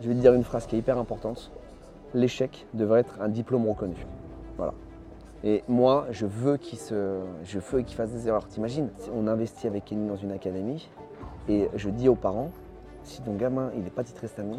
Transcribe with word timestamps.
je 0.00 0.08
vais 0.08 0.14
te 0.14 0.20
dire 0.20 0.34
une 0.34 0.44
phrase 0.44 0.66
qui 0.66 0.76
est 0.76 0.78
hyper 0.78 0.98
importante. 0.98 1.50
L'échec 2.14 2.66
devrait 2.74 3.00
être 3.00 3.20
un 3.20 3.28
diplôme 3.28 3.68
reconnu. 3.68 4.06
Voilà. 4.56 4.74
Et 5.44 5.62
moi, 5.68 6.06
je 6.10 6.26
veux 6.26 6.56
qu'il 6.56 6.78
se, 6.78 7.20
je 7.44 7.58
veux 7.58 7.82
qu'il 7.82 7.96
fasse 7.96 8.10
des 8.10 8.28
erreurs. 8.28 8.46
T'imagines, 8.48 8.88
on 9.14 9.26
investit 9.26 9.66
avec 9.66 9.84
Kenny 9.84 10.08
dans 10.08 10.16
une 10.16 10.32
académie 10.32 10.88
et 11.48 11.68
je 11.74 11.90
dis 11.90 12.08
aux 12.08 12.14
parents, 12.14 12.50
si 13.04 13.22
ton 13.22 13.34
gamin 13.34 13.70
il 13.76 13.82
n'est 13.82 13.90
pas 13.90 14.04
titré 14.04 14.26
cette 14.26 14.40
année, 14.40 14.58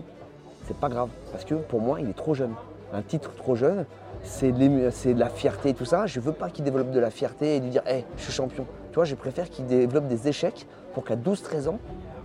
c'est 0.65 0.77
pas 0.77 0.89
grave 0.89 1.09
parce 1.31 1.45
que 1.45 1.55
pour 1.55 1.81
moi 1.81 1.99
il 1.99 2.09
est 2.09 2.17
trop 2.17 2.33
jeune. 2.33 2.53
Un 2.91 3.01
titre 3.01 3.35
trop 3.35 3.55
jeune, 3.55 3.85
c'est 4.23 4.51
de 4.51 5.19
la 5.19 5.29
fierté 5.29 5.69
et 5.69 5.73
tout 5.73 5.85
ça. 5.85 6.07
Je 6.07 6.19
veux 6.19 6.31
pas 6.31 6.49
qu'il 6.49 6.65
développe 6.65 6.91
de 6.91 6.99
la 6.99 7.11
fierté 7.11 7.55
et 7.55 7.59
lui 7.59 7.69
dire, 7.69 7.83
hé, 7.87 8.05
je 8.17 8.23
suis 8.23 8.33
champion. 8.33 8.65
Tu 8.89 8.95
vois, 8.95 9.05
je 9.05 9.15
préfère 9.15 9.49
qu'il 9.49 9.67
développe 9.67 10.07
des 10.07 10.27
échecs 10.27 10.65
pour 10.93 11.03
qu'à 11.03 11.15
12-13 11.15 11.69
ans, 11.69 11.79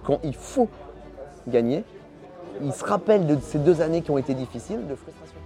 quand 0.04 0.20
il 0.24 0.34
faut 0.34 0.68
gagner, 1.48 1.84
il 2.62 2.72
se 2.72 2.84
rappelle 2.84 3.26
de 3.26 3.38
ces 3.40 3.58
deux 3.58 3.80
années 3.80 4.02
qui 4.02 4.10
ont 4.10 4.18
été 4.18 4.34
difficiles, 4.34 4.86
de 4.86 4.94
frustration. 4.94 5.38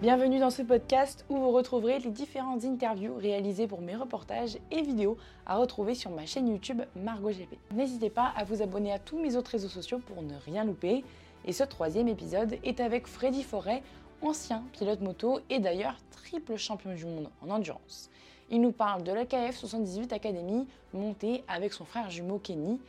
Bienvenue 0.00 0.38
dans 0.38 0.50
ce 0.50 0.62
podcast 0.62 1.24
où 1.28 1.36
vous 1.36 1.50
retrouverez 1.50 1.98
les 1.98 2.10
différentes 2.10 2.64
interviews 2.64 3.16
réalisées 3.16 3.66
pour 3.66 3.80
mes 3.80 3.96
reportages 3.96 4.56
et 4.70 4.82
vidéos 4.82 5.16
à 5.44 5.56
retrouver 5.56 5.96
sur 5.96 6.12
ma 6.12 6.24
chaîne 6.24 6.46
YouTube 6.46 6.82
Margot 6.94 7.30
GP. 7.30 7.58
N'hésitez 7.74 8.08
pas 8.08 8.32
à 8.36 8.44
vous 8.44 8.62
abonner 8.62 8.92
à 8.92 9.00
tous 9.00 9.18
mes 9.18 9.34
autres 9.34 9.50
réseaux 9.50 9.68
sociaux 9.68 9.98
pour 9.98 10.22
ne 10.22 10.34
rien 10.44 10.64
louper. 10.64 11.04
Et 11.46 11.52
ce 11.52 11.64
troisième 11.64 12.06
épisode 12.06 12.58
est 12.62 12.78
avec 12.78 13.08
Freddy 13.08 13.42
Forêt, 13.42 13.82
ancien 14.22 14.62
pilote 14.72 15.00
moto 15.00 15.40
et 15.50 15.58
d'ailleurs 15.58 15.96
triple 16.12 16.56
champion 16.56 16.94
du 16.94 17.04
monde 17.04 17.30
en 17.44 17.50
endurance. 17.50 18.08
Il 18.50 18.62
nous 18.62 18.72
parle 18.72 19.02
de 19.02 19.12
l'AKF 19.12 19.56
78 19.56 20.12
Academy 20.12 20.66
montée 20.94 21.44
avec 21.48 21.74
son 21.74 21.84
frère 21.84 22.10
jumeau 22.10 22.38
Kenny 22.38 22.80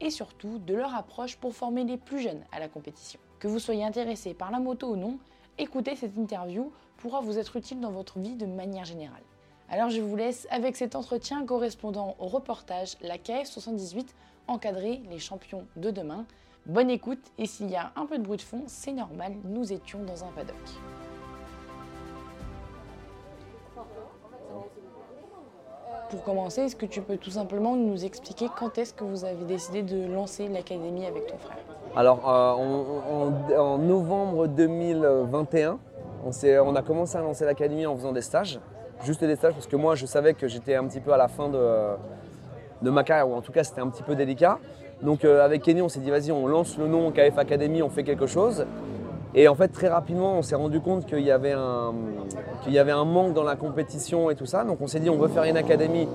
et 0.00 0.10
surtout 0.10 0.58
de 0.58 0.74
leur 0.74 0.94
approche 0.94 1.36
pour 1.36 1.54
former 1.54 1.82
les 1.82 1.96
plus 1.96 2.20
jeunes 2.20 2.44
à 2.52 2.60
la 2.60 2.68
compétition. 2.68 3.18
Que 3.40 3.48
vous 3.48 3.58
soyez 3.58 3.84
intéressé 3.84 4.32
par 4.32 4.52
la 4.52 4.60
moto 4.60 4.92
ou 4.92 4.96
non, 4.96 5.18
écouter 5.58 5.96
cette 5.96 6.16
interview 6.16 6.70
pourra 6.98 7.20
vous 7.20 7.36
être 7.36 7.56
utile 7.56 7.80
dans 7.80 7.90
votre 7.90 8.20
vie 8.20 8.36
de 8.36 8.46
manière 8.46 8.84
générale. 8.84 9.22
Alors 9.68 9.90
je 9.90 10.00
vous 10.00 10.14
laisse 10.14 10.46
avec 10.50 10.76
cet 10.76 10.94
entretien 10.94 11.44
correspondant 11.44 12.14
au 12.20 12.26
reportage 12.26 12.96
La 13.00 13.18
KF 13.18 13.46
78 13.46 14.14
encadrer 14.46 15.02
les 15.10 15.18
champions 15.18 15.66
de 15.76 15.90
demain. 15.90 16.26
Bonne 16.66 16.90
écoute 16.90 17.32
et 17.38 17.46
s'il 17.46 17.70
y 17.70 17.76
a 17.76 17.92
un 17.96 18.06
peu 18.06 18.18
de 18.18 18.22
bruit 18.22 18.38
de 18.38 18.42
fond, 18.42 18.62
c'est 18.66 18.92
normal, 18.92 19.34
nous 19.44 19.72
étions 19.72 20.04
dans 20.04 20.24
un 20.24 20.28
paddock. 20.28 20.54
Pour 26.10 26.24
commencer, 26.24 26.62
est-ce 26.62 26.76
que 26.76 26.86
tu 26.86 27.02
peux 27.02 27.18
tout 27.18 27.30
simplement 27.30 27.76
nous 27.76 28.04
expliquer 28.04 28.46
quand 28.58 28.78
est-ce 28.78 28.94
que 28.94 29.04
vous 29.04 29.26
avez 29.26 29.44
décidé 29.46 29.82
de 29.82 30.10
lancer 30.10 30.48
l'académie 30.48 31.04
avec 31.04 31.26
ton 31.26 31.36
frère? 31.36 31.58
Alors, 31.94 32.26
euh, 32.26 33.58
en, 33.58 33.76
novembre 33.76 34.46
2021, 34.46 35.78
on, 36.24 36.30
on, 36.30 36.74
a 36.74 36.82
commencé 36.82 37.18
à 37.18 37.20
lancer 37.20 37.44
l'académie 37.44 37.84
en 37.84 37.94
faisant 37.94 38.12
des 38.12 38.22
stages, 38.22 38.58
juste 39.04 39.22
des 39.22 39.36
stages, 39.36 39.52
parce 39.52 39.66
que 39.66 39.76
moi, 39.76 39.96
je 39.96 40.06
savais 40.06 40.32
que 40.32 40.48
j'étais 40.48 40.76
un 40.76 40.86
petit 40.86 41.00
peu 41.00 41.12
à 41.12 41.18
la 41.18 41.28
fin 41.28 41.50
de, 41.50 41.60
de 42.80 42.90
ma 42.90 43.04
carrière, 43.04 43.28
ou 43.28 43.34
en 43.34 43.42
tout 43.42 43.52
cas, 43.52 43.62
c'était 43.62 43.82
un 43.82 43.88
petit 43.88 44.02
peu 44.02 44.14
délicat. 44.14 44.58
Donc, 45.02 45.24
euh, 45.24 45.44
avec 45.44 45.62
Kenny, 45.62 45.82
on 45.82 45.90
s'est 45.90 46.00
dit, 46.00 46.10
vas-y, 46.10 46.32
on 46.32 46.46
lance 46.46 46.78
le 46.78 46.86
nom 46.86 47.10
KF 47.12 47.36
Academy, 47.36 47.82
on 47.82 47.90
fait 47.90 48.02
quelque 48.02 48.26
chose. 48.26 48.66
Et 49.34 49.46
en 49.46 49.54
fait, 49.54 49.68
très 49.68 49.88
rapidement, 49.88 50.38
on 50.38 50.42
s'est 50.42 50.54
rendu 50.54 50.80
compte 50.80 51.06
qu'il 51.06 51.20
y, 51.20 51.30
avait 51.30 51.52
un, 51.52 51.92
manque 53.04 53.34
dans 53.34 53.42
la 53.42 53.56
compétition 53.56 54.30
et 54.30 54.34
tout 54.34 54.46
ça. 54.46 54.64
Donc 54.64 54.80
on 54.80 54.86
s'est 54.86 55.00
dit, 55.00 55.10
on 55.10 55.18
veut 55.18 55.28
faire 55.28 55.44
une 55.44 55.56
académie 55.56 56.08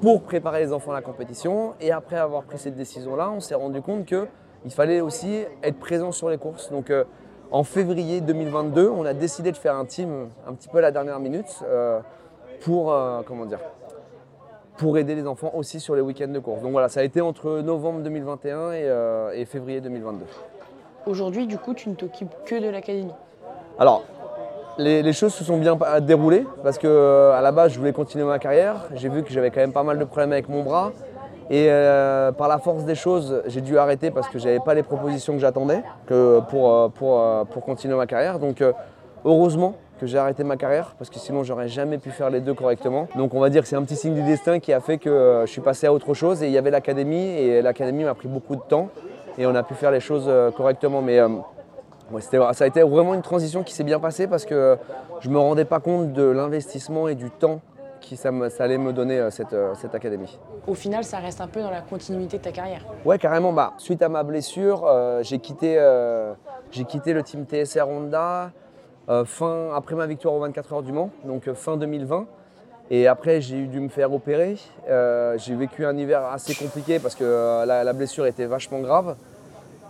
pour 0.00 0.22
préparer 0.22 0.60
les 0.60 0.72
enfants 0.72 0.92
à 0.92 0.94
la 0.94 1.02
compétition. 1.02 1.74
Et 1.80 1.90
après 1.90 2.16
avoir 2.16 2.44
pris 2.44 2.58
cette 2.58 2.76
décision-là, 2.76 3.30
on 3.30 3.40
s'est 3.40 3.56
rendu 3.56 3.82
compte 3.82 4.06
qu'il 4.06 4.70
fallait 4.70 5.00
aussi 5.00 5.42
être 5.62 5.78
présent 5.78 6.12
sur 6.12 6.28
les 6.28 6.38
courses. 6.38 6.70
Donc 6.70 6.90
euh, 6.90 7.04
en 7.50 7.64
février 7.64 8.20
2022, 8.20 8.88
on 8.88 9.04
a 9.04 9.12
décidé 9.12 9.50
de 9.50 9.56
faire 9.56 9.74
un 9.74 9.84
team 9.84 10.28
un 10.46 10.52
petit 10.54 10.68
peu 10.68 10.78
à 10.78 10.82
la 10.82 10.92
dernière 10.92 11.18
minute 11.18 11.62
euh, 11.64 11.98
pour, 12.60 12.92
euh, 12.92 13.22
comment 13.26 13.46
dire, 13.46 13.60
pour 14.76 14.98
aider 14.98 15.16
les 15.16 15.26
enfants 15.26 15.50
aussi 15.54 15.80
sur 15.80 15.96
les 15.96 16.00
week-ends 16.00 16.28
de 16.28 16.38
course. 16.38 16.62
Donc 16.62 16.70
voilà, 16.70 16.88
ça 16.88 17.00
a 17.00 17.02
été 17.02 17.20
entre 17.20 17.60
novembre 17.60 18.02
2021 18.02 18.72
et 19.32 19.44
février 19.46 19.80
2022. 19.80 20.24
Aujourd'hui, 21.06 21.46
du 21.46 21.56
coup, 21.56 21.72
tu 21.72 21.88
ne 21.88 21.94
t'occupes 21.94 22.34
que 22.44 22.60
de 22.60 22.68
l'académie 22.68 23.14
Alors, 23.78 24.02
les, 24.76 25.12
choses 25.12 25.32
se 25.32 25.44
sont 25.44 25.56
bien 25.56 25.78
déroulées 26.00 26.44
parce 26.64 26.78
que 26.78 26.88
euh, 26.88 27.32
à 27.32 27.40
la 27.42 27.52
base, 27.52 27.72
je 27.72 27.78
voulais 27.78 27.92
continuer 27.92 28.24
ma 28.24 28.40
carrière. 28.40 28.86
J'ai 28.92 29.08
vu 29.08 29.22
que 29.22 29.30
j'avais 29.30 29.52
quand 29.52 29.60
même 29.60 29.72
pas 29.72 29.84
mal 29.84 30.00
de 30.00 30.04
problèmes 30.04 30.32
avec 30.32 30.48
mon 30.48 30.64
bras. 30.64 30.90
Et 31.48 31.68
euh, 31.68 32.32
par 32.32 32.48
la 32.48 32.58
force 32.58 32.84
des 32.84 32.96
choses, 32.96 33.40
j'ai 33.46 33.60
dû 33.60 33.78
arrêter 33.78 34.10
parce 34.10 34.28
que 34.28 34.40
je 34.40 34.46
n'avais 34.46 34.58
pas 34.58 34.74
les 34.74 34.82
propositions 34.82 35.34
que 35.34 35.38
j'attendais 35.38 35.80
pour, 36.08 36.72
euh, 36.72 36.88
pour, 36.88 37.46
pour, 37.52 37.64
continuer 37.64 37.94
ma 37.94 38.08
carrière. 38.08 38.40
Donc 38.40 38.64
heureusement 39.24 39.76
que 40.00 40.06
j'ai 40.06 40.18
arrêté 40.18 40.42
ma 40.42 40.56
carrière 40.56 40.96
parce 40.98 41.08
que 41.08 41.20
sinon 41.20 41.44
j'aurais 41.44 41.68
jamais 41.68 41.98
pu 41.98 42.10
faire 42.10 42.30
les 42.30 42.40
deux 42.40 42.54
correctement. 42.54 43.06
Donc 43.14 43.32
on 43.32 43.38
va 43.38 43.48
dire 43.48 43.62
que 43.62 43.68
c'est 43.68 43.76
un 43.76 43.84
petit 43.84 43.94
signe 43.94 44.14
du 44.14 44.24
destin 44.24 44.58
qui 44.58 44.72
a 44.72 44.80
fait 44.80 44.98
que 44.98 45.44
je 45.46 45.50
suis 45.52 45.60
passé 45.60 45.86
à 45.86 45.92
autre 45.92 46.14
chose 46.14 46.42
et 46.42 46.46
il 46.46 46.52
y 46.52 46.58
avait 46.58 46.72
l'académie 46.72 47.28
et 47.28 47.62
l'académie 47.62 48.02
m'a 48.02 48.14
pris 48.14 48.26
beaucoup 48.26 48.56
de 48.56 48.62
temps 48.68 48.88
et 49.38 49.46
on 49.46 49.54
a 49.54 49.62
pu 49.62 49.74
faire 49.74 49.90
les 49.90 50.00
choses 50.00 50.26
euh, 50.28 50.50
correctement. 50.50 51.02
Mais 51.02 51.18
euh, 51.18 51.28
ça 52.20 52.64
a 52.64 52.66
été 52.66 52.82
vraiment 52.82 53.14
une 53.14 53.22
transition 53.22 53.62
qui 53.62 53.74
s'est 53.74 53.84
bien 53.84 54.00
passée 54.00 54.26
parce 54.26 54.44
que 54.44 54.76
je 55.20 55.28
ne 55.28 55.34
me 55.34 55.38
rendais 55.38 55.64
pas 55.64 55.80
compte 55.80 56.12
de 56.12 56.22
l'investissement 56.22 57.08
et 57.08 57.14
du 57.14 57.30
temps 57.30 57.60
que 58.08 58.14
ça, 58.14 58.30
allait 58.60 58.78
me 58.78 58.92
donner 58.92 59.18
euh, 59.18 59.30
cette, 59.30 59.94
académie. 59.94 60.38
Au 60.66 60.74
final, 60.74 61.02
ça 61.02 61.18
reste 61.18 61.40
un 61.40 61.48
peu 61.48 61.60
dans 61.60 61.70
la 61.70 61.80
continuité 61.80 62.38
de 62.38 62.42
ta 62.42 62.52
carrière 62.52 62.84
Ouais, 63.04 63.18
carrément. 63.18 63.52
Bah, 63.52 63.72
suite 63.78 64.02
à 64.02 64.08
ma 64.08 64.22
blessure, 64.22 64.88
j'ai 65.22 65.38
quitté, 65.38 65.80
quitté 66.70 67.12
le 67.12 67.22
team 67.22 67.44
TSR 67.44 67.88
Honda 67.88 68.50
fin, 69.24 69.70
après 69.74 69.94
ma 69.94 70.06
victoire 70.06 70.34
aux 70.34 70.40
24 70.40 70.72
heures 70.72 70.82
du 70.82 70.92
Mans, 70.92 71.10
donc 71.24 71.52
fin 71.52 71.76
2020. 71.76 72.26
Et 72.90 73.08
après, 73.08 73.40
j'ai 73.40 73.66
dû 73.66 73.80
me 73.80 73.88
faire 73.88 74.12
opérer. 74.12 74.56
Euh, 74.88 75.36
j'ai 75.38 75.54
vécu 75.54 75.84
un 75.84 75.96
hiver 75.96 76.24
assez 76.24 76.54
compliqué 76.54 76.98
parce 77.00 77.16
que 77.16 77.24
euh, 77.24 77.64
la, 77.64 77.92
blessure 77.92 78.26
était 78.26 78.46
vachement 78.46 78.80
grave. 78.80 79.16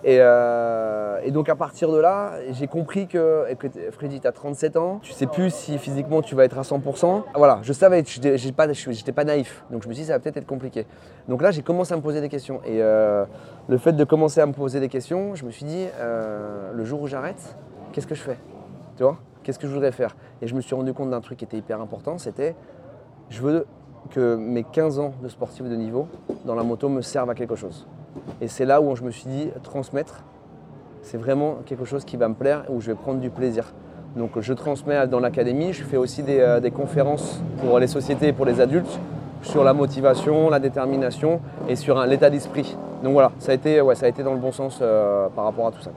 Euh, 0.06 1.18
et, 1.24 1.30
donc 1.30 1.48
à 1.48 1.56
partir 1.56 1.90
de 1.90 1.98
là, 1.98 2.34
j'ai 2.52 2.68
compris 2.68 3.06
que, 3.06 3.44
Freddy, 3.92 4.20
tu 4.20 4.26
as 4.26 4.32
37 4.32 4.76
ans, 4.76 5.00
tu 5.02 5.12
sais 5.12 5.26
plus 5.26 5.52
si 5.52 5.78
physiquement 5.78 6.22
tu 6.22 6.34
vas 6.34 6.44
être 6.44 6.58
à 6.58 6.62
100%. 6.62 7.24
Voilà, 7.34 7.58
je 7.62 7.72
savais, 7.72 8.04
j'étais 8.06 8.52
pas, 8.52 8.66
pas 9.14 9.24
naïf, 9.24 9.64
donc 9.70 9.82
je 9.82 9.88
me 9.88 9.94
suis 9.94 10.02
dit 10.02 10.06
ça 10.06 10.14
va 10.14 10.20
peut-être 10.20 10.36
être 10.36 10.46
compliqué. 10.46 10.86
Donc 11.28 11.42
là, 11.42 11.50
j'ai 11.50 11.62
commencé 11.62 11.92
à 11.92 11.96
me 11.96 12.02
poser 12.02 12.20
des 12.20 12.28
questions. 12.28 12.60
Et 12.64 12.78
le 12.78 13.78
fait 13.78 13.92
de 13.92 14.04
commencer 14.04 14.40
à 14.40 14.46
me 14.46 14.52
poser 14.52 14.80
des 14.80 14.88
questions, 14.88 15.34
je 15.34 15.44
me 15.44 15.50
suis 15.50 15.66
dit, 15.66 15.86
le 16.72 16.84
jour 16.84 17.02
où 17.02 17.06
j'arrête, 17.08 17.56
qu'est-ce 17.92 18.06
que 18.06 18.14
je 18.14 18.22
fais? 18.22 18.38
Tu 18.96 19.02
vois? 19.02 19.16
Qu'est-ce 19.42 19.58
que 19.58 19.66
je 19.66 19.72
voudrais 19.72 19.92
faire? 19.92 20.14
Et 20.40 20.46
je 20.46 20.54
me 20.54 20.60
suis 20.60 20.74
rendu 20.74 20.92
compte 20.92 21.10
d'un 21.10 21.20
truc 21.20 21.38
qui 21.38 21.44
était 21.44 21.56
hyper 21.56 21.80
important, 21.80 22.18
c'était 22.18 22.54
je 23.30 23.42
veux 23.42 23.66
que 24.10 24.36
mes 24.36 24.64
15 24.64 24.98
ans 24.98 25.12
de 25.22 25.28
sportif 25.28 25.68
de 25.68 25.74
niveau 25.74 26.08
dans 26.44 26.54
la 26.54 26.62
moto 26.62 26.88
me 26.88 27.02
servent 27.02 27.30
à 27.30 27.34
quelque 27.34 27.56
chose. 27.56 27.86
Et 28.40 28.48
c'est 28.48 28.64
là 28.64 28.80
où 28.80 28.94
je 28.96 29.02
me 29.02 29.10
suis 29.10 29.28
dit, 29.28 29.48
transmettre, 29.62 30.24
c'est 31.02 31.16
vraiment 31.18 31.56
quelque 31.66 31.84
chose 31.84 32.04
qui 32.04 32.16
va 32.16 32.28
me 32.28 32.34
plaire, 32.34 32.64
où 32.68 32.80
je 32.80 32.88
vais 32.88 32.94
prendre 32.94 33.20
du 33.20 33.30
plaisir. 33.30 33.72
Donc 34.16 34.40
je 34.40 34.52
transmets 34.52 35.06
dans 35.06 35.20
l'académie, 35.20 35.72
je 35.72 35.84
fais 35.84 35.96
aussi 35.96 36.22
des, 36.22 36.40
euh, 36.40 36.70
conférences 36.70 37.40
pour 37.60 37.78
les 37.78 37.86
sociétés 37.86 38.28
et 38.28 38.32
pour 38.32 38.46
les 38.46 38.60
adultes 38.60 38.98
sur 39.42 39.62
la 39.62 39.74
motivation, 39.74 40.48
la 40.48 40.58
détermination 40.58 41.40
et 41.68 41.76
sur 41.76 42.04
l'état 42.06 42.30
d'esprit. 42.30 42.76
Donc 43.04 43.12
voilà, 43.12 43.30
ça 43.38 43.52
a, 43.52 43.54
été, 43.54 43.80
ouais, 43.80 43.94
ça 43.94 44.06
a 44.06 44.08
été 44.08 44.22
dans 44.22 44.32
le 44.32 44.40
bon 44.40 44.52
sens 44.52 44.78
euh, 44.80 45.28
par 45.28 45.44
rapport 45.44 45.66
à 45.66 45.72
tout 45.72 45.82
ça. 45.82 45.90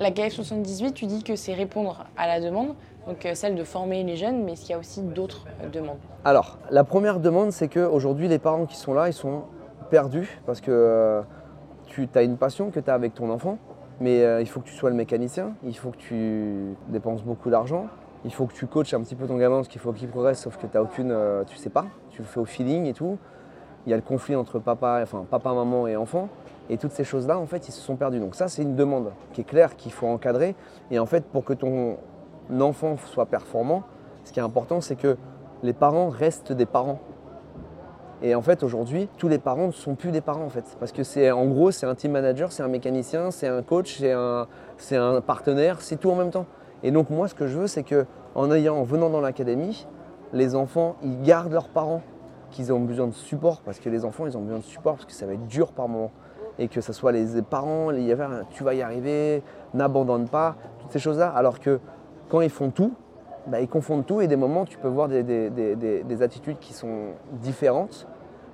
La 0.00 0.10
KF 0.10 0.32
78, 0.32 0.94
tu 0.94 1.06
dis 1.06 1.22
que 1.22 1.36
c'est 1.36 1.52
répondre 1.52 2.04
à 2.16 2.26
la 2.26 2.40
demande 2.40 2.74
donc 3.06 3.26
euh, 3.26 3.34
celle 3.34 3.56
de 3.56 3.64
former 3.64 4.04
les 4.04 4.16
jeunes, 4.16 4.44
mais 4.44 4.52
est-ce 4.52 4.62
qu'il 4.62 4.70
y 4.70 4.74
a 4.74 4.78
aussi 4.78 5.02
d'autres 5.02 5.46
euh, 5.62 5.68
demandes 5.68 5.98
Alors, 6.24 6.58
la 6.70 6.84
première 6.84 7.20
demande, 7.20 7.50
c'est 7.50 7.68
qu'aujourd'hui, 7.68 8.28
les 8.28 8.38
parents 8.38 8.66
qui 8.66 8.76
sont 8.76 8.94
là, 8.94 9.08
ils 9.08 9.14
sont 9.14 9.42
perdus 9.90 10.40
parce 10.46 10.60
que 10.60 10.70
euh, 10.70 11.22
tu 11.86 12.08
as 12.14 12.22
une 12.22 12.36
passion 12.36 12.70
que 12.70 12.80
tu 12.80 12.90
as 12.90 12.94
avec 12.94 13.14
ton 13.14 13.30
enfant, 13.30 13.58
mais 14.00 14.22
il 14.40 14.48
faut 14.48 14.60
que 14.60 14.66
tu 14.66 14.74
sois 14.74 14.90
le 14.90 14.96
mécanicien, 14.96 15.52
il 15.64 15.76
faut 15.76 15.90
que 15.90 15.98
tu 15.98 16.74
dépenses 16.88 17.22
beaucoup 17.22 17.50
d'argent, 17.50 17.86
il 18.24 18.32
faut 18.32 18.46
que 18.46 18.54
tu 18.54 18.66
coaches 18.66 18.94
un 18.94 19.02
petit 19.02 19.14
peu 19.14 19.26
ton 19.26 19.36
gamin 19.36 19.56
parce 19.56 19.68
qu'il 19.68 19.80
faut 19.80 19.92
qu'il 19.92 20.08
progresse, 20.08 20.40
sauf 20.40 20.56
que 20.56 20.66
tu 20.66 20.74
n'as 20.74 20.82
aucune, 20.82 21.14
tu 21.46 21.56
sais 21.56 21.70
pas, 21.70 21.84
tu 22.10 22.22
le 22.22 22.26
fais 22.26 22.40
au 22.40 22.46
feeling 22.46 22.86
et 22.86 22.94
tout. 22.94 23.18
Il 23.86 23.90
y 23.90 23.92
a 23.92 23.96
le 23.96 24.02
conflit 24.02 24.34
entre 24.34 24.58
papa, 24.58 25.00
enfin 25.02 25.26
papa, 25.30 25.52
maman 25.52 25.86
et 25.86 25.96
enfant. 25.96 26.30
Et 26.70 26.78
toutes 26.78 26.92
ces 26.92 27.04
choses-là, 27.04 27.38
en 27.38 27.46
fait, 27.46 27.68
ils 27.68 27.72
se 27.72 27.80
sont 27.80 27.96
perdus. 27.96 28.18
Donc 28.18 28.34
ça, 28.34 28.48
c'est 28.48 28.62
une 28.62 28.76
demande 28.76 29.12
qui 29.34 29.42
est 29.42 29.44
claire, 29.44 29.76
qu'il 29.76 29.92
faut 29.92 30.06
encadrer. 30.06 30.54
Et 30.90 30.98
en 30.98 31.06
fait, 31.06 31.24
pour 31.26 31.44
que 31.44 31.52
ton 31.52 31.98
enfant 32.60 32.96
soit 33.06 33.26
performant, 33.26 33.84
ce 34.24 34.32
qui 34.32 34.40
est 34.40 34.42
important, 34.42 34.80
c'est 34.80 34.96
que 34.96 35.16
les 35.62 35.72
parents 35.72 36.08
restent 36.08 36.52
des 36.52 36.66
parents. 36.66 36.98
Et 38.24 38.36
en 38.36 38.42
fait, 38.42 38.62
aujourd'hui, 38.62 39.08
tous 39.18 39.26
les 39.26 39.38
parents 39.38 39.66
ne 39.66 39.72
sont 39.72 39.96
plus 39.96 40.12
des 40.12 40.20
parents 40.20 40.44
en 40.44 40.48
fait. 40.48 40.64
Parce 40.78 40.92
que 40.92 41.02
c'est 41.02 41.32
en 41.32 41.46
gros, 41.46 41.72
c'est 41.72 41.86
un 41.86 41.94
team 41.96 42.12
manager, 42.12 42.52
c'est 42.52 42.62
un 42.62 42.68
mécanicien, 42.68 43.32
c'est 43.32 43.48
un 43.48 43.62
coach, 43.62 44.00
c'est 44.76 44.96
un, 44.96 45.20
partenaire, 45.20 45.80
c'est 45.80 45.96
tout 45.96 46.10
en 46.10 46.14
même 46.14 46.30
temps. 46.30 46.46
Et 46.84 46.92
donc 46.92 47.10
moi, 47.10 47.26
ce 47.26 47.34
que 47.34 47.48
je 47.48 47.58
veux, 47.58 47.66
c'est 47.66 47.82
que 47.82 48.06
en, 48.34 48.50
ayant, 48.52 48.76
en 48.76 48.84
venant 48.84 49.10
dans 49.10 49.20
l'académie, 49.20 49.86
les 50.32 50.54
enfants, 50.54 50.96
ils 51.02 51.20
gardent 51.22 51.52
leurs 51.52 51.68
parents. 51.68 52.02
qu'ils 52.50 52.72
ont 52.72 52.80
besoin 52.80 53.06
de 53.06 53.14
support, 53.14 53.62
parce 53.62 53.80
que 53.80 53.88
les 53.88 54.04
enfants, 54.04 54.26
ils 54.26 54.36
ont 54.36 54.42
besoin 54.42 54.58
de 54.58 54.64
support, 54.64 54.96
parce 54.96 55.06
que 55.06 55.12
ça 55.12 55.26
va 55.26 55.32
être 55.32 55.46
dur 55.46 55.72
par 55.72 55.88
moment. 55.88 56.12
Et 56.58 56.68
que 56.68 56.82
ce 56.82 56.92
soit 56.92 57.10
les 57.10 57.40
parents, 57.40 57.90
les, 57.90 58.14
tu 58.50 58.62
vas 58.62 58.74
y 58.74 58.82
arriver, 58.82 59.42
n'abandonne 59.72 60.28
pas, 60.28 60.56
toutes 60.78 60.92
ces 60.92 60.98
choses-là. 60.98 61.30
Alors 61.30 61.60
que 61.60 61.80
quand 62.28 62.40
ils 62.40 62.50
font 62.50 62.70
tout, 62.70 62.92
bah, 63.46 63.60
ils 63.60 63.68
confondent 63.68 64.06
tout 64.06 64.20
et 64.20 64.28
des 64.28 64.36
moments, 64.36 64.64
tu 64.64 64.78
peux 64.78 64.88
voir 64.88 65.08
des, 65.08 65.22
des 65.22 66.22
attitudes 66.22 66.58
qui 66.60 66.72
sont 66.72 67.12
différentes, 67.42 68.06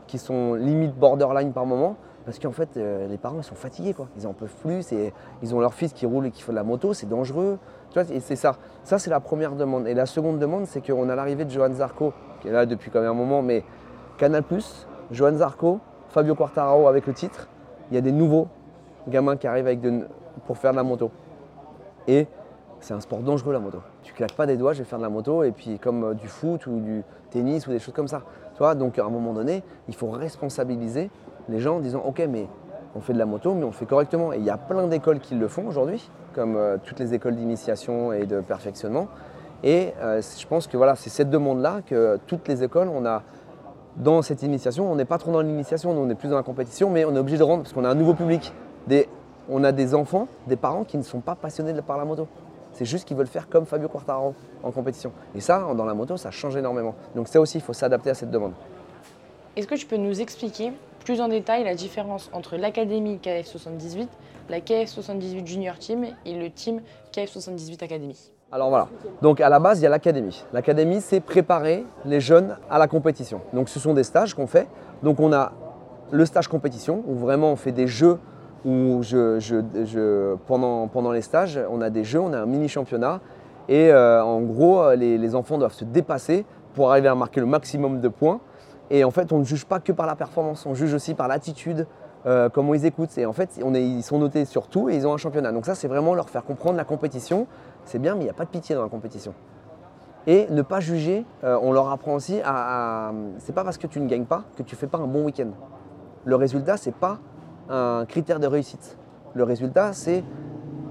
qui 0.07 0.19
sont 0.19 0.55
limite 0.55 0.95
borderline 0.95 1.53
par 1.53 1.67
moment, 1.67 1.97
parce 2.29 2.39
qu'en 2.39 2.53
fait, 2.53 2.77
euh, 2.77 3.09
les 3.09 3.17
parents, 3.17 3.39
ils 3.39 3.43
sont 3.43 3.55
fatigués, 3.55 3.95
quoi. 3.95 4.07
Ils 4.19 4.27
en 4.27 4.35
peuvent 4.35 4.55
plus. 4.61 4.93
Ils 5.43 5.55
ont 5.55 5.61
leur 5.61 5.73
fils 5.73 5.95
qui 5.95 6.05
roule 6.05 6.27
et 6.27 6.31
qui 6.31 6.43
fait 6.43 6.53
de 6.53 6.57
la 6.57 6.63
moto, 6.63 6.93
c'est 6.93 7.09
dangereux. 7.09 7.59
Tu 7.89 7.99
vois, 7.99 8.05
c'est 8.21 8.37
ça. 8.37 8.57
Ça, 8.85 8.99
c'est 8.99 9.09
la 9.09 9.21
première 9.21 9.53
demande. 9.55 9.89
Et 9.89 9.95
la 9.95 10.05
seconde 10.05 10.39
demande, 10.39 10.67
c'est 10.67 10.87
qu'on 10.87 11.09
a 11.09 11.15
l'arrivée 11.15 11.47
de 11.47 11.51
Johan 11.51 11.73
Zarco, 11.73 12.13
qui 12.43 12.49
est 12.49 12.53
là 12.53 12.67
depuis 12.67 12.91
quand 12.91 13.01
même 13.01 13.13
un 13.13 13.15
moment, 13.15 13.41
mais 13.41 13.65
Canal+, 14.19 14.43
Johan 15.11 15.37
Zarco, 15.37 15.81
Fabio 16.11 16.35
Quartararo 16.35 16.87
avec 16.87 17.07
le 17.07 17.15
titre. 17.15 17.49
Il 17.91 17.95
y 17.95 17.99
a 17.99 18.03
des 18.03 18.13
nouveaux 18.13 18.49
gamins 19.09 19.39
qui 19.39 19.47
arrivent 19.47 19.67
avec 19.67 19.81
pour 20.45 20.59
faire 20.59 20.73
de 20.73 20.77
la 20.77 20.83
moto. 20.83 21.11
Et 22.07 22.27
c'est 22.81 22.95
un 22.95 23.01
sport 23.01 23.21
dangereux 23.21 23.53
la 23.53 23.59
moto. 23.59 23.79
Tu 24.03 24.13
claques 24.13 24.35
pas 24.35 24.47
des 24.47 24.57
doigts, 24.57 24.73
je 24.73 24.79
vais 24.81 24.85
faire 24.85 24.99
de 24.99 25.05
la 25.05 25.11
moto, 25.11 25.43
et 25.43 25.53
puis 25.53 25.79
comme 25.79 26.05
euh, 26.05 26.15
du 26.15 26.29
foot 26.29 26.67
ou 26.67 26.81
du 26.81 27.03
tennis 27.31 27.67
ou 27.67 27.71
des 27.71 27.79
choses 27.79 27.95
comme 27.95 28.09
ça. 28.09 28.23
Tu 28.55 28.59
vois, 28.59 28.75
donc 28.75 28.99
à 28.99 29.05
un 29.05 29.11
moment 29.11 29.33
donné, 29.33 29.63
il 29.89 29.95
faut 29.95 30.11
responsabiliser 30.11 31.11
les 31.49 31.61
gens 31.61 31.77
en 31.77 31.81
disant 31.81 32.03
ok 32.07 32.27
mais 32.29 32.47
on 32.95 33.01
fait 33.01 33.13
de 33.13 33.19
la 33.19 33.27
moto 33.27 33.55
mais 33.55 33.65
on 33.65 33.73
fait 33.73 33.87
correctement. 33.87 34.33
Et 34.33 34.39
il 34.39 34.45
y 34.45 34.51
a 34.51 34.57
plein 34.57 34.87
d'écoles 34.87 35.21
qui 35.21 35.35
le 35.35 35.49
font 35.49 35.67
aujourd'hui, 35.67 36.11
comme 36.35 36.57
euh, 36.57 36.77
toutes 36.83 36.99
les 36.99 37.15
écoles 37.15 37.37
d'initiation 37.37 38.13
et 38.13 38.27
de 38.27 38.41
perfectionnement. 38.41 39.09
Et 39.65 39.93
euh, 40.01 40.23
je 40.23 40.47
pense 40.47 40.67
que 40.67 40.77
voilà, 40.77 40.95
c'est 40.95 41.11
cette 41.11 41.31
demande-là 41.31 41.81
que 41.85 42.19
toutes 42.27 42.47
les 42.49 42.63
écoles, 42.63 42.89
on 42.89 43.05
a 43.05 43.23
dans 43.97 44.23
cette 44.23 44.43
initiation, 44.45 44.91
on 44.91 44.95
n'est 44.95 45.05
pas 45.05 45.19
trop 45.19 45.33
dans 45.33 45.41
l'initiation, 45.41 45.91
on 45.91 46.09
est 46.09 46.15
plus 46.15 46.29
dans 46.29 46.37
la 46.37 46.45
compétition, 46.45 46.89
mais 46.89 47.05
on 47.05 47.15
est 47.17 47.19
obligé 47.19 47.39
de 47.39 47.43
rendre 47.43 47.65
parce 47.65 47.73
qu'on 47.73 47.85
a 47.85 47.91
un 47.91 47.97
nouveau 47.97 48.15
public. 48.15 48.53
on 49.51 49.65
a 49.65 49.73
des 49.73 49.95
enfants, 49.95 50.29
des 50.47 50.57
parents 50.57 50.85
qui 50.85 50.99
ne 50.99 51.03
sont 51.03 51.21
pas 51.21 51.35
passionnés 51.35 51.75
par 51.83 51.99
la 51.99 52.05
moto. 52.05 52.29
C'est 52.79 52.85
juste 52.85 53.09
qu'ils 53.09 53.17
veulent 53.17 53.27
faire 53.27 53.49
comme 53.49 53.67
Fabio 53.67 53.89
Quartararo 53.89 54.37
en 54.63 54.71
compétition. 54.71 55.11
Et 55.35 55.41
ça, 55.41 55.67
dans 55.77 55.85
la 55.85 55.95
moto, 55.95 56.17
ça 56.17 56.31
change 56.31 56.55
énormément. 56.57 56.95
Donc 57.17 57.27
ça 57.27 57.41
aussi, 57.41 57.59
il 57.59 57.61
faut 57.61 57.73
s'adapter 57.73 58.11
à 58.11 58.15
cette 58.15 58.31
demande. 58.31 58.53
Est-ce 59.57 59.67
que 59.67 59.75
tu 59.75 59.85
peux 59.85 59.97
nous 59.97 60.21
expliquer 60.21 60.73
plus 61.05 61.21
en 61.21 61.27
détail 61.27 61.65
la 61.65 61.75
différence 61.75 62.31
entre 62.33 62.57
l'Académie 62.57 63.17
KF78, 63.17 64.07
la 64.49 64.61
KF78 64.61 65.45
Junior 65.45 65.77
Team 65.77 66.07
et 66.25 66.39
le 66.39 66.51
team 66.51 66.81
KF78 67.13 67.83
Academy 67.83 68.31
alors 68.51 68.71
voilà, 68.71 68.89
donc 69.21 69.43
à 69.43 69.51
la 69.51 69.59
base 69.59 69.79
il 69.79 69.83
y 69.83 69.87
a 69.87 69.91
l'académie. 69.91 70.43
L'académie 70.55 71.03
c'est 71.03 71.21
préparer 71.21 71.85
les 72.07 72.19
jeunes 72.19 72.57
à 72.71 72.79
la 72.79 72.89
compétition. 72.89 73.43
Donc 73.53 73.69
ce 73.69 73.79
sont 73.79 73.93
des 73.93 74.05
stages 74.05 74.33
qu'on 74.33 74.47
fait. 74.47 74.67
Donc 75.03 75.21
on 75.21 75.35
a 75.35 75.53
le 76.11 76.25
stage 76.25 76.49
compétition 76.49 77.05
où 77.07 77.15
vraiment 77.15 77.53
on 77.53 77.57
fait 77.57 77.73
des 77.73 77.87
jeux 77.87 78.19
où 78.65 79.03
je, 79.03 80.35
pendant, 80.47 80.89
pendant 80.89 81.13
les 81.13 81.23
stages 81.23 81.61
on 81.71 81.81
a 81.81 81.91
des 81.91 82.05
jeux, 82.05 82.21
on 82.21 82.33
a 82.33 82.41
un 82.41 82.47
mini 82.47 82.69
championnat 82.69 83.21
et 83.69 83.93
euh, 83.93 84.23
en 84.23 84.41
gros 84.41 84.95
les, 84.95 85.19
les 85.19 85.35
enfants 85.35 85.59
doivent 85.59 85.75
se 85.75 85.85
dépasser 85.85 86.45
pour 86.75 86.91
arriver 86.91 87.09
à 87.09 87.15
marquer 87.15 87.41
le 87.41 87.47
maximum 87.47 88.01
de 88.01 88.09
points 88.09 88.41
et 88.91 89.05
en 89.05 89.11
fait, 89.11 89.33
on 89.33 89.39
ne 89.39 89.45
juge 89.45 89.67
pas 89.67 89.81
que 89.81 89.93
par 89.93 90.07
la 90.07 90.17
performance, 90.17 90.65
on 90.67 90.75
juge 90.75 90.95
aussi 90.95 91.15
par 91.15 91.29
l'attitude, 91.29 91.87
euh, 92.27 92.49
comment 92.49 92.75
ils 92.75 92.87
écoutent. 92.87 93.17
Et 93.19 93.27
en 93.27 93.33
fait, 93.33 93.61
on 93.63 93.75
est, 93.75 93.85
ils 93.85 94.03
sont 94.03 94.19
notés 94.19 94.45
sur 94.45 94.69
tout 94.69 94.89
et 94.89 94.97
ils 94.97 95.07
ont 95.07 95.13
un 95.13 95.19
championnat. 95.19 95.53
Donc 95.53 95.67
ça, 95.67 95.75
c'est 95.75 95.89
vraiment 95.89 96.15
leur 96.15 96.31
faire 96.31 96.45
comprendre 96.45 96.77
la 96.77 96.85
compétition. 96.85 97.47
C'est 97.85 97.99
bien, 97.99 98.15
mais 98.15 98.23
il 98.23 98.25
n'y 98.25 98.31
a 98.31 98.35
pas 98.35 98.45
de 98.45 98.51
pitié 98.51 98.75
dans 98.75 98.83
la 98.83 98.89
compétition. 98.89 99.35
Et 100.27 100.47
ne 100.51 100.63
pas 100.63 100.81
juger, 100.81 101.25
euh, 101.45 101.59
on 101.63 101.73
leur 101.73 101.91
apprend 101.91 102.15
aussi 102.15 102.41
à, 102.45 103.13
C'est 103.39 103.55
pas 103.55 103.65
parce 103.65 103.79
que 103.79 103.87
tu 103.87 104.01
ne 104.01 104.09
gagnes 104.09 104.27
pas 104.27 104.45
que 104.57 104.63
tu 104.63 104.75
fais 104.75 104.87
pas 104.87 104.99
un 104.99 105.07
bon 105.07 105.25
week-end. 105.25 105.51
Le 106.25 106.37
résultat, 106.37 106.77
c'est 106.77 106.95
pas 106.95 107.19
un 107.69 108.05
critère 108.07 108.41
de 108.41 108.47
réussite. 108.47 108.97
Le 109.35 109.45
résultat, 109.45 109.93
c'est 109.93 110.25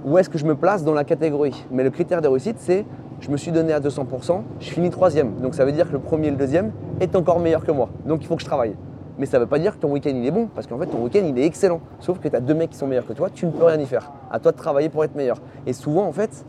où 0.06 0.18
est-ce 0.18 0.30
que 0.30 0.38
je 0.38 0.46
me 0.46 0.56
place 0.56 0.84
dans 0.84 0.94
la 0.94 1.04
catégorie. 1.04 1.66
Mais 1.72 1.84
le 1.84 1.90
critère 1.90 2.22
de 2.22 2.28
réussite, 2.28 2.58
c'est 2.60 2.86
je 3.20 3.30
me 3.30 3.38
suis 3.38 3.52
donné 3.52 3.74
à 3.74 3.80
200%, 3.80 4.42
je 4.60 4.70
finis 4.70 4.90
troisième. 4.90 5.36
Donc 5.42 5.56
ça 5.56 5.66
veut 5.66 5.72
dire 5.72 5.88
que 5.88 5.94
le 5.94 6.00
premier 6.00 6.28
et 6.28 6.32
le 6.32 6.38
deuxième 6.38 6.72
est 7.00 7.16
encore 7.16 7.40
meilleur 7.40 7.64
que 7.64 7.72
moi. 7.72 7.90
Donc 8.06 8.22
il 8.22 8.28
faut 8.28 8.36
que 8.36 8.42
je 8.42 8.48
travaille. 8.48 8.76
Mais 9.18 9.26
ça 9.26 9.38
ne 9.38 9.44
veut 9.44 9.50
pas 9.50 9.58
dire 9.58 9.76
que 9.76 9.82
ton 9.82 9.92
week-end 9.92 10.12
il 10.14 10.26
est 10.26 10.32
bon, 10.32 10.48
parce 10.54 10.68
qu'en 10.68 10.78
fait 10.78 10.86
ton 10.86 11.04
week-end 11.04 11.24
il 11.26 11.38
est 11.40 11.46
excellent. 11.46 11.82
Sauf 12.00 12.20
que 12.20 12.28
tu 12.28 12.36
as 12.36 12.40
deux 12.40 12.54
mecs 12.54 12.70
qui 12.70 12.78
sont 12.78 12.86
meilleurs 12.86 13.08
que 13.08 13.14
toi, 13.14 13.30
tu 13.32 13.48
ne 13.48 13.52
peux 13.52 13.64
rien 13.64 13.80
y 13.80 13.86
faire. 13.88 14.12
À 14.30 14.40
toi 14.40 14.52
de 14.52 14.58
travailler 14.58 14.90
pour 14.90 15.04
être 15.04 15.16
meilleur. 15.16 15.38
Et 15.66 15.74
souvent 15.74 16.06
en 16.06 16.12
fait, 16.12 16.46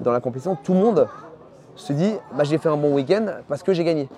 dans 0.00 0.12
la 0.12 0.20
compétition, 0.20 0.56
tout 0.62 0.72
le 0.72 0.80
monde 0.80 1.06
se 1.76 1.92
dit 1.92 2.14
bah, 2.36 2.44
j'ai 2.44 2.56
fait 2.56 2.70
un 2.70 2.78
bon 2.78 2.94
week-end 2.94 3.26
parce 3.46 3.62
que 3.62 3.74
j'ai 3.74 3.84
gagné. 3.84 4.08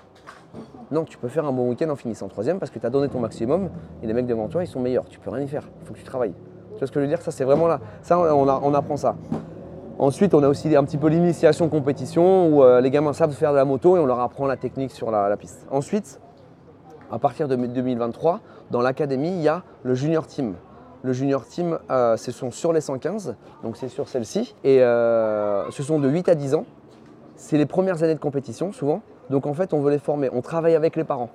Non, 0.89 1.03
tu 1.03 1.17
peux 1.17 1.27
faire 1.27 1.45
un 1.45 1.51
bon 1.51 1.69
week-end 1.69 1.89
en 1.89 1.97
finissant 1.97 2.29
troisième 2.29 2.59
parce 2.59 2.71
que 2.71 2.79
tu 2.79 2.85
as 2.85 2.89
donné 2.89 3.09
ton 3.09 3.19
maximum 3.19 3.69
et 4.01 4.07
les 4.07 4.13
mecs 4.13 4.25
devant 4.25 4.47
toi 4.47 4.63
ils 4.63 4.67
sont 4.67 4.79
meilleurs. 4.79 5.05
Tu 5.05 5.19
peux 5.19 5.29
rien 5.29 5.43
y 5.43 5.47
faire. 5.47 5.67
Il 5.81 5.87
faut 5.87 5.93
que 5.93 5.99
tu 5.99 6.05
travailles. 6.05 6.33
Tu 6.73 6.79
vois 6.79 6.87
ce 6.87 6.91
que 6.91 6.99
je 6.99 7.05
veux 7.05 7.09
dire? 7.09 7.21
Ça 7.21 7.31
c'est 7.31 7.43
vraiment 7.43 7.67
là. 7.67 7.81
Ça 8.01 8.17
on, 8.17 8.73
apprend 8.73 8.95
ça. 8.95 9.15
Ensuite, 9.99 10.33
on 10.33 10.43
a 10.43 10.47
aussi 10.47 10.73
un 10.75 10.83
petit 10.83 10.97
peu 10.97 11.07
l'initiation 11.07 11.69
compétition 11.69 12.47
où 12.49 12.63
euh, 12.63 12.81
les 12.81 12.91
gamins 12.91 13.13
savent 13.13 13.33
faire 13.33 13.51
de 13.51 13.57
la 13.57 13.65
moto 13.65 13.97
et 13.97 13.99
on 13.99 14.05
leur 14.05 14.19
apprend 14.19 14.45
la 14.45 14.55
technique 14.55 14.91
sur 14.91 15.09
la, 15.09 15.35
piste. 15.37 15.65
Ensuite, 15.71 16.21
à 17.11 17.17
partir 17.17 17.47
de 17.47 17.55
2023, 17.55 18.39
dans 18.69 18.81
l'académie, 18.81 19.31
il 19.31 19.41
y 19.41 19.47
a 19.47 19.63
le 19.83 19.95
junior 19.95 20.27
team. 20.27 20.53
Le 21.01 21.13
junior 21.13 21.45
team, 21.45 21.79
euh, 21.89 22.15
ce 22.15 22.31
sont 22.31 22.51
sur 22.51 22.73
les 22.73 22.81
115, 22.81 23.35
donc 23.63 23.75
c'est 23.75 23.87
sur 23.87 24.07
celle-ci. 24.07 24.55
Et 24.63 24.83
euh, 24.83 25.69
ce 25.71 25.81
sont 25.81 25.99
de 25.99 26.07
8 26.07 26.29
à 26.29 26.35
10 26.35 26.53
ans. 26.53 26.65
C'est 27.35 27.57
les 27.57 27.65
premières 27.65 28.03
années 28.03 28.15
de 28.15 28.19
compétition, 28.19 28.71
souvent. 28.71 29.01
Donc 29.29 29.45
en 29.45 29.53
fait, 29.53 29.73
on 29.73 29.81
veut 29.81 29.91
les 29.91 29.99
former. 29.99 30.29
On 30.31 30.41
travaille 30.41 30.75
avec 30.75 30.95
les 30.95 31.03
parents. 31.03 31.29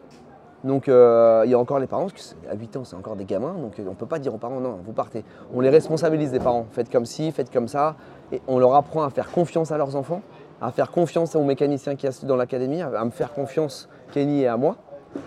Donc 0.65 0.87
il 0.87 0.93
y 0.93 1.55
a 1.55 1.59
encore 1.59 1.81
les 1.81 1.89
parents, 1.89 2.07
parce 2.09 2.37
qu'à 2.45 2.55
8 2.55 2.77
ans, 2.77 2.85
c'est 2.85 2.95
encore 2.95 3.17
des 3.17 3.25
gamins, 3.25 3.55
donc 3.55 3.73
on 3.79 3.83
ne 3.91 3.95
peut 3.95 4.07
pas 4.07 4.21
dire 4.21 4.33
aux 4.33 4.39
parents 4.39 4.61
non, 4.61 4.79
vous 4.85 4.93
partez. 4.93 5.25
On 5.53 5.61
les 5.61 5.71
responsabilise, 5.71 6.33
les 6.33 6.39
parents. 6.39 6.67
Faites 6.71 6.89
comme 6.89 7.05
ci, 7.05 7.33
faites 7.33 7.53
comme 7.53 7.67
ça. 7.67 7.97
Et 8.31 8.41
on 8.47 8.61
leur 8.61 8.75
apprend 8.75 9.03
à 9.03 9.11
faire 9.11 9.31
confiance 9.33 9.73
à 9.73 9.79
leurs 9.79 9.97
enfants, 9.97 10.23
à 10.61 10.71
faire 10.71 10.93
confiance 10.93 11.35
aux 11.35 11.43
mécaniciens 11.43 11.97
qui 11.97 12.11
sont 12.13 12.27
dans 12.27 12.37
l'académie, 12.37 12.81
à 12.81 13.05
me 13.05 13.11
faire 13.11 13.33
confiance, 13.33 13.89
Kenny 14.13 14.43
et 14.43 14.47
à 14.47 14.57
moi. 14.57 14.77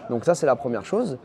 Donc 0.09 0.23
ça, 0.23 0.35
c'est 0.35 0.45
la 0.45 0.55
première 0.55 0.85
chose. 0.85 1.17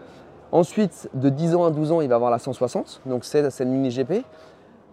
Ensuite, 0.52 1.08
de 1.14 1.28
10 1.28 1.54
ans 1.54 1.64
à 1.64 1.70
12 1.70 1.92
ans, 1.92 2.00
il 2.00 2.08
va 2.08 2.16
avoir 2.16 2.30
la 2.30 2.40
160, 2.40 3.02
donc 3.06 3.24
c'est 3.24 3.42
le 3.42 3.66
mini 3.66 3.90
GP. 3.90 4.24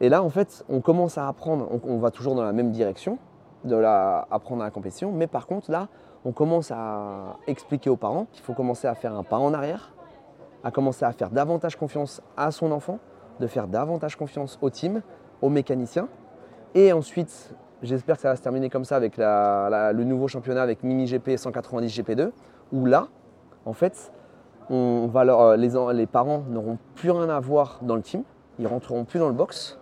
Et 0.01 0.09
là, 0.09 0.21
en 0.21 0.29
fait, 0.29 0.63
on 0.69 0.81
commence 0.81 1.17
à 1.17 1.27
apprendre, 1.27 1.67
on, 1.83 1.97
va 1.97 2.11
toujours 2.11 2.35
dans 2.35 2.43
la 2.43 2.53
même 2.53 2.71
direction, 2.71 3.17
de 3.63 3.75
la, 3.75 4.27
apprendre 4.29 4.61
à 4.61 4.65
la 4.65 4.71
compétition, 4.71 5.11
mais 5.11 5.25
par 5.25 5.47
contre, 5.47 5.71
là, 5.71 5.87
on 6.27 6.33
commence 6.33 6.71
à 6.71 7.37
expliquer 7.47 7.89
aux 7.89 7.95
parents 7.95 8.27
qu'il 8.33 8.43
faut 8.43 8.53
commencer 8.53 8.85
à 8.85 8.95
faire 8.95 9.15
un 9.15 9.23
pas 9.23 9.37
en 9.37 9.53
arrière, 9.53 9.93
à 10.61 10.71
commencer 10.71 11.05
à 11.05 11.13
faire 11.13 11.29
davantage 11.29 11.77
confiance 11.77 12.21
à 12.35 12.51
son 12.51 12.73
enfant, 12.73 12.99
de 13.39 13.47
faire 13.47 13.69
davantage 13.69 14.17
confiance 14.17 14.59
au 14.61 14.69
team, 14.69 15.01
aux 15.41 15.47
mécaniciens, 15.47 16.09
et 16.75 16.91
ensuite, 16.91 17.55
j'espère 17.81 18.17
que 18.17 18.23
ça 18.23 18.29
va 18.29 18.35
se 18.35 18.41
terminer 18.41 18.69
comme 18.69 18.83
ça 18.83 18.97
avec 18.97 19.15
le 19.15 20.03
nouveau 20.03 20.27
championnat 20.27 20.61
avec 20.61 20.83
Mini 20.83 21.05
GP 21.05 21.37
190 21.37 21.97
GP2, 21.97 22.31
où 22.73 22.85
là, 22.85 23.07
en 23.63 23.71
fait, 23.71 24.11
leur, 24.69 25.55
les, 25.55 26.07
parents 26.07 26.43
n'auront 26.49 26.77
plus 26.95 27.11
rien 27.11 27.29
à 27.29 27.39
voir 27.39 27.79
dans 27.83 27.95
le 27.95 28.01
team, 28.01 28.23
ils 28.59 28.67
rentreront 28.67 29.05
plus 29.05 29.19
dans 29.19 29.29
le 29.29 29.33
box, 29.33 29.79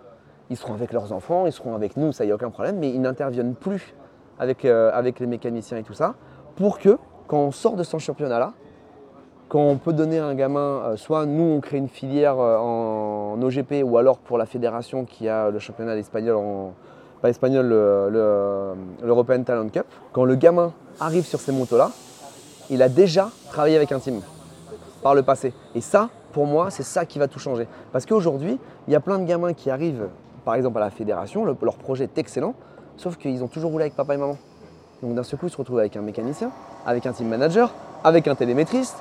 ils 0.51 0.57
seront 0.57 0.75
avec 0.75 0.93
leurs 0.93 1.11
enfants, 1.11 1.47
ils 1.47 1.51
seront 1.51 1.73
avec 1.73 1.97
nous, 1.97 2.11
ça 2.11 2.23
y 2.23 2.31
a 2.31 2.35
aucun 2.35 2.51
problème, 2.51 2.77
mais 2.77 2.91
ils 2.91 3.01
n'interviennent 3.01 3.55
plus 3.55 3.95
avec, 4.37 4.65
euh, 4.65 4.91
avec 4.93 5.19
les 5.19 5.27
mécaniciens 5.27 5.77
et 5.77 5.83
tout 5.83 5.93
ça, 5.93 6.15
pour 6.55 6.79
que 6.79 6.97
quand 7.27 7.39
on 7.39 7.51
sort 7.51 7.75
de 7.75 7.83
ce 7.83 7.97
championnat-là, 7.97 8.53
quand 9.49 9.59
on 9.59 9.77
peut 9.77 9.93
donner 9.93 10.19
à 10.19 10.25
un 10.25 10.35
gamin, 10.35 10.59
euh, 10.59 10.97
soit 10.97 11.25
nous 11.25 11.43
on 11.43 11.59
crée 11.61 11.77
une 11.77 11.87
filière 11.87 12.39
euh, 12.39 12.57
en, 12.57 13.41
OGP 13.41 13.83
ou 13.83 13.97
alors 13.97 14.17
pour 14.17 14.37
la 14.37 14.45
fédération 14.45 15.05
qui 15.05 15.29
a 15.29 15.49
le 15.49 15.59
championnat 15.59 15.95
espagnol, 15.97 16.35
en, 16.35 16.73
pas 17.21 17.29
espagnol, 17.29 17.67
l'European 17.69 19.43
Talent 19.43 19.69
Cup, 19.69 19.85
quand 20.13 20.25
le 20.25 20.35
gamin 20.35 20.73
arrive 20.99 21.25
sur 21.25 21.39
ces 21.39 21.51
motos-là, 21.51 21.91
il 22.69 22.81
a 22.81 22.89
déjà 22.89 23.29
travaillé 23.51 23.75
avec 23.75 23.91
un 23.91 23.99
team 23.99 24.21
par 25.03 25.13
le 25.13 25.21
passé. 25.21 25.53
Et 25.75 25.81
ça, 25.81 26.09
pour 26.31 26.47
moi, 26.47 26.71
c'est 26.71 26.83
ça 26.83 27.05
qui 27.05 27.19
va 27.19 27.27
tout 27.27 27.39
changer. 27.39 27.67
Parce 27.91 28.05
qu'aujourd'hui, 28.05 28.59
il 28.87 28.93
y 28.93 28.95
a 28.95 28.99
plein 28.99 29.19
de 29.19 29.25
gamins 29.25 29.53
qui 29.53 29.69
arrivent, 29.69 30.07
par 30.43 30.55
exemple 30.55 30.77
à 30.77 30.81
la 30.81 30.89
fédération, 30.89 31.45
leur 31.45 31.77
projet 31.77 32.05
est 32.05 32.17
excellent, 32.17 32.55
sauf 32.97 33.17
qu'ils 33.17 33.43
ont 33.43 33.47
toujours 33.47 33.71
roulé 33.71 33.83
avec 33.83 33.95
papa 33.95 34.15
et 34.15 34.17
maman. 34.17 34.37
Donc 35.05 35.13
d'un 35.13 35.23
seul 35.23 35.37
coup, 35.37 35.45
ils 35.45 35.51
se 35.51 35.57
retrouvent 35.57 35.77
avec 35.77 35.95
un 35.97 36.01
mécanicien, 36.01 36.49
avec 36.83 37.05
un 37.05 37.13
team 37.13 37.27
manager, 37.27 37.71
avec 38.03 38.27
un 38.27 38.33
télémétriste, 38.33 38.95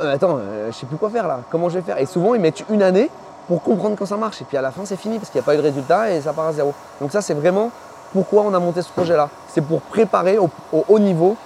euh, 0.00 0.14
attends, 0.14 0.38
euh, 0.40 0.72
je 0.72 0.76
sais 0.76 0.86
plus 0.86 0.96
quoi 0.96 1.08
faire 1.08 1.28
là, 1.28 1.42
comment 1.50 1.68
je 1.68 1.78
vais 1.78 1.84
faire? 1.84 1.98
Et 1.98 2.06
souvent 2.06 2.34
ils 2.34 2.40
mettent 2.40 2.64
une 2.68 2.82
année 2.82 3.08
pour 3.46 3.62
comprendre 3.62 3.94
quand 3.96 4.06
ça 4.06 4.16
marche. 4.16 4.42
Et 4.42 4.44
puis 4.44 4.56
à 4.56 4.60
la 4.60 4.72
fin 4.72 4.84
c'est 4.84 4.96
fini 4.96 5.18
parce 5.18 5.30
qu'il 5.30 5.38
n'y 5.38 5.44
a 5.44 5.46
pas 5.46 5.54
eu 5.54 5.58
de 5.58 5.62
résultat 5.62 6.10
et 6.10 6.20
ça 6.20 6.32
part 6.32 6.48
à 6.48 6.52
zéro. 6.52 6.74
Donc 7.00 7.12
ça 7.12 7.22
c'est 7.22 7.34
vraiment 7.34 7.70
pourquoi 8.12 8.42
on 8.42 8.52
a 8.54 8.58
monté 8.58 8.82
ce 8.82 8.90
projet 8.90 9.16
là. 9.16 9.30
C'est 9.46 9.60
pour 9.60 9.82
préparer 9.82 10.36
au, 10.36 10.50
haut 10.72 10.98
niveau 10.98 11.36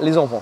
les 0.00 0.16
enfants. 0.16 0.40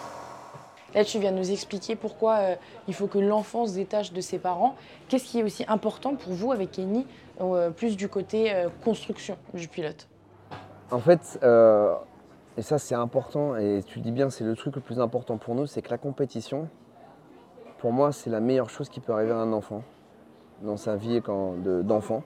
Là, 0.95 1.05
tu 1.05 1.19
viens 1.19 1.33
de 1.33 1.39
nous 1.39 1.51
expliquer 1.51 1.97
pourquoi 1.97 2.35
euh, 2.37 2.55
il 2.87 2.95
faut 2.95 3.09
que 3.09 3.19
l'enfant 3.19 3.67
se 3.67 3.75
détache 3.75 4.13
de 4.13 4.21
ses 4.21 4.39
parents. 4.39 4.77
Qu'est-ce 5.09 5.25
qui 5.25 5.41
est 5.41 5.43
aussi 5.43 5.65
important 5.67 6.15
pour 6.15 6.35
vous 6.35 6.53
avec 6.53 6.71
Kenny, 6.71 7.05
plus 7.77 7.97
du 7.97 8.09
côté 8.09 8.53
construction 8.85 9.37
du 9.55 9.67
pilote? 9.67 10.07
En 10.91 10.99
fait, 10.99 11.39
et 12.61 12.63
ça 12.63 12.77
c'est 12.77 12.95
important, 12.95 13.57
et 13.57 13.83
tu 13.87 14.01
dis 14.01 14.13
bien, 14.13 14.29
c'est 14.29 14.45
le 14.45 14.55
truc 14.55 14.75
le 14.75 14.83
plus 14.83 15.01
important 15.01 15.39
pour 15.39 15.55
nous, 15.55 15.65
c'est 15.65 15.81
que 15.81 15.89
la 15.89 15.97
compétition, 15.97 16.69
pour 17.79 17.91
moi, 17.91 18.13
c'est 18.13 18.29
la 18.29 18.41
meilleure 18.41 18.69
chose 18.69 18.91
qui 18.91 19.01
peut 19.01 19.15
arriver 19.15 19.31
à 19.31 19.39
un 19.39 19.55
enfant 19.55 19.83
dans 20.61 20.77
sa 20.77 20.95
vie 20.95 21.23
d'enfant. 21.83 22.23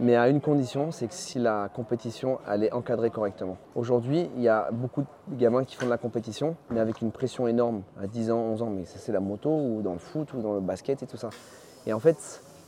mais 0.00 0.16
à 0.16 0.30
une 0.30 0.40
condition, 0.40 0.90
c'est 0.90 1.06
que 1.06 1.12
si 1.12 1.38
la 1.38 1.68
compétition 1.68 2.38
elle 2.48 2.64
est 2.64 2.72
encadrée 2.72 3.10
correctement. 3.10 3.58
Aujourd'hui, 3.74 4.30
il 4.36 4.42
y 4.42 4.48
a 4.48 4.70
beaucoup 4.72 5.02
de 5.02 5.36
gamins 5.36 5.64
qui 5.64 5.76
font 5.76 5.84
de 5.84 5.90
la 5.90 5.98
compétition, 5.98 6.56
mais 6.70 6.80
avec 6.80 7.02
une 7.02 7.12
pression 7.12 7.46
énorme 7.46 7.82
à 8.00 8.06
10 8.06 8.30
ans, 8.30 8.38
11 8.38 8.62
ans, 8.62 8.70
mais 8.70 8.86
c'est 8.86 9.12
la 9.12 9.20
moto 9.20 9.50
ou 9.50 9.82
dans 9.82 9.92
le 9.92 9.98
foot 9.98 10.32
ou 10.32 10.40
dans 10.40 10.54
le 10.54 10.60
basket 10.60 11.02
et 11.02 11.06
tout 11.06 11.18
ça. 11.18 11.28
Et 11.86 11.92
en 11.92 12.00
fait, 12.00 12.16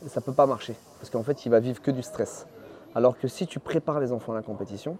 ça 0.05 0.19
ne 0.19 0.23
peut 0.23 0.33
pas 0.33 0.45
marcher, 0.45 0.75
parce 0.99 1.09
qu'en 1.09 1.23
fait, 1.23 1.47
il 1.47 1.49
va 1.49 1.59
vivre 1.59 1.81
que 1.81 1.89
du 1.89 2.03
stress. 2.03 2.45
Alors 2.93 3.17
que 3.17 3.27
si 3.27 3.47
tu 3.47 3.59
prépares 3.59 3.99
les 3.99 4.11
enfants 4.11 4.33
à 4.33 4.35
la 4.35 4.43
compétition, 4.43 4.99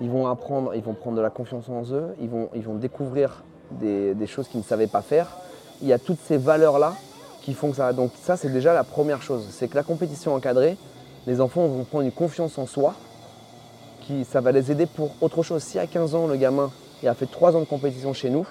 ils 0.00 0.10
vont 0.10 0.26
apprendre, 0.26 0.74
ils 0.74 0.82
vont 0.82 0.94
prendre 0.94 1.16
de 1.16 1.22
la 1.22 1.30
confiance 1.30 1.68
en 1.68 1.82
eux, 1.92 2.14
ils 2.20 2.28
vont, 2.28 2.48
ils 2.54 2.62
vont 2.62 2.74
découvrir 2.74 3.44
des, 3.70 4.14
des 4.14 4.26
choses 4.26 4.48
qu'ils 4.48 4.60
ne 4.60 4.64
savaient 4.64 4.86
pas 4.86 5.02
faire. 5.02 5.36
Il 5.82 5.88
y 5.88 5.92
a 5.92 5.98
toutes 5.98 6.20
ces 6.20 6.36
valeurs-là 6.36 6.94
qui 7.42 7.54
font 7.54 7.70
que 7.70 7.76
ça. 7.76 7.92
Donc 7.92 8.12
ça, 8.14 8.36
c'est 8.36 8.48
déjà 8.48 8.72
la 8.72 8.84
première 8.84 9.22
chose. 9.22 9.46
C'est 9.50 9.68
que 9.68 9.74
la 9.74 9.82
compétition 9.82 10.34
encadrée, 10.34 10.76
les 11.26 11.40
enfants 11.40 11.66
vont 11.66 11.84
prendre 11.84 12.04
une 12.04 12.12
confiance 12.12 12.58
en 12.58 12.66
soi, 12.66 12.94
qui, 14.00 14.24
ça 14.24 14.40
va 14.40 14.52
les 14.52 14.70
aider 14.70 14.86
pour 14.86 15.14
autre 15.20 15.42
chose. 15.42 15.62
Si 15.62 15.78
à 15.78 15.86
15 15.86 16.14
ans, 16.14 16.26
le 16.26 16.36
gamin 16.36 16.70
a 17.06 17.14
fait 17.14 17.26
3 17.26 17.56
ans 17.56 17.60
de 17.60 17.66
compétition 17.66 18.12
chez 18.12 18.30
nous, 18.30 18.46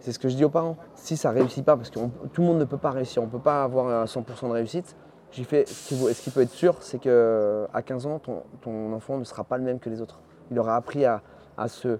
c'est 0.00 0.12
ce 0.12 0.18
que 0.18 0.28
je 0.28 0.36
dis 0.36 0.44
aux 0.44 0.50
parents. 0.50 0.76
Si 0.94 1.16
ça 1.16 1.32
ne 1.32 1.38
réussit 1.38 1.64
pas, 1.64 1.76
parce 1.76 1.90
que 1.90 1.98
tout 2.32 2.40
le 2.40 2.46
monde 2.46 2.58
ne 2.58 2.64
peut 2.64 2.78
pas 2.78 2.90
réussir, 2.90 3.22
on 3.22 3.26
ne 3.26 3.30
peut 3.30 3.38
pas 3.38 3.64
avoir 3.64 4.06
100% 4.06 4.48
de 4.48 4.52
réussite, 4.52 4.96
j'ai 5.32 5.44
fait, 5.44 5.68
ce 5.68 6.22
qui 6.22 6.30
peut 6.30 6.40
être 6.40 6.52
sûr, 6.52 6.76
c'est 6.80 6.98
qu'à 6.98 7.82
15 7.84 8.06
ans, 8.06 8.20
ton, 8.20 8.92
enfant 8.92 9.18
ne 9.18 9.24
sera 9.24 9.44
pas 9.44 9.58
le 9.58 9.64
même 9.64 9.78
que 9.78 9.90
les 9.90 10.00
autres. 10.00 10.18
Il 10.50 10.58
aura 10.58 10.76
appris 10.76 11.04
à, 11.04 11.22
se, 11.68 11.98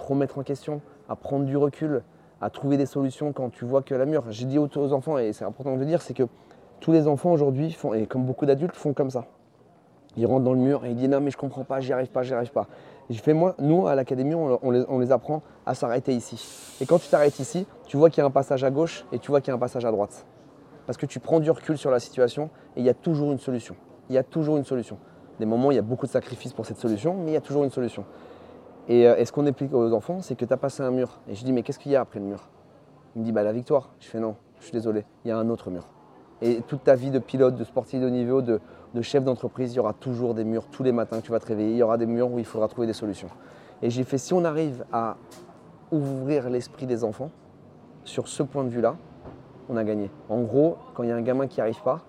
remettre 0.00 0.38
en 0.38 0.42
question, 0.42 0.80
à 1.08 1.16
prendre 1.16 1.44
du 1.44 1.56
recul, 1.56 2.02
à 2.40 2.50
trouver 2.50 2.76
des 2.76 2.86
solutions 2.86 3.32
quand 3.32 3.50
tu 3.50 3.64
vois 3.64 3.82
que 3.82 3.94
la 3.94 4.06
mur. 4.06 4.24
J'ai 4.30 4.46
dit 4.46 4.58
aux, 4.58 4.92
enfants, 4.92 5.18
et 5.18 5.32
c'est 5.32 5.44
important 5.44 5.74
de 5.74 5.80
le 5.80 5.86
dire, 5.86 6.02
c'est 6.02 6.14
que 6.14 6.24
tous 6.80 6.92
les 6.92 7.06
enfants 7.06 7.32
aujourd'hui 7.32 7.72
font, 7.72 7.94
et 7.94 8.06
comme 8.06 8.24
beaucoup 8.24 8.46
d'adultes, 8.46 8.76
font 8.76 8.92
comme 8.92 9.10
ça. 9.10 9.26
Ils 10.16 10.26
rentrent 10.26 10.44
dans 10.44 10.52
le 10.52 10.60
mur 10.60 10.84
et 10.84 10.90
ils 10.90 10.96
disent 10.96 11.08
non 11.08 11.20
mais 11.20 11.30
je 11.30 11.36
comprends 11.36 11.64
pas, 11.64 11.80
j'y 11.80 11.92
arrive 11.92 12.08
pas, 12.08 12.22
j'y 12.22 12.34
arrive 12.34 12.52
pas. 12.52 12.68
J'ai 13.10 13.18
fait 13.18 13.34
moi, 13.34 13.54
nous 13.58 13.86
à 13.86 13.94
l'académie, 13.94 14.34
on, 14.34 14.70
les, 15.00 15.12
apprend 15.12 15.42
à 15.66 15.74
s'arrêter 15.74 16.14
ici. 16.14 16.76
Et 16.80 16.86
quand 16.86 16.98
tu 16.98 17.08
t'arrêtes 17.08 17.38
ici, 17.38 17.66
tu 17.86 17.96
vois 17.96 18.10
qu'il 18.10 18.18
y 18.18 18.22
a 18.22 18.26
un 18.26 18.30
passage 18.30 18.64
à 18.64 18.70
gauche 18.70 19.04
et 19.12 19.18
tu 19.18 19.30
vois 19.30 19.40
qu'il 19.40 19.48
y 19.48 19.52
a 19.52 19.56
un 19.56 19.58
passage 19.58 19.84
à 19.84 19.90
droite. 19.90 20.24
Parce 20.86 20.96
que 20.96 21.06
tu 21.06 21.20
prends 21.20 21.40
du 21.40 21.50
recul 21.50 21.76
sur 21.76 21.90
la 21.90 21.98
situation 21.98 22.50
et 22.76 22.80
il 22.80 22.86
y 22.86 22.88
a 22.88 22.94
toujours 22.94 23.32
une 23.32 23.38
solution. 23.38 23.74
Il 24.08 24.14
y 24.14 24.18
a 24.18 24.22
toujours 24.22 24.56
une 24.56 24.64
solution. 24.64 24.98
Des 25.38 25.46
moments, 25.46 25.70
il 25.70 25.74
y 25.74 25.78
a 25.78 25.82
beaucoup 25.82 26.06
de 26.06 26.10
sacrifices 26.10 26.52
pour 26.52 26.66
cette 26.66 26.78
solution, 26.78 27.14
mais 27.14 27.32
il 27.32 27.34
y 27.34 27.36
a 27.36 27.40
toujours 27.40 27.64
une 27.64 27.70
solution. 27.70 28.04
Et, 28.88 29.08
euh, 29.08 29.24
ce 29.24 29.32
qu'on 29.32 29.46
explique 29.46 29.72
aux 29.72 29.92
enfants, 29.92 30.20
c'est 30.20 30.36
que 30.36 30.44
tu 30.44 30.52
as 30.52 30.56
passé 30.56 30.82
un 30.82 30.90
mur. 30.90 31.20
Et 31.28 31.34
je 31.34 31.44
dis, 31.44 31.52
mais 31.52 31.62
qu'est-ce 31.62 31.78
qu'il 31.78 31.92
y 31.92 31.96
a 31.96 32.00
après 32.00 32.20
le 32.20 32.26
mur? 32.26 32.48
Il 33.16 33.20
me 33.20 33.24
dit, 33.24 33.32
bah, 33.32 33.42
la 33.42 33.52
victoire. 33.52 33.90
Je 34.00 34.08
fais, 34.08 34.20
non, 34.20 34.36
je 34.58 34.64
suis 34.64 34.72
désolé, 34.72 35.04
il 35.24 35.28
y 35.28 35.30
a 35.30 35.38
un 35.38 35.48
autre 35.48 35.70
mur. 35.70 35.88
Et 36.42 36.60
toute 36.66 36.84
ta 36.84 36.94
vie 36.94 37.10
de 37.10 37.18
pilote, 37.18 37.56
de 37.56 37.64
sportif 37.64 38.00
de 38.00 38.08
niveau, 38.08 38.42
de, 38.42 38.60
de 38.92 39.02
chef 39.02 39.24
d'entreprise, 39.24 39.72
il 39.72 39.76
y 39.76 39.80
aura 39.80 39.92
toujours 39.92 40.34
des 40.34 40.44
murs 40.44 40.66
tous 40.70 40.82
les 40.82 40.92
matins 40.92 41.20
que 41.20 41.24
tu 41.24 41.32
vas 41.32 41.40
te 41.40 41.46
réveiller. 41.46 41.70
Il 41.72 41.76
y 41.76 41.82
aura 41.82 41.96
des 41.96 42.06
murs 42.06 42.30
où 42.30 42.38
il 42.38 42.44
faudra 42.44 42.68
trouver 42.68 42.86
des 42.86 42.92
solutions. 42.92 43.28
Et 43.82 43.90
j'ai 43.90 44.04
fait, 44.04 44.18
si 44.18 44.34
on 44.34 44.44
arrive 44.44 44.84
à 44.92 45.16
ouvrir 45.90 46.50
l'esprit 46.50 46.86
des 46.86 47.04
enfants 47.04 47.30
sur 48.04 48.28
ce 48.28 48.42
point 48.42 48.64
de 48.64 48.68
vue-là, 48.68 48.96
on 49.68 49.76
a 49.76 49.84
gagné. 49.84 50.10
En 50.28 50.42
gros, 50.42 50.76
quand 50.94 51.02
il 51.02 51.08
y 51.08 51.12
a 51.12 51.16
un 51.16 51.22
gamin 51.22 51.46
qui 51.46 51.58
n'y 51.58 51.62
arrive 51.62 51.82
pas, 51.82 52.00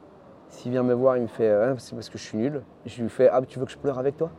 s'il 0.49 0.71
vient 0.71 0.83
me 0.83 0.93
voir, 0.93 1.17
il 1.17 1.23
me 1.23 1.27
fait 1.27 1.49
ah, 1.49 1.75
c'est 1.77 1.95
parce 1.95 2.09
que 2.09 2.17
je 2.17 2.23
suis 2.23 2.37
nul. 2.37 2.61
Je 2.85 3.01
lui 3.01 3.09
fais 3.09 3.29
Ah, 3.31 3.41
tu 3.47 3.59
veux 3.59 3.65
que 3.65 3.71
je 3.71 3.77
pleure 3.77 3.99
avec 3.99 4.17
toi? 4.17 4.29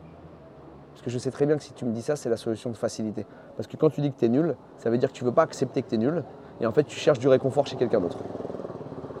Parce 0.91 1.03
que 1.03 1.09
je 1.11 1.17
sais 1.19 1.29
très 1.29 1.45
bien 1.45 1.57
que 1.57 1.63
si 1.63 1.73
tu 1.73 1.85
me 1.85 1.91
dis 1.91 2.01
ça, 2.01 2.15
c'est 2.15 2.29
la 2.29 2.37
solution 2.37 2.71
de 2.71 2.77
facilité. 2.77 3.25
Parce 3.55 3.67
que 3.67 3.77
quand 3.77 3.89
tu 3.89 4.01
dis 4.01 4.11
que 4.11 4.17
tu 4.17 4.25
es 4.25 4.29
nul, 4.29 4.55
ça 4.77 4.89
veut 4.89 4.97
dire 4.97 5.09
que 5.09 5.13
tu 5.13 5.23
veux 5.23 5.31
pas 5.31 5.43
accepter 5.43 5.83
que 5.83 5.89
tu 5.89 5.95
es 5.95 5.97
nul. 5.99 6.23
Et 6.59 6.65
en 6.65 6.71
fait, 6.71 6.83
tu 6.83 6.97
cherches 6.97 7.19
du 7.19 7.27
réconfort 7.27 7.67
chez 7.67 7.75
quelqu'un 7.75 7.99
d'autre. 7.99 8.17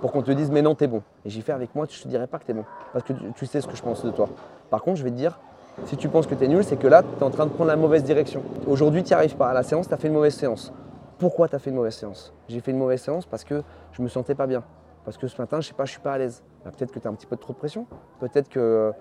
Pour 0.01 0.11
qu'on 0.11 0.23
te 0.23 0.31
dise 0.31 0.49
Mais 0.49 0.61
non, 0.61 0.75
tu 0.75 0.85
es 0.85 0.87
bon. 0.87 1.03
Et 1.23 1.29
j'y 1.29 1.41
fais 1.41 1.51
avec 1.51 1.75
moi, 1.75 1.85
je 1.89 2.01
te 2.01 2.07
dirais 2.07 2.27
pas 2.27 2.39
que 2.39 2.45
tu 2.45 2.51
es 2.51 2.53
bon. 2.53 2.65
Parce 2.93 3.05
que 3.05 3.13
tu, 3.35 3.45
sais 3.45 3.61
ce 3.61 3.67
que 3.67 3.75
je 3.75 3.83
pense 3.83 4.03
de 4.03 4.11
toi. 4.11 4.27
Par 4.69 4.81
contre, 4.81 4.97
je 4.97 5.03
vais 5.03 5.11
te 5.11 5.15
dire 5.15 5.39
si 5.85 5.95
tu 5.97 6.09
penses 6.09 6.25
que 6.25 6.33
tu 6.33 6.43
es 6.43 6.47
nul, 6.47 6.63
c'est 6.63 6.77
que 6.77 6.87
là, 6.87 7.03
tu 7.03 7.19
es 7.19 7.23
en 7.23 7.29
train 7.29 7.45
de 7.45 7.51
prendre 7.51 7.69
la 7.69 7.75
mauvaise 7.75 8.03
direction. 8.03 8.41
Aujourd'hui, 8.65 9.03
tu 9.03 9.09
n'y 9.09 9.13
arrives 9.13 9.35
pas. 9.35 9.49
À 9.49 9.53
la 9.53 9.61
séance, 9.61 9.87
tu 9.87 9.93
as 9.93 9.97
fait 9.97 10.07
une 10.07 10.15
mauvaise 10.15 10.33
séance. 10.33 10.73
Pourquoi 11.19 11.47
tu 11.47 11.55
as 11.55 11.59
fait 11.59 11.69
une 11.69 11.75
mauvaise 11.75 11.95
séance? 11.95 12.33
J'ai 12.47 12.59
fait 12.59 12.71
une 12.71 12.79
mauvaise 12.79 13.01
séance 13.01 13.27
parce 13.27 13.43
que 13.43 13.61
je 13.91 14.01
me 14.01 14.07
sentais 14.07 14.33
pas 14.33 14.47
bien. 14.47 14.63
Parce 15.07 15.17
que 15.17 15.29
ce 15.29 15.41
matin, 15.41 15.61
je 15.61 15.69
sais 15.69 15.73
pas, 15.73 15.85
je 15.85 15.91
suis 15.91 16.01
pas 16.01 16.11
à 16.11 16.17
l'aise. 16.17 16.43
Bah, 16.65 16.71
peut-être 16.77 16.91
que 16.91 16.99
tu 16.99 17.07
as 17.07 17.09
un 17.09 17.13
petit 17.13 17.27
peu 17.27 17.37
de 17.37 17.39
trop 17.39 17.53
de 17.53 17.57
pression. 17.57 17.87
Peut-être 18.19 18.49
que, 18.49 18.91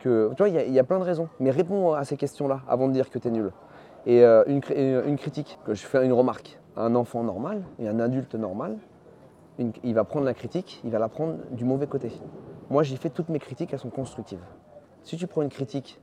que. 0.00 0.30
Tu 0.30 0.36
vois, 0.38 0.48
il 0.48 0.72
y, 0.72 0.78
a 0.80 0.82
plein 0.82 0.98
de 0.98 1.04
raisons. 1.04 1.28
Mais 1.38 1.52
réponds 1.52 1.92
à 1.92 2.02
ces 2.02 2.16
questions-là 2.16 2.62
avant 2.66 2.88
de 2.88 2.92
dire 2.92 3.10
que 3.10 3.18
tu 3.20 3.28
es 3.28 3.30
nul. 3.30 3.52
Et 4.04 4.24
euh, 4.24 4.42
une, 4.48 4.60
une, 5.06 5.16
critique, 5.16 5.60
que 5.64 5.74
je 5.74 5.86
fais 5.86 6.04
une 6.04 6.12
remarque. 6.12 6.58
Un 6.74 6.96
enfant 6.96 7.22
normal 7.22 7.62
et 7.78 7.86
un 7.86 8.00
adulte 8.00 8.34
normal, 8.34 8.76
il 9.84 9.94
va 9.94 10.02
prendre 10.02 10.24
la 10.24 10.34
critique, 10.34 10.80
il 10.82 10.90
va 10.90 10.98
la 10.98 11.08
prendre 11.08 11.36
du 11.52 11.64
mauvais 11.64 11.86
côté. 11.86 12.10
Moi, 12.68 12.82
j'ai 12.82 12.96
fait 12.96 13.10
toutes 13.10 13.28
mes 13.28 13.38
critiques, 13.38 13.72
elles 13.72 13.78
sont 13.78 13.88
constructives. 13.88 14.42
Si 15.04 15.16
tu 15.16 15.28
prends 15.28 15.42
une 15.42 15.48
critique 15.48 16.00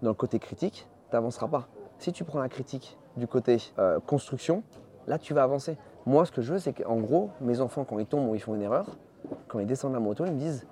dans 0.00 0.08
le 0.08 0.14
côté 0.14 0.38
critique, 0.38 0.88
tu 1.10 1.14
n'avanceras 1.14 1.48
pas. 1.48 1.68
Si 1.98 2.10
tu 2.10 2.24
prends 2.24 2.40
la 2.40 2.48
critique 2.48 2.96
du 3.18 3.26
côté 3.26 3.58
euh, 3.78 4.00
construction, 4.00 4.62
là 5.06 5.18
tu 5.18 5.34
vas 5.34 5.42
avancer. 5.42 5.76
Moi, 6.04 6.26
ce 6.26 6.32
que 6.32 6.42
je 6.42 6.52
veux, 6.52 6.58
c'est 6.58 6.72
qu'en 6.72 6.96
gros, 6.96 7.30
mes 7.40 7.60
enfants, 7.60 7.84
quand 7.88 7.98
ils 7.98 8.06
tombent 8.06 8.28
ou 8.28 8.34
ils 8.34 8.40
font 8.40 8.54
une 8.54 8.62
erreur, 8.62 8.86
quand 9.48 9.60
ils 9.60 9.66
descendent 9.66 9.92
la 9.92 10.00
moto, 10.00 10.24
ils 10.24 10.32
me 10.32 10.38
disent 10.38 10.66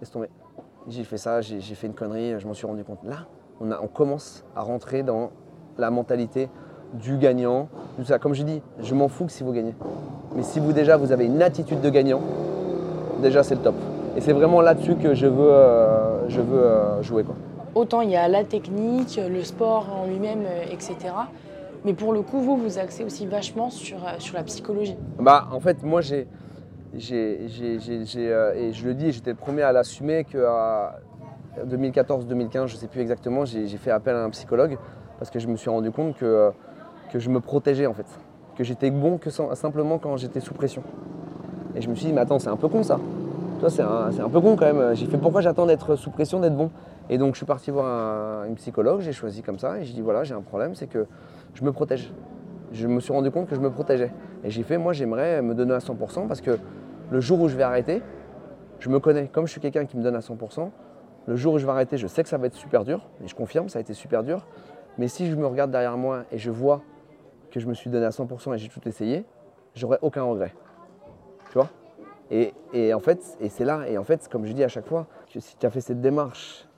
Laisse 0.00 0.10
tomber. 0.10 0.28
J'ai 0.88 1.04
fait 1.04 1.18
ça, 1.18 1.40
j'ai 1.40 1.60
fait 1.60 1.86
une 1.86 1.94
connerie, 1.94 2.38
je 2.38 2.46
m'en 2.46 2.54
suis 2.54 2.66
rendu 2.66 2.84
compte. 2.84 3.02
Là, 3.04 3.26
on, 3.60 3.86
commence 3.88 4.44
à 4.54 4.60
rentrer 4.60 5.02
dans 5.02 5.30
la 5.78 5.90
mentalité 5.90 6.48
du 6.94 7.16
gagnant. 7.16 7.68
ça. 8.04 8.18
Comme 8.18 8.34
je 8.34 8.42
dis, 8.42 8.62
je 8.80 8.94
m'en 8.94 9.08
fous 9.08 9.24
que 9.24 9.32
si 9.32 9.42
vous 9.42 9.52
gagnez. 9.52 9.74
Mais 10.34 10.42
si 10.42 10.60
vous 10.60 10.72
déjà 10.72 10.96
vous 10.96 11.12
avez 11.12 11.24
une 11.24 11.42
attitude 11.42 11.80
de 11.80 11.90
gagnant, 11.90 12.20
déjà 13.22 13.42
c'est 13.42 13.54
le 13.54 13.62
top. 13.62 13.74
Et 14.16 14.20
c'est 14.20 14.32
vraiment 14.32 14.60
là-dessus 14.60 14.96
que 14.96 15.14
je 15.14 15.26
veux, 15.26 15.50
euh, 15.50 16.28
euh, 16.30 17.02
jouer. 17.02 17.24
Autant 17.74 18.02
il 18.02 18.10
y 18.10 18.16
a 18.16 18.28
la 18.28 18.44
technique, 18.44 19.18
le 19.28 19.42
sport 19.42 19.86
en 19.92 20.06
lui-même, 20.06 20.44
euh, 20.46 20.64
etc. 20.70 20.94
Mais 21.86 21.94
pour 21.94 22.12
le 22.12 22.22
coup, 22.22 22.40
vous, 22.40 22.56
vous 22.56 22.78
axez 22.80 23.04
aussi 23.04 23.26
vachement 23.26 23.70
sur, 23.70 23.98
euh, 23.98 24.18
sur 24.18 24.34
la 24.34 24.42
psychologie. 24.42 24.96
Bah, 25.20 25.46
en 25.52 25.60
fait, 25.60 25.84
moi, 25.84 26.00
j'ai, 26.00 26.26
j'ai, 26.92 27.38
euh, 28.16 28.54
et 28.56 28.72
je 28.72 28.84
le 28.84 28.92
dis, 28.92 29.12
j'étais 29.12 29.30
le 29.30 29.36
premier 29.36 29.62
à 29.62 29.70
l'assumer 29.70 30.24
qu'à 30.24 30.98
2014-2015, 31.64 32.66
je 32.66 32.74
ne 32.74 32.78
sais 32.80 32.88
plus 32.88 33.00
exactement, 33.00 33.44
j'ai, 33.44 33.68
fait 33.68 33.92
appel 33.92 34.16
à 34.16 34.24
un 34.24 34.30
psychologue 34.30 34.78
parce 35.20 35.30
que 35.30 35.38
je 35.38 35.46
me 35.46 35.56
suis 35.56 35.70
rendu 35.70 35.92
compte 35.92 36.16
que, 36.16 36.50
que 37.12 37.20
je 37.20 37.30
me 37.30 37.38
protégeais 37.38 37.86
en 37.86 37.94
fait, 37.94 38.06
que 38.56 38.64
j'étais 38.64 38.90
bon 38.90 39.16
que 39.16 39.30
simplement 39.30 39.98
quand 39.98 40.16
j'étais 40.16 40.40
sous 40.40 40.54
pression. 40.54 40.82
Et 41.76 41.80
je 41.82 41.88
me 41.88 41.94
suis 41.94 42.06
dit, 42.06 42.12
mais 42.12 42.22
attends, 42.22 42.40
c'est 42.40 42.48
un 42.48 42.56
peu 42.56 42.66
con 42.66 42.82
ça. 42.82 42.98
Toi, 43.60 43.70
c'est 43.70 43.82
un, 43.82 44.10
c'est 44.10 44.22
un 44.22 44.28
peu 44.28 44.40
con 44.40 44.56
quand 44.56 44.66
même. 44.66 44.96
J'ai 44.96 45.06
fait 45.06 45.18
pourquoi 45.18 45.40
j'attends 45.40 45.66
d'être 45.66 45.94
sous 45.94 46.10
pression, 46.10 46.40
d'être 46.40 46.56
bon? 46.56 46.70
Et 47.08 47.16
donc, 47.16 47.34
je 47.34 47.36
suis 47.36 47.46
parti 47.46 47.70
voir 47.70 48.44
une 48.44 48.56
psychologue, 48.56 49.02
j'ai 49.02 49.12
choisi 49.12 49.42
comme 49.42 49.60
ça, 49.60 49.78
et 49.78 49.84
j'ai 49.84 49.94
dit, 49.94 50.00
voilà, 50.00 50.24
j'ai 50.24 50.34
un 50.34 50.42
problème, 50.42 50.74
c'est 50.74 50.88
que 50.88 51.06
je 51.56 51.64
me 51.64 51.72
protège. 51.72 52.12
Je 52.72 52.86
me 52.86 53.00
suis 53.00 53.12
rendu 53.12 53.30
compte 53.30 53.48
que 53.48 53.54
je 53.54 53.60
me 53.60 53.70
protégeais. 53.70 54.12
Et 54.44 54.50
j'ai 54.50 54.62
fait, 54.62 54.76
moi 54.76 54.92
j'aimerais 54.92 55.40
me 55.40 55.54
donner 55.54 55.72
à 55.72 55.78
100% 55.78 56.28
parce 56.28 56.40
que 56.40 56.58
le 57.10 57.20
jour 57.20 57.40
où 57.40 57.48
je 57.48 57.56
vais 57.56 57.62
arrêter, 57.62 58.02
je 58.78 58.90
me 58.90 59.00
connais. 59.00 59.28
Comme 59.28 59.46
je 59.46 59.52
suis 59.52 59.60
quelqu'un 59.60 59.86
qui 59.86 59.96
me 59.96 60.02
donne 60.02 60.16
à 60.16 60.20
100%, 60.20 60.70
le 61.26 61.36
jour 61.36 61.54
où 61.54 61.58
je 61.58 61.64
vais 61.64 61.72
arrêter, 61.72 61.96
je 61.96 62.06
sais 62.06 62.22
que 62.22 62.28
ça 62.28 62.36
va 62.36 62.46
être 62.46 62.54
super 62.54 62.84
dur. 62.84 63.08
Et 63.24 63.28
je 63.28 63.34
confirme, 63.34 63.68
ça 63.68 63.78
a 63.78 63.82
été 63.82 63.94
super 63.94 64.22
dur. 64.22 64.46
Mais 64.98 65.08
si 65.08 65.30
je 65.30 65.34
me 65.34 65.46
regarde 65.46 65.70
derrière 65.70 65.96
moi 65.96 66.24
et 66.30 66.38
je 66.38 66.50
vois 66.50 66.82
que 67.50 67.58
je 67.58 67.66
me 67.66 67.74
suis 67.74 67.88
donné 67.88 68.04
à 68.04 68.10
100% 68.10 68.54
et 68.54 68.58
j'ai 68.58 68.68
tout 68.68 68.86
essayé, 68.86 69.24
j'aurai 69.74 69.98
aucun 70.02 70.24
regret. 70.24 70.54
Tu 71.50 71.54
vois? 71.54 71.70
Et, 72.30 72.52
et, 72.74 72.92
en 72.92 73.00
fait, 73.00 73.38
et 73.40 73.48
c'est 73.48 73.64
là, 73.64 73.88
et 73.88 73.96
en 73.96 74.04
fait, 74.04 74.28
comme 74.28 74.44
je 74.44 74.52
dis 74.52 74.64
à 74.64 74.68
chaque 74.68 74.86
fois, 74.86 75.06
si 75.38 75.56
tu 75.56 75.64
as 75.64 75.70
fait 75.70 75.80
cette 75.80 76.00
démarche 76.00 76.68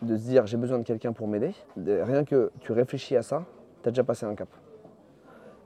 de 0.00 0.16
se 0.16 0.22
dire 0.22 0.46
j'ai 0.46 0.56
besoin 0.56 0.78
de 0.78 0.84
quelqu'un 0.84 1.12
pour 1.12 1.26
m'aider, 1.26 1.52
rien 1.76 2.24
que 2.24 2.52
tu 2.60 2.72
réfléchis 2.72 3.16
à 3.16 3.22
ça, 3.22 3.44
déjà 3.90 4.04
passé 4.04 4.26
un 4.26 4.34
cap. 4.34 4.48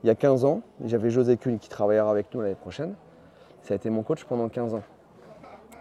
Il 0.03 0.07
y 0.07 0.09
a 0.09 0.15
15 0.15 0.45
ans, 0.45 0.61
j'avais 0.83 1.09
José 1.09 1.37
Kuhn 1.37 1.59
qui 1.59 1.69
travaillera 1.69 2.09
avec 2.09 2.33
nous 2.33 2.41
l'année 2.41 2.55
prochaine. 2.55 2.95
Ça 3.61 3.73
a 3.73 3.77
été 3.77 3.89
mon 3.89 4.01
coach 4.01 4.23
pendant 4.23 4.49
15 4.49 4.73
ans. 4.73 4.83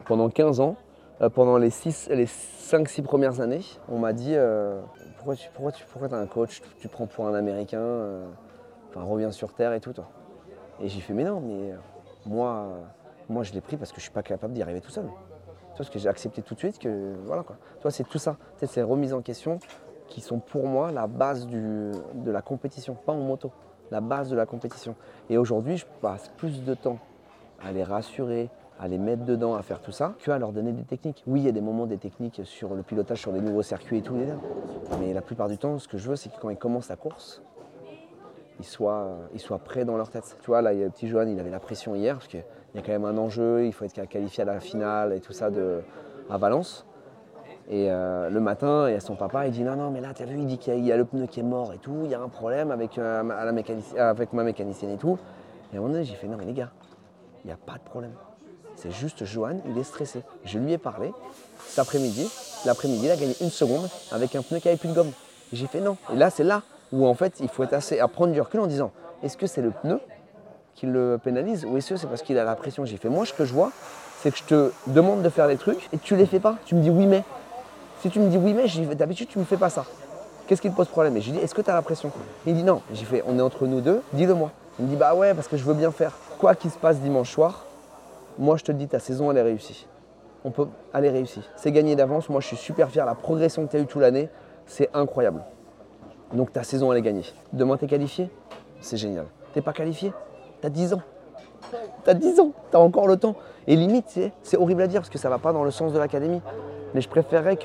Pendant 0.04 0.28
15 0.28 0.60
ans, 0.60 0.76
euh, 1.22 1.30
pendant 1.30 1.56
les, 1.56 1.68
les 1.68 2.26
5-6 2.26 3.02
premières 3.02 3.40
années, 3.40 3.62
on 3.88 3.98
m'a 3.98 4.12
dit 4.12 4.34
euh, 4.34 4.80
Pourquoi 5.16 5.36
tu 5.36 5.48
pourquoi 5.54 5.72
tu, 5.72 5.84
pourquoi 5.84 6.16
as 6.16 6.20
un 6.20 6.26
coach? 6.26 6.60
Tu 6.80 6.88
prends 6.88 7.06
pour 7.06 7.26
un 7.26 7.34
Américain 7.34 7.80
euh, 7.80 8.26
Enfin, 8.90 9.02
reviens 9.02 9.30
sur 9.30 9.54
Terre 9.54 9.72
et 9.72 9.80
tout. 9.80 9.92
Toi. 9.92 10.08
Et 10.80 10.88
j'ai 10.88 11.00
fait 11.00 11.14
Mais 11.14 11.24
non, 11.24 11.40
mais 11.40 11.72
moi, 12.26 12.68
moi 13.28 13.42
je 13.42 13.52
l'ai 13.52 13.60
pris 13.60 13.76
parce 13.76 13.92
que 13.92 13.98
je 13.98 14.02
suis 14.02 14.12
pas 14.12 14.22
capable 14.22 14.52
d'y 14.52 14.62
arriver 14.62 14.80
tout 14.80 14.90
seul. 14.90 15.06
Parce 15.76 15.88
que 15.88 15.98
j'ai 15.98 16.10
accepté 16.10 16.42
tout 16.42 16.52
de 16.52 16.58
suite 16.58 16.78
que 16.78 17.14
voilà 17.24 17.42
quoi. 17.42 17.56
Toi, 17.80 17.90
c'est 17.90 18.04
tout 18.04 18.18
ça. 18.18 18.36
C'est 18.56 18.66
ces 18.66 18.82
remises 18.82 19.14
en 19.14 19.22
question, 19.22 19.58
qui 20.10 20.20
sont 20.20 20.40
pour 20.40 20.66
moi 20.66 20.92
la 20.92 21.06
base 21.06 21.46
de 21.46 22.30
la 22.30 22.42
compétition, 22.42 22.94
pas 22.94 23.12
en 23.12 23.20
moto, 23.20 23.50
la 23.90 24.02
base 24.02 24.28
de 24.28 24.36
la 24.36 24.44
compétition. 24.44 24.94
Et 25.30 25.38
aujourd'hui, 25.38 25.78
je 25.78 25.86
passe 26.02 26.28
plus 26.36 26.62
de 26.64 26.74
temps 26.74 26.98
à 27.64 27.72
les 27.72 27.84
rassurer, 27.84 28.50
à 28.78 28.88
les 28.88 28.98
mettre 28.98 29.24
dedans, 29.24 29.54
à 29.54 29.62
faire 29.62 29.80
tout 29.80 29.92
ça, 29.92 30.14
que 30.18 30.30
à 30.30 30.38
leur 30.38 30.52
donner 30.52 30.72
des 30.72 30.84
techniques. 30.84 31.22
Oui, 31.26 31.40
il 31.40 31.46
y 31.46 31.48
a 31.48 31.52
des 31.52 31.60
moments 31.60 31.86
des 31.86 31.98
techniques 31.98 32.40
sur 32.44 32.74
le 32.74 32.82
pilotage, 32.82 33.18
sur 33.18 33.32
des 33.32 33.40
nouveaux 33.40 33.62
circuits 33.62 33.98
et 33.98 34.02
tout, 34.02 34.16
mais 34.98 35.12
la 35.12 35.22
plupart 35.22 35.48
du 35.48 35.58
temps, 35.58 35.78
ce 35.78 35.88
que 35.88 35.98
je 35.98 36.08
veux, 36.08 36.16
c'est 36.16 36.30
que 36.30 36.40
quand 36.40 36.50
ils 36.50 36.56
commencent 36.56 36.88
la 36.88 36.96
course, 36.96 37.42
ils 38.58 38.64
soient, 38.64 39.16
ils 39.32 39.40
soient 39.40 39.58
prêts 39.58 39.84
dans 39.84 39.96
leur 39.96 40.10
tête. 40.10 40.36
Tu 40.40 40.46
vois, 40.46 40.60
là, 40.60 40.72
il 40.72 40.80
y 40.80 40.82
a 40.82 40.86
le 40.86 40.90
petit 40.90 41.08
Johan, 41.08 41.26
il 41.26 41.38
avait 41.38 41.50
la 41.50 41.60
pression 41.60 41.94
hier, 41.94 42.16
parce 42.16 42.28
qu'il 42.28 42.44
y 42.74 42.78
a 42.78 42.82
quand 42.82 42.92
même 42.92 43.04
un 43.04 43.16
enjeu, 43.16 43.66
il 43.66 43.72
faut 43.72 43.84
être 43.84 44.08
qualifié 44.08 44.42
à 44.42 44.46
la 44.46 44.60
finale 44.60 45.12
et 45.12 45.20
tout 45.20 45.32
ça 45.32 45.50
à 46.28 46.38
Valence. 46.38 46.86
Et 47.70 47.86
euh, 47.88 48.28
le 48.30 48.40
matin, 48.40 48.88
il 48.88 48.94
y 48.94 48.96
a 48.96 49.00
son 49.00 49.14
papa, 49.14 49.46
il 49.46 49.52
dit 49.52 49.62
non, 49.62 49.76
non, 49.76 49.90
mais 49.90 50.00
là, 50.00 50.12
tu 50.12 50.24
as 50.24 50.26
vu, 50.26 50.36
il 50.36 50.46
dit 50.46 50.58
qu'il 50.58 50.84
y, 50.84 50.90
a 50.90 50.96
le 50.96 51.04
pneu 51.04 51.26
qui 51.26 51.38
est 51.38 51.44
mort 51.44 51.72
et 51.72 51.78
tout, 51.78 52.00
il 52.04 52.10
y 52.10 52.14
a 52.14 52.20
un 52.20 52.28
problème 52.28 52.72
avec, 52.72 52.98
euh, 52.98 53.22
avec 53.96 54.32
ma 54.32 54.42
mécanicienne 54.42 54.90
et 54.90 54.96
tout. 54.96 55.18
Et 55.72 55.76
à 55.76 55.78
un 55.78 55.82
moment 55.82 55.94
donné, 55.94 56.04
j'ai 56.04 56.16
fait 56.16 56.26
non, 56.26 56.36
mais 56.36 56.46
les 56.46 56.52
gars, 56.52 56.70
il 57.44 57.46
n'y 57.46 57.52
a 57.52 57.56
pas 57.56 57.74
de 57.74 57.88
problème. 57.88 58.10
C'est 58.74 58.90
juste 58.90 59.24
Johan, 59.24 59.58
il 59.68 59.78
est 59.78 59.84
stressé. 59.84 60.22
Je 60.44 60.58
lui 60.58 60.72
ai 60.72 60.78
parlé 60.78 61.12
cet 61.64 61.78
après-midi. 61.78 62.28
L'après-midi, 62.66 63.04
il 63.04 63.10
a 63.10 63.16
gagné 63.16 63.36
une 63.40 63.50
seconde 63.50 63.88
avec 64.10 64.34
un 64.34 64.42
pneu 64.42 64.58
qui 64.58 64.66
avait 64.66 64.76
plus 64.76 64.88
de 64.88 64.94
gomme. 64.94 65.12
J'ai 65.52 65.68
fait 65.68 65.80
non. 65.80 65.96
Et 66.12 66.16
là, 66.16 66.30
c'est 66.30 66.44
là 66.44 66.62
où 66.92 67.06
en 67.06 67.14
fait, 67.14 67.38
il 67.38 67.48
faut 67.48 67.62
être 67.62 67.74
assez 67.74 68.00
à 68.00 68.08
prendre 68.08 68.32
du 68.32 68.40
recul 68.40 68.58
en 68.60 68.66
disant 68.66 68.90
est-ce 69.22 69.36
que 69.36 69.46
c'est 69.46 69.62
le 69.62 69.70
pneu 69.70 70.00
qui 70.74 70.86
le 70.86 71.20
pénalise 71.22 71.64
ou 71.64 71.76
est-ce 71.76 71.90
que 71.90 71.96
c'est 71.96 72.06
parce 72.08 72.22
qu'il 72.22 72.36
a 72.38 72.44
la 72.44 72.56
pression? 72.56 72.84
J'ai 72.84 72.96
fait 72.96 73.10
moi, 73.10 73.24
ce 73.26 73.32
que 73.32 73.44
je 73.44 73.52
vois, 73.52 73.70
c'est 74.22 74.32
que 74.32 74.38
je 74.38 74.44
te 74.44 74.72
demande 74.88 75.22
de 75.22 75.28
faire 75.28 75.46
des 75.46 75.56
trucs 75.56 75.88
et 75.92 75.98
tu 75.98 76.16
les 76.16 76.26
fais 76.26 76.40
pas. 76.40 76.56
Tu 76.64 76.74
me 76.74 76.82
dis 76.82 76.90
oui, 76.90 77.06
mais. 77.06 77.22
Si 78.00 78.08
tu 78.08 78.18
me 78.18 78.28
dis 78.28 78.38
oui, 78.38 78.54
mais 78.54 78.94
d'habitude, 78.94 79.28
tu 79.28 79.38
me 79.38 79.44
fais 79.44 79.56
pas 79.56 79.68
ça. 79.68 79.84
Qu'est-ce 80.46 80.62
qui 80.62 80.70
te 80.70 80.74
pose 80.74 80.88
problème? 80.88 81.16
Et 81.16 81.20
j'ai 81.20 81.32
dit, 81.32 81.38
est-ce 81.38 81.54
que 81.54 81.62
tu 81.62 81.70
as 81.70 81.74
la 81.74 81.82
pression? 81.82 82.10
Il 82.46 82.54
dit 82.54 82.64
non. 82.64 82.82
J'ai 82.92 83.04
fait, 83.04 83.22
on 83.26 83.38
est 83.38 83.42
entre 83.42 83.66
nous 83.66 83.80
deux, 83.80 84.02
dis-le-moi. 84.14 84.50
Il 84.78 84.86
me 84.86 84.90
dit, 84.90 84.96
bah 84.96 85.14
ouais, 85.14 85.34
parce 85.34 85.48
que 85.48 85.56
je 85.56 85.64
veux 85.64 85.74
bien 85.74 85.90
faire. 85.90 86.12
Quoi 86.38 86.54
qu'il 86.54 86.70
se 86.70 86.78
passe 86.78 86.98
dimanche 86.98 87.30
soir, 87.30 87.66
moi 88.38 88.56
je 88.56 88.64
te 88.64 88.72
dis, 88.72 88.88
ta 88.88 88.98
saison, 88.98 89.30
elle 89.30 89.36
est 89.36 89.42
réussie. 89.42 89.86
On 90.44 90.50
peut, 90.50 90.66
aller 90.94 91.10
réussir. 91.10 91.42
C'est 91.56 91.70
gagné 91.70 91.94
d'avance. 91.94 92.30
Moi, 92.30 92.40
je 92.40 92.46
suis 92.46 92.56
super 92.56 92.88
fier. 92.90 93.04
La 93.04 93.14
progression 93.14 93.66
que 93.66 93.70
tu 93.70 93.76
as 93.76 93.80
eue 93.80 93.86
toute 93.86 94.00
l'année, 94.00 94.30
c'est 94.66 94.88
incroyable. 94.94 95.42
Donc 96.32 96.52
ta 96.52 96.62
saison, 96.62 96.90
elle 96.92 96.98
est 96.98 97.02
gagnée. 97.02 97.24
Demain, 97.52 97.76
tu 97.76 97.84
es 97.84 97.88
qualifié? 97.88 98.30
C'est 98.80 98.96
génial. 98.96 99.26
T'es 99.52 99.60
pas 99.60 99.72
qualifié? 99.72 100.12
Tu 100.60 100.66
as 100.66 100.70
10 100.70 100.94
ans. 100.94 101.02
Tu 102.04 102.10
as 102.10 102.14
10 102.14 102.40
ans. 102.40 102.52
Tu 102.70 102.76
as 102.76 102.80
encore 102.80 103.06
le 103.06 103.18
temps. 103.18 103.36
Et 103.66 103.76
limite, 103.76 104.18
c'est 104.42 104.56
horrible 104.56 104.82
à 104.82 104.86
dire 104.86 105.00
parce 105.00 105.10
que 105.10 105.18
ça 105.18 105.28
va 105.28 105.38
pas 105.38 105.52
dans 105.52 105.64
le 105.64 105.70
sens 105.70 105.92
de 105.92 105.98
l'académie. 105.98 106.40
Mais 106.94 107.02
je 107.02 107.08
préférerais 107.08 107.56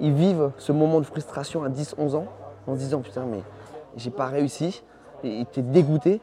qu'ils 0.00 0.12
vivent 0.12 0.50
ce 0.58 0.72
moment 0.72 0.98
de 1.00 1.04
frustration 1.04 1.62
à 1.62 1.68
10-11 1.68 2.16
ans 2.16 2.26
en 2.66 2.74
se 2.74 2.80
disant 2.80 3.00
putain 3.00 3.24
mais 3.24 3.42
j'ai 3.96 4.10
pas 4.10 4.26
réussi, 4.26 4.82
et 5.24 5.44
t'es 5.50 5.62
dégoûté, 5.62 6.20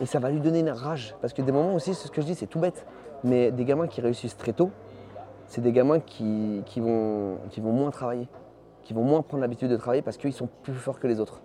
et 0.00 0.06
ça 0.06 0.18
va 0.18 0.30
lui 0.30 0.40
donner 0.40 0.60
une 0.60 0.70
rage. 0.70 1.14
Parce 1.20 1.32
que 1.32 1.42
des 1.42 1.52
moments 1.52 1.74
aussi, 1.74 1.94
c'est 1.94 2.06
ce 2.08 2.12
que 2.12 2.20
je 2.20 2.26
dis, 2.26 2.34
c'est 2.34 2.46
tout 2.46 2.58
bête. 2.58 2.86
Mais 3.22 3.50
des 3.50 3.64
gamins 3.64 3.86
qui 3.86 4.00
réussissent 4.00 4.36
très 4.36 4.52
tôt, 4.52 4.70
c'est 5.46 5.60
des 5.60 5.72
gamins 5.72 6.00
qui, 6.00 6.62
vont, 6.76 7.38
qui 7.50 7.60
vont 7.60 7.72
moins 7.72 7.90
travailler, 7.90 8.28
qui 8.82 8.92
vont 8.92 9.04
moins 9.04 9.22
prendre 9.22 9.40
l'habitude 9.40 9.70
de 9.70 9.76
travailler 9.76 10.02
parce 10.02 10.16
qu'ils 10.16 10.32
sont 10.32 10.48
plus 10.62 10.74
forts 10.74 11.00
que 11.00 11.06
les 11.06 11.20
autres. 11.20 11.40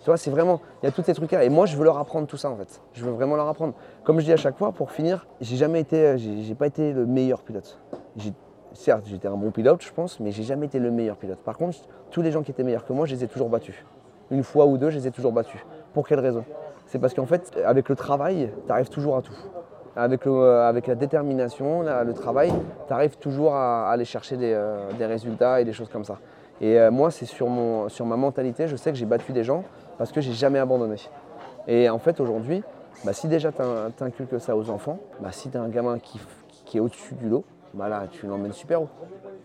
Tu 0.00 0.04
vois, 0.04 0.16
c'est 0.16 0.30
vraiment, 0.30 0.60
il 0.82 0.86
y 0.86 0.88
a 0.88 0.92
tous 0.92 1.02
ces 1.02 1.14
trucs-là. 1.14 1.42
Et 1.42 1.48
moi, 1.48 1.66
je 1.66 1.76
veux 1.76 1.84
leur 1.84 1.98
apprendre 1.98 2.28
tout 2.28 2.36
ça 2.36 2.50
en 2.50 2.56
fait. 2.56 2.80
Je 2.92 3.04
veux 3.04 3.10
vraiment 3.10 3.34
leur 3.34 3.48
apprendre. 3.48 3.74
Comme 4.04 4.20
je 4.20 4.24
dis 4.24 4.32
à 4.32 4.36
chaque 4.36 4.56
fois, 4.56 4.70
pour 4.70 4.92
finir, 4.92 5.26
j'ai 5.40 5.56
jamais 5.56 5.80
été, 5.80 6.16
j'ai 6.18 6.54
pas 6.54 6.68
été 6.68 6.92
le 6.92 7.04
meilleur 7.04 7.42
pilote 7.42 7.80
certes, 8.78 9.06
j'étais 9.06 9.28
un 9.28 9.36
bon 9.36 9.50
pilote, 9.50 9.82
je 9.82 9.92
pense, 9.92 10.20
mais 10.20 10.30
j'ai 10.30 10.44
jamais 10.44 10.66
été 10.66 10.78
le 10.78 10.90
meilleur 10.90 11.16
pilote. 11.16 11.38
Par 11.38 11.58
contre, 11.58 11.78
tous 12.10 12.22
les 12.22 12.30
gens 12.30 12.42
qui 12.42 12.52
étaient 12.52 12.62
meilleurs 12.62 12.86
que 12.86 12.92
moi, 12.92 13.06
je 13.06 13.14
les 13.14 13.24
ai 13.24 13.26
toujours 13.26 13.48
battus. 13.48 13.74
Une 14.30 14.44
fois 14.44 14.66
ou 14.66 14.78
deux, 14.78 14.90
je 14.90 14.98
les 14.98 15.08
ai 15.08 15.10
toujours 15.10 15.32
battus. 15.32 15.60
Pour 15.92 16.06
quelle 16.06 16.20
raison? 16.20 16.44
C'est 16.86 16.98
parce 16.98 17.12
qu'en 17.12 17.26
fait, 17.26 17.58
avec 17.66 17.88
le 17.88 17.96
travail, 17.96 18.50
tu 18.66 18.72
arrives 18.72 18.88
toujours 18.88 19.16
à 19.16 19.22
tout. 19.22 19.34
Avec, 19.96 20.26
euh, 20.26 20.68
avec 20.68 20.86
la 20.86 20.94
détermination, 20.94 21.82
le 21.82 22.12
travail, 22.12 22.52
tu 22.86 22.92
arrives 22.92 23.16
toujours 23.16 23.54
à, 23.54 23.90
aller 23.90 24.04
chercher 24.04 24.36
euh, 24.40 24.92
des, 24.96 25.06
résultats 25.06 25.60
et 25.60 25.64
des 25.64 25.72
choses 25.72 25.88
comme 25.88 26.04
ça. 26.04 26.18
Et 26.60 26.78
euh, 26.78 26.90
moi, 26.92 27.10
c'est 27.10 27.26
sur, 27.26 27.48
sur 27.88 28.06
ma 28.06 28.16
mentalité, 28.16 28.68
je 28.68 28.76
sais 28.76 28.92
que 28.92 28.96
j'ai 28.96 29.06
battu 29.06 29.32
des 29.32 29.42
gens 29.42 29.64
parce 29.98 30.12
que 30.12 30.20
j'ai 30.20 30.32
jamais 30.32 30.60
abandonné. 30.60 30.96
Et 31.66 31.90
en 31.90 31.98
fait, 31.98 32.20
aujourd'hui, 32.20 32.62
bah, 33.04 33.12
si 33.12 33.26
déjà 33.26 33.50
tu 33.50 34.04
inculques 34.04 34.40
ça 34.40 34.56
aux 34.56 34.70
enfants, 34.70 35.00
bah, 35.20 35.30
si 35.32 35.50
tu 35.50 35.56
as 35.56 35.62
un 35.62 35.68
gamin 35.68 35.98
qui 35.98 36.76
est 36.76 36.80
au-dessus 36.80 37.14
du 37.14 37.28
lot, 37.28 37.44
bah 37.74 37.88
là, 37.88 38.06
tu 38.08 38.26
l'emmènes 38.26 38.52
super 38.52 38.82
haut, 38.82 38.88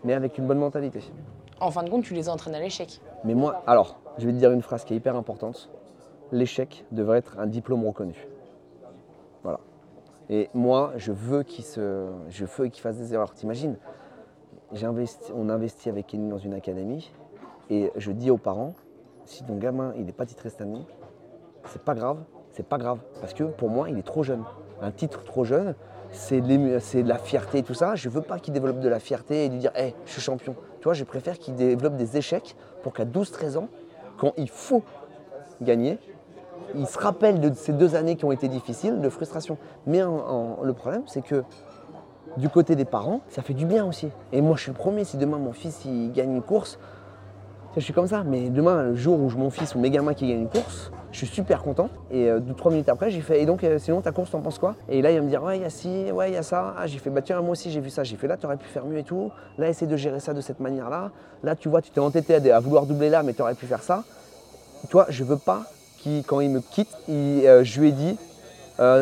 mais 0.02 0.14
avec 0.14 0.38
une 0.38 0.46
bonne 0.46 0.58
mentalité. 0.58 1.00
En 1.60 1.70
fin 1.70 1.82
de 1.82 1.90
compte, 1.90 2.04
tu 2.04 2.14
les 2.14 2.28
entraînes 2.28 2.54
à 2.54 2.60
l'échec. 2.60 3.00
Mais 3.24 3.34
moi, 3.34 3.62
alors, 3.66 4.00
je 4.18 4.26
vais 4.26 4.32
te 4.32 4.38
dire 4.38 4.50
une 4.50 4.62
phrase 4.62 4.84
qui 4.84 4.94
est 4.94 4.96
hyper 4.96 5.16
importante. 5.16 5.70
L'échec 6.32 6.84
devrait 6.90 7.18
être 7.18 7.38
un 7.38 7.46
diplôme 7.46 7.86
reconnu. 7.86 8.26
Voilà. 9.42 9.60
Et 10.30 10.48
moi, 10.54 10.92
je 10.96 11.12
veux 11.12 11.42
qu'il 11.42 11.64
se, 11.64 12.08
je 12.28 12.44
veux 12.44 12.68
qu'il 12.68 12.82
fasse 12.82 12.96
des 12.96 13.14
erreurs. 13.14 13.34
T'imagines 13.34 13.76
On 15.34 15.48
investit 15.48 15.88
avec 15.88 16.08
Kenny 16.08 16.28
dans 16.28 16.38
une 16.38 16.54
académie, 16.54 17.12
et 17.70 17.92
je 17.96 18.10
dis 18.10 18.30
aux 18.30 18.38
parents, 18.38 18.74
si 19.24 19.44
ton 19.44 19.56
gamin 19.56 19.92
il 19.96 20.04
n'est 20.04 20.12
pas 20.12 20.26
titré 20.26 20.50
cette 20.50 20.62
année, 20.62 20.84
c'est 21.66 21.82
pas 21.82 21.94
grave, 21.94 22.18
c'est 22.50 22.66
pas 22.66 22.78
grave, 22.78 22.98
parce 23.20 23.34
que 23.34 23.44
pour 23.44 23.70
moi, 23.70 23.88
il 23.88 23.98
est 23.98 24.02
trop 24.02 24.22
jeune. 24.22 24.42
Un 24.82 24.90
titre 24.90 25.22
trop 25.24 25.44
jeune, 25.44 25.74
c'est 26.14 26.40
de 26.40 27.08
la 27.08 27.18
fierté 27.18 27.58
et 27.58 27.62
tout 27.62 27.74
ça. 27.74 27.94
Je 27.94 28.08
veux 28.08 28.22
pas 28.22 28.38
qu'il 28.38 28.54
développe 28.54 28.80
de 28.80 28.88
la 28.88 28.98
fierté 28.98 29.44
et 29.44 29.48
lui 29.48 29.58
dire 29.58 29.72
hey, 29.74 29.94
je 30.06 30.12
suis 30.12 30.22
champion. 30.22 30.54
Tu 30.80 30.84
vois, 30.84 30.94
je 30.94 31.04
préfère 31.04 31.38
qu'il 31.38 31.54
développe 31.54 31.96
des 31.96 32.16
échecs 32.16 32.56
pour 32.82 32.92
qu'à 32.92 33.04
12-13 33.04 33.58
ans, 33.58 33.68
quand 34.16 34.32
il 34.36 34.48
faut 34.48 34.82
gagner, 35.60 35.98
il 36.74 36.86
se 36.86 36.98
rappelle 36.98 37.40
de 37.40 37.52
ces 37.54 37.72
deux 37.72 37.94
années 37.94 38.16
qui 38.16 38.24
ont 38.24 38.32
été 38.32 38.48
difficiles, 38.48 39.00
de 39.00 39.08
frustration. 39.08 39.58
Mais 39.86 40.00
le 40.00 40.72
problème, 40.72 41.02
c'est 41.06 41.22
que 41.22 41.44
du 42.36 42.48
côté 42.48 42.74
des 42.74 42.84
parents, 42.84 43.20
ça 43.28 43.42
fait 43.42 43.54
du 43.54 43.66
bien 43.66 43.84
aussi. 43.84 44.08
Et 44.32 44.40
moi, 44.40 44.56
je 44.56 44.62
suis 44.62 44.72
le 44.72 44.76
premier, 44.76 45.04
si 45.04 45.16
demain 45.16 45.38
mon 45.38 45.52
fils 45.52 45.84
il 45.84 46.10
gagne 46.12 46.32
une 46.32 46.42
course, 46.42 46.78
je 47.76 47.80
suis 47.80 47.92
comme 47.92 48.06
ça. 48.06 48.24
Mais 48.24 48.50
demain, 48.50 48.82
le 48.82 48.94
jour 48.94 49.20
où 49.20 49.28
mon 49.30 49.50
fils 49.50 49.74
ou 49.74 49.78
mes 49.78 49.90
gamins 49.90 50.14
qui 50.14 50.28
gagnent 50.28 50.42
une 50.42 50.48
course, 50.48 50.90
je 51.14 51.18
suis 51.18 51.28
super 51.28 51.62
content. 51.62 51.88
Et 52.10 52.28
euh, 52.28 52.40
deux, 52.40 52.54
trois 52.54 52.72
minutes 52.72 52.88
après, 52.88 53.08
j'ai 53.08 53.20
fait, 53.20 53.40
et 53.40 53.46
donc, 53.46 53.62
euh, 53.62 53.78
sinon, 53.78 54.00
ta 54.00 54.10
course, 54.10 54.32
t'en 54.32 54.40
penses 54.40 54.58
quoi? 54.58 54.74
Et 54.88 55.00
là, 55.00 55.12
il 55.12 55.16
va 55.16 55.22
me 55.22 55.28
dire, 55.28 55.42
ouais, 55.44 55.58
il 55.58 55.62
y 55.62 55.64
a 55.64 55.70
ci, 55.70 56.10
ouais, 56.10 56.30
il 56.30 56.34
y 56.34 56.36
a 56.36 56.42
ça. 56.42 56.74
Ah, 56.76 56.88
j'ai 56.88 56.98
fait, 56.98 57.08
bah 57.08 57.22
tiens, 57.22 57.40
moi 57.40 57.52
aussi, 57.52 57.70
j'ai 57.70 57.80
vu 57.80 57.88
ça. 57.88 58.02
J'ai 58.02 58.16
fait, 58.16 58.26
là, 58.26 58.36
tu 58.36 58.46
aurais 58.46 58.56
pu 58.56 58.66
faire 58.66 58.84
mieux 58.84 58.98
et 58.98 59.04
tout. 59.04 59.30
Là, 59.56 59.68
essaie 59.68 59.86
de 59.86 59.96
gérer 59.96 60.18
ça 60.18 60.34
de 60.34 60.40
cette 60.40 60.58
manière-là. 60.58 61.12
Là, 61.44 61.54
tu 61.54 61.68
vois, 61.68 61.82
tu 61.82 61.90
t'es 61.90 62.00
entêté 62.00 62.50
à, 62.50 62.60
vouloir 62.60 62.86
doubler 62.86 63.10
là, 63.10 63.22
mais 63.22 63.32
tu 63.32 63.42
aurais 63.42 63.54
pu 63.54 63.66
faire 63.66 63.82
ça. 63.82 64.02
Toi, 64.90 65.06
je 65.08 65.22
veux 65.22 65.38
pas 65.38 65.62
qu'il, 65.98 66.24
quand 66.24 66.40
il 66.40 66.50
me 66.50 66.60
quitte, 66.60 66.90
euh, 67.08 67.62
je 67.62 67.80
lui 67.80 67.90
ai 67.90 67.92
dit, 67.92 68.18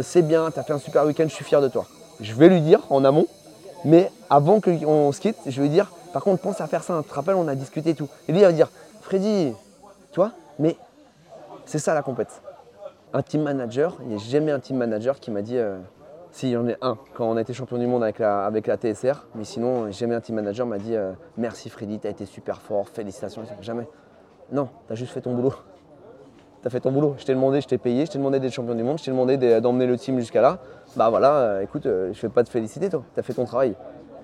c'est 0.03 0.23
bien, 0.23 0.51
tu 0.51 0.61
as 0.61 0.63
fait 0.65 0.75
un 0.75 0.79
super 0.79 1.07
week-end, 1.07 1.25
je 1.27 1.35
suis 1.35 1.47
fier 1.47 1.63
de 1.63 1.69
toi. 1.69 1.87
Je 2.21 2.35
vais 2.35 2.49
lui 2.49 2.61
dire 2.61 2.81
en 2.91 3.05
amont, 3.07 3.27
mais 3.87 4.13
avant 4.29 4.61
qu'on 4.61 5.13
se 5.13 5.21
quitte, 5.21 5.39
je 5.47 5.63
vais 5.63 5.69
lui 5.69 5.75
dire, 5.75 5.91
par 6.13 6.23
contre, 6.23 6.43
pense 6.43 6.61
à 6.61 6.67
faire 6.67 6.85
ça. 6.85 7.01
Tu 7.03 7.09
te 7.09 7.15
rappelles, 7.15 7.37
on 7.37 7.49
a 7.49 7.55
discuté 7.55 7.91
et 7.91 7.95
tout. 7.95 8.09
Et 8.29 8.33
lui, 8.33 8.41
il 8.41 8.45
va 8.45 8.53
dire, 8.53 8.69
Freddy, 9.01 9.55
toi, 10.13 10.33
mais 10.59 10.77
c'est 11.65 11.79
ça 11.79 11.95
la 11.95 12.03
compète. 12.03 12.43
Un 13.13 13.23
team 13.23 13.43
manager, 13.43 13.97
il 14.03 14.09
n'y 14.09 14.15
a 14.15 14.19
jamais 14.19 14.53
un 14.53 14.61
team 14.61 14.77
manager 14.77 15.21
qui 15.21 15.31
m'a 15.31 15.43
dit, 15.43 15.59
euh, 15.59 15.79
si, 16.31 16.49
il 16.49 16.53
y 16.53 16.57
en 16.57 16.69
a 16.69 16.73
un, 16.81 16.97
quand 17.15 17.31
on 17.31 17.37
a 17.37 17.43
été 17.43 17.53
champion 17.53 17.79
du 17.79 17.87
monde 17.87 18.03
avec 18.03 18.19
la, 18.19 18.77
TSR, 18.77 19.27
mais 19.35 19.45
sinon, 19.45 19.91
jamais 19.91 20.15
un 20.15 20.21
team 20.21 20.37
manager 20.37 20.67
m'a 20.67 20.79
dit, 20.79 20.97
euh, 20.97 21.13
merci 21.37 21.69
Freddy, 21.69 21.99
tu 21.99 22.07
as 22.07 22.11
été 22.11 22.25
super 22.25 22.61
fort, 22.61 22.89
félicitations, 22.89 23.43
jamais. 23.61 23.87
Non, 24.51 24.69
tu 24.87 24.93
as 24.93 24.97
juste 24.97 25.13
fait 25.13 25.21
ton 25.21 25.35
boulot. 25.35 25.55
Tu 26.63 26.69
as 26.69 26.71
fait 26.71 26.81
ton 26.81 26.93
boulot. 26.93 27.15
Je 27.19 27.25
t'ai 27.25 27.35
demandé, 27.35 27.61
je 27.61 27.69
t'ai 27.69 27.79
payé, 27.79 28.07
je 28.07 28.13
t'ai 28.13 28.19
demandé 28.19 28.41
d'être 28.41 28.53
champion 28.53 28.75
du 28.75 28.83
monde, 28.83 28.99
je 28.99 29.05
t'ai 29.05 29.11
demandé 29.11 29.61
d'emmener 29.61 29.87
le 29.87 29.97
team 29.97 30.19
jusqu'à 30.19 30.41
là. 30.41 30.59
Bah 30.97 31.11
voilà, 31.11 31.35
euh, 31.37 31.61
écoute, 31.61 31.85
je 31.85 32.09
ne 32.09 32.13
vais 32.13 32.29
pas 32.29 32.45
te 32.45 32.51
féliciter, 32.51 32.89
toi. 32.89 33.03
Tu 33.15 33.21
as 33.21 33.23
fait 33.23 33.35
ton 33.35 33.45
travail. 33.45 33.75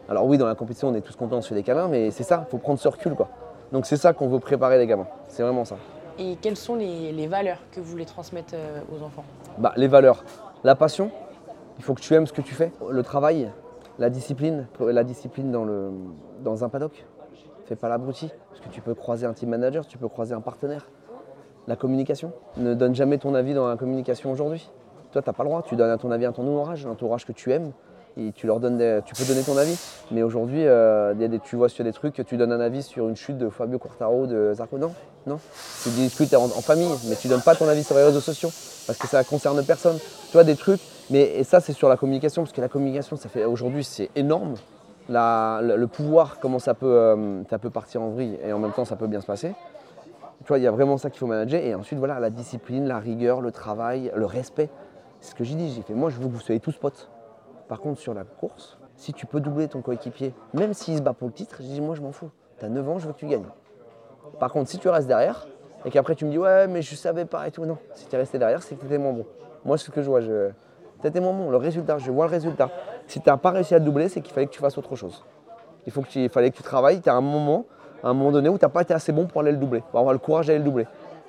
Alors 0.08 0.24
oui, 0.24 0.38
dans 0.38 0.46
la 0.46 0.54
compétition, 0.54 0.88
on 0.88 0.94
est 0.94 1.02
tous 1.02 1.16
contents, 1.16 1.36
on 1.36 1.42
se 1.42 1.48
fait 1.48 1.54
des 1.54 1.62
câlins, 1.62 1.88
mais 1.88 2.10
c'est 2.10 2.22
ça, 2.22 2.46
faut 2.50 2.58
prendre 2.58 2.78
ce 2.78 2.88
recul, 2.88 3.14
quoi. 3.14 3.28
Donc 3.72 3.84
c'est 3.84 3.98
ça 3.98 4.14
qu'on 4.14 4.28
veut 4.28 4.40
préparer 4.40 4.78
les 4.78 4.86
gamins. 4.86 5.08
C'est 5.26 5.42
vraiment 5.42 5.66
ça. 5.66 5.76
Et 6.18 6.36
quelles 6.40 6.56
sont 6.56 6.74
les, 6.74 7.26
valeurs 7.26 7.58
que 7.70 7.80
vous 7.80 7.90
voulez 7.90 8.04
transmettre 8.04 8.54
euh, 8.54 8.80
aux 8.92 9.04
enfants? 9.04 9.24
Bah, 9.58 9.72
Les 9.76 9.86
valeurs. 9.86 10.24
La 10.64 10.74
passion. 10.74 11.10
Il 11.78 11.84
faut 11.84 11.94
que 11.94 12.00
tu 12.00 12.12
aimes 12.14 12.26
ce 12.26 12.32
que 12.32 12.42
tu 12.42 12.54
fais. 12.54 12.72
Le 12.90 13.02
travail, 13.04 13.50
la 13.98 14.10
discipline. 14.10 14.66
La 14.80 15.04
discipline 15.04 15.52
dans, 15.52 15.64
le, 15.64 15.90
dans 16.42 16.64
un 16.64 16.68
paddock. 16.68 17.06
Fais 17.66 17.76
pas 17.76 17.88
l'abruti. 17.88 18.30
Parce 18.48 18.60
que 18.60 18.68
tu 18.68 18.80
peux 18.80 18.94
croiser 18.94 19.26
un 19.26 19.32
team 19.32 19.50
manager, 19.50 19.86
tu 19.86 19.98
peux 19.98 20.08
croiser 20.08 20.34
un 20.34 20.40
partenaire. 20.40 20.90
La 21.68 21.76
communication. 21.76 22.32
Ne 22.56 22.74
donne 22.74 22.94
jamais 22.94 23.18
ton 23.18 23.34
avis 23.34 23.54
dans 23.54 23.68
la 23.68 23.76
communication 23.76 24.32
aujourd'hui. 24.32 24.68
Toi, 25.12 25.22
tu 25.22 25.28
n'as 25.28 25.32
pas 25.32 25.44
le 25.44 25.50
droit. 25.50 25.62
Tu 25.62 25.76
donnes 25.76 25.96
ton 25.98 26.10
avis 26.10 26.26
à 26.26 26.32
ton 26.32 26.42
entourage, 26.42 26.84
l'entourage 26.84 27.24
que 27.24 27.32
tu 27.32 27.52
aimes 27.52 27.72
tu 28.32 28.46
peux 28.46 29.24
donner 29.24 29.42
ton 29.42 29.56
avis. 29.56 29.76
Mais 30.10 30.22
aujourd'hui, 30.22 30.66
euh, 30.66 31.14
tu 31.44 31.56
vois 31.56 31.68
sur 31.68 31.84
des 31.84 31.92
trucs, 31.92 32.22
tu 32.26 32.36
donnes 32.36 32.52
un 32.52 32.60
avis 32.60 32.82
sur 32.82 33.08
une 33.08 33.16
chute 33.16 33.38
de 33.38 33.48
Fabio 33.48 33.78
Quartaro, 33.78 34.26
de 34.26 34.52
Zarco. 34.54 34.78
Non, 34.78 34.92
non. 35.26 35.38
Tu 35.82 35.90
discutes 35.90 36.34
en, 36.34 36.44
en, 36.44 36.48
famille, 36.62 36.92
mais 37.08 37.16
tu 37.16 37.28
donnes 37.28 37.42
pas 37.42 37.54
ton 37.54 37.68
avis 37.68 37.84
sur 37.84 37.94
les 37.94 38.04
réseaux 38.04 38.20
sociaux 38.20 38.50
parce 38.86 38.98
que 38.98 39.06
ça 39.06 39.22
concerne 39.24 39.62
personne. 39.64 39.98
Tu 39.98 40.32
vois 40.32 40.44
des 40.44 40.56
trucs, 40.56 40.80
mais 41.10 41.42
ça 41.44 41.60
c'est 41.60 41.72
sur 41.72 41.88
la 41.88 41.96
communication 41.96 42.42
parce 42.42 42.52
que 42.52 42.60
la 42.60 42.68
communication, 42.68 43.16
ça 43.16 43.28
fait 43.28 43.44
aujourd'hui 43.44 43.84
c'est 43.84 44.10
énorme. 44.16 44.54
le, 45.08 45.86
pouvoir, 45.86 46.38
comment 46.40 46.58
ça 46.58 46.74
peut, 46.74 46.86
euh, 46.86 47.42
ça 47.48 47.58
peut 47.58 47.70
partir 47.70 48.02
en 48.02 48.10
vrille 48.10 48.38
et 48.44 48.52
en 48.52 48.58
même 48.58 48.72
temps 48.72 48.84
ça 48.84 48.96
peut 48.96 49.06
bien 49.06 49.20
se 49.20 49.26
passer. 49.26 49.54
Tu 50.44 50.48
vois, 50.48 50.58
il 50.58 50.62
y 50.62 50.66
a 50.66 50.70
vraiment 50.70 50.96
ça 50.98 51.10
qu'il 51.10 51.18
faut 51.18 51.26
manager. 51.26 51.60
Et 51.62 51.74
ensuite, 51.74 51.98
voilà, 51.98 52.20
la 52.20 52.30
discipline, 52.30 52.86
la 52.86 52.98
rigueur, 53.00 53.40
le 53.40 53.50
travail, 53.50 54.12
le 54.14 54.24
respect. 54.24 54.70
C'est 55.20 55.32
ce 55.32 55.34
que 55.34 55.42
j'ai 55.42 55.56
dit. 55.56 55.72
J'ai 55.74 55.82
fait, 55.82 55.94
moi, 55.94 56.10
je 56.10 56.16
veux 56.16 56.26
que 56.26 56.32
vous 56.32 56.40
soyez 56.40 56.60
tous 56.60 56.76
potes. 56.76 57.10
Par 57.68 57.80
contre, 57.80 58.00
sur 58.00 58.14
la 58.14 58.24
course, 58.24 58.78
Si 58.96 59.12
tu 59.12 59.26
peux 59.26 59.38
doubler 59.38 59.68
ton 59.68 59.80
coéquipier, 59.80 60.34
même 60.54 60.74
s'il 60.74 60.96
se 60.96 61.02
bat 61.02 61.12
pour 61.12 61.28
le 61.28 61.32
titre, 61.32 61.58
je 61.60 61.66
dis 61.66 61.80
moi 61.80 61.94
je 61.94 62.02
m'en 62.02 62.10
fous. 62.10 62.30
Tu 62.58 62.64
as 62.64 62.68
9 62.68 62.88
ans, 62.88 62.98
je 62.98 63.06
veux 63.06 63.12
que 63.12 63.18
tu 63.18 63.28
gagnes. 63.28 63.46
Par 64.40 64.50
contre, 64.50 64.68
si 64.68 64.78
tu 64.78 64.88
restes 64.88 65.06
derrière 65.06 65.46
et 65.84 65.90
qu'après 65.90 66.16
tu 66.16 66.24
me 66.24 66.30
dis 66.32 66.38
ouais, 66.38 66.66
mais 66.66 66.82
je 66.82 66.96
savais 66.96 67.24
pas 67.24 67.46
et 67.46 67.52
tout, 67.52 67.64
non. 67.64 67.78
Si 67.94 68.08
tu 68.08 68.14
es 68.16 68.18
resté 68.18 68.40
derrière, 68.40 68.60
c'est 68.60 68.74
que 68.74 68.80
tu 68.80 68.86
étais 68.86 68.98
moins 68.98 69.12
bon. 69.12 69.24
Moi, 69.64 69.78
ce 69.78 69.92
que 69.92 70.02
je 70.02 70.08
vois. 70.08 70.20
Je... 70.20 70.50
Tu 71.00 71.06
étais 71.06 71.20
moins 71.20 71.32
bon. 71.32 71.48
Le 71.50 71.56
résultat, 71.58 71.98
je 71.98 72.10
vois 72.10 72.26
le 72.26 72.32
résultat. 72.32 72.70
Si 73.06 73.20
tu 73.20 73.28
n'as 73.28 73.36
pas 73.36 73.50
réussi 73.50 73.76
à 73.76 73.78
doubler, 73.78 74.08
c'est 74.08 74.20
qu'il 74.20 74.34
fallait 74.34 74.48
que 74.48 74.52
tu 74.52 74.58
fasses 74.58 74.76
autre 74.76 74.96
chose. 74.96 75.24
Il, 75.86 75.92
faut 75.92 76.02
que 76.02 76.08
tu... 76.08 76.24
il 76.24 76.28
fallait 76.28 76.50
que 76.50 76.56
tu 76.56 76.64
travailles. 76.64 77.00
Tu 77.00 77.08
as 77.08 77.14
un 77.14 77.20
moment, 77.20 77.66
un 78.02 78.14
moment 78.14 78.32
donné 78.32 78.48
où 78.48 78.58
tu 78.58 78.64
n'as 78.64 78.68
pas 78.68 78.82
été 78.82 78.94
assez 78.94 79.12
bon 79.12 79.26
pour 79.26 79.42
aller 79.42 79.52
le 79.52 79.58
doubler, 79.58 79.84
pour 79.92 80.00
avoir 80.00 80.12
le 80.12 80.18
courage 80.18 80.48
d'aller 80.48 80.58
le 80.58 80.64
doubler. 80.64 80.88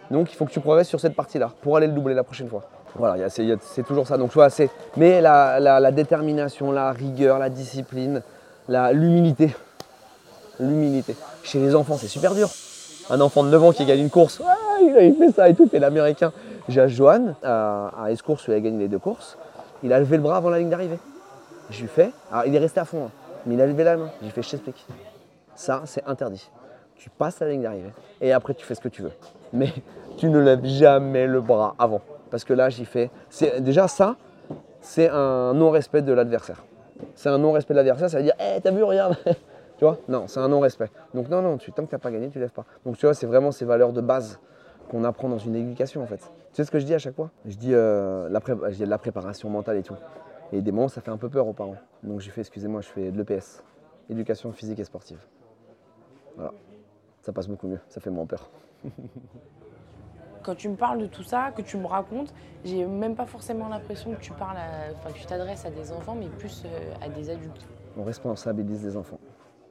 Donc 0.10 0.34
il 0.34 0.36
faut 0.36 0.46
que 0.46 0.52
tu 0.52 0.60
progresses 0.60 0.88
sur 0.88 1.00
cette 1.00 1.16
partie-là 1.16 1.52
pour 1.62 1.78
aller 1.78 1.86
le 1.86 1.94
doubler 1.94 2.16
la 2.16 2.24
prochaine 2.24 2.50
fois. 2.50 2.64
Voilà, 2.96 3.30
c'est 3.30 3.84
toujours 3.84 4.08
ça. 4.08 4.18
Donc, 4.18 4.32
tu 4.32 4.36
vois, 4.36 4.50
mais 4.98 5.22
la, 5.22 5.92
détermination, 5.92 6.72
la 6.72 6.92
rigueur, 6.92 7.40
la 7.40 7.50
discipline, 7.50 8.22
l'humilité. 8.68 9.56
L'humilité. 10.60 11.16
Chez 11.44 11.60
les 11.60 11.76
enfants, 11.76 11.98
c'est 11.98 12.08
super 12.08 12.36
dur. 12.36 12.50
Un 13.10 13.22
enfant 13.22 13.44
de 13.44 13.50
9 13.50 13.64
ans 13.64 13.72
qui 13.72 13.86
gagne 13.86 14.02
une 14.02 14.10
course, 14.10 14.42
il 14.82 15.16
fait 15.18 15.32
ça 15.32 15.50
et 15.50 15.56
tout, 15.56 15.68
fait 15.68 15.80
l'américain. 15.80 16.32
J'ai 16.68 16.88
Johan, 16.88 17.36
à, 17.44 17.92
à 18.04 18.12
Escourse, 18.12 18.48
où 18.48 18.52
il 18.52 18.56
a 18.56 18.60
gagné 18.60 18.78
les 18.78 18.88
deux 18.88 19.00
courses, 19.00 19.38
il 19.82 19.92
a 19.94 20.00
levé 20.00 20.18
le 20.18 20.24
bras 20.24 20.38
avant 20.38 20.50
la 20.50 20.60
ligne 20.60 20.70
d'arrivée. 20.70 21.00
Je 21.70 21.82
lui 21.82 21.88
fais, 21.88 22.12
alors 22.32 22.46
il 22.46 22.56
est 22.56 22.60
resté 22.60 22.80
à 22.80 22.86
fond, 22.86 23.06
hein, 23.06 23.12
mais 23.46 23.56
il 23.56 23.62
a 23.62 23.68
levé 23.68 23.84
la 23.84 23.98
main. 23.98 24.10
J'ai 24.22 24.30
fait, 24.30 24.42
je 24.42 24.50
t'explique. 24.50 24.86
Ça, 25.56 25.82
c'est 25.86 26.04
interdit. 26.06 26.50
Tu 26.96 27.10
passes 27.10 27.40
la 27.40 27.50
ligne 27.50 27.62
d'arrivée 27.62 27.92
et 28.22 28.34
après 28.34 28.54
tu 28.54 28.66
fais 28.66 28.76
ce 28.76 28.82
que 28.82 28.90
tu 28.90 29.02
veux. 29.02 29.12
Mais 29.54 29.72
tu 30.18 30.30
ne 30.30 30.40
lèves 30.40 30.66
jamais 30.66 31.28
le 31.28 31.42
bras 31.42 31.76
avant. 31.80 32.02
Parce 32.30 32.44
que 32.44 32.54
là, 32.54 32.70
j'y 32.70 32.86
fais. 32.86 33.10
Déjà, 33.60 33.88
ça, 33.88 34.16
c'est 34.82 35.10
un 35.10 35.54
non-respect 35.54 36.02
de 36.02 36.14
l'adversaire. 36.14 36.64
C'est 37.16 37.30
un 37.30 37.38
non-respect 37.38 37.74
de 37.74 37.78
l'adversaire, 37.78 38.10
ça 38.10 38.18
veut 38.18 38.24
dire, 38.24 38.36
hé, 38.40 38.56
eh, 38.58 38.62
t'as 38.62 38.72
vu, 38.72 38.84
regarde 38.84 39.16
Tu 39.78 39.86
vois? 39.86 39.98
Non, 40.10 40.28
c'est 40.28 40.42
un 40.42 40.50
non-respect. 40.50 40.90
Donc, 41.14 41.30
non, 41.30 41.42
non, 41.42 41.58
tu, 41.58 41.72
tant 41.72 41.86
que 41.86 41.92
t'as 41.92 41.98
pas 41.98 42.12
gagné, 42.12 42.30
tu 42.30 42.40
lèves 42.40 42.52
pas. 42.52 42.66
Donc, 42.86 42.98
tu 42.98 43.06
vois, 43.06 43.14
c'est 43.14 43.26
vraiment 43.26 43.52
ces 43.52 43.64
valeurs 43.64 43.94
de 43.94 44.02
base 44.02 44.40
qu'on 44.90 45.06
apprend 45.06 45.30
dans 45.30 45.38
une 45.38 45.56
éducation, 45.56 46.04
en 46.04 46.06
fait. 46.06 46.18
Tu 46.18 46.56
sais 46.56 46.66
ce 46.66 46.72
que 46.72 46.80
je 46.80 46.86
dis 46.86 46.94
à 46.94 46.98
chaque 46.98 47.16
fois? 47.16 47.30
Je 47.46 47.56
dis, 47.56 47.74
euh, 47.74 48.28
la 48.30 48.40
de 48.40 48.86
la 48.86 48.98
préparation 48.98 49.50
mentale 49.50 49.78
et 49.78 49.84
tout. 49.84 49.96
Et 50.52 50.62
des 50.62 50.72
moments, 50.74 50.90
ça 50.90 51.00
fait 51.00 51.12
un 51.12 51.18
peu 51.18 51.30
peur 51.30 51.48
aux 51.48 51.54
parents. 51.54 51.78
Donc, 52.04 52.20
j'ai 52.20 52.32
fait, 52.32 52.42
excusez-moi, 52.42 52.82
je 52.82 52.88
fais 52.88 53.12
de 53.12 53.18
l'EPS, 53.18 53.64
éducation 54.10 54.52
physique 54.52 54.80
et 54.80 54.84
sportive. 54.84 55.20
Voilà. 56.36 56.52
Ça 57.22 57.32
passe 57.32 57.48
beaucoup 57.48 57.68
mieux, 57.68 57.80
ça 57.88 58.02
fait 58.02 58.10
moins 58.10 58.26
peur. 58.26 58.50
quand 60.44 60.56
tu 60.56 60.70
me 60.70 60.76
parles 60.76 61.00
de 61.00 61.08
tout 61.08 61.24
ça, 61.24 61.52
que 61.56 61.62
tu 61.62 61.78
me 61.78 61.86
racontes, 61.88 62.34
j'ai 62.64 62.86
même 62.86 63.16
pas 63.16 63.26
forcément 63.26 63.68
l'impression 63.68 64.14
que 64.14 64.22
tu 64.22 64.32
parles, 64.34 64.58
enfin, 64.96 65.12
que 65.12 65.18
tu 65.18 65.26
t'adresses 65.26 65.66
à 65.66 65.72
des 65.72 65.92
enfants, 65.92 66.16
mais 66.16 66.28
plus 66.28 66.64
euh, 66.66 66.94
à 67.02 67.10
des 67.10 67.30
adultes. 67.30 67.66
On 67.98 68.04
responsabilise 68.04 68.84
les 68.84 68.98
enfants 68.98 69.20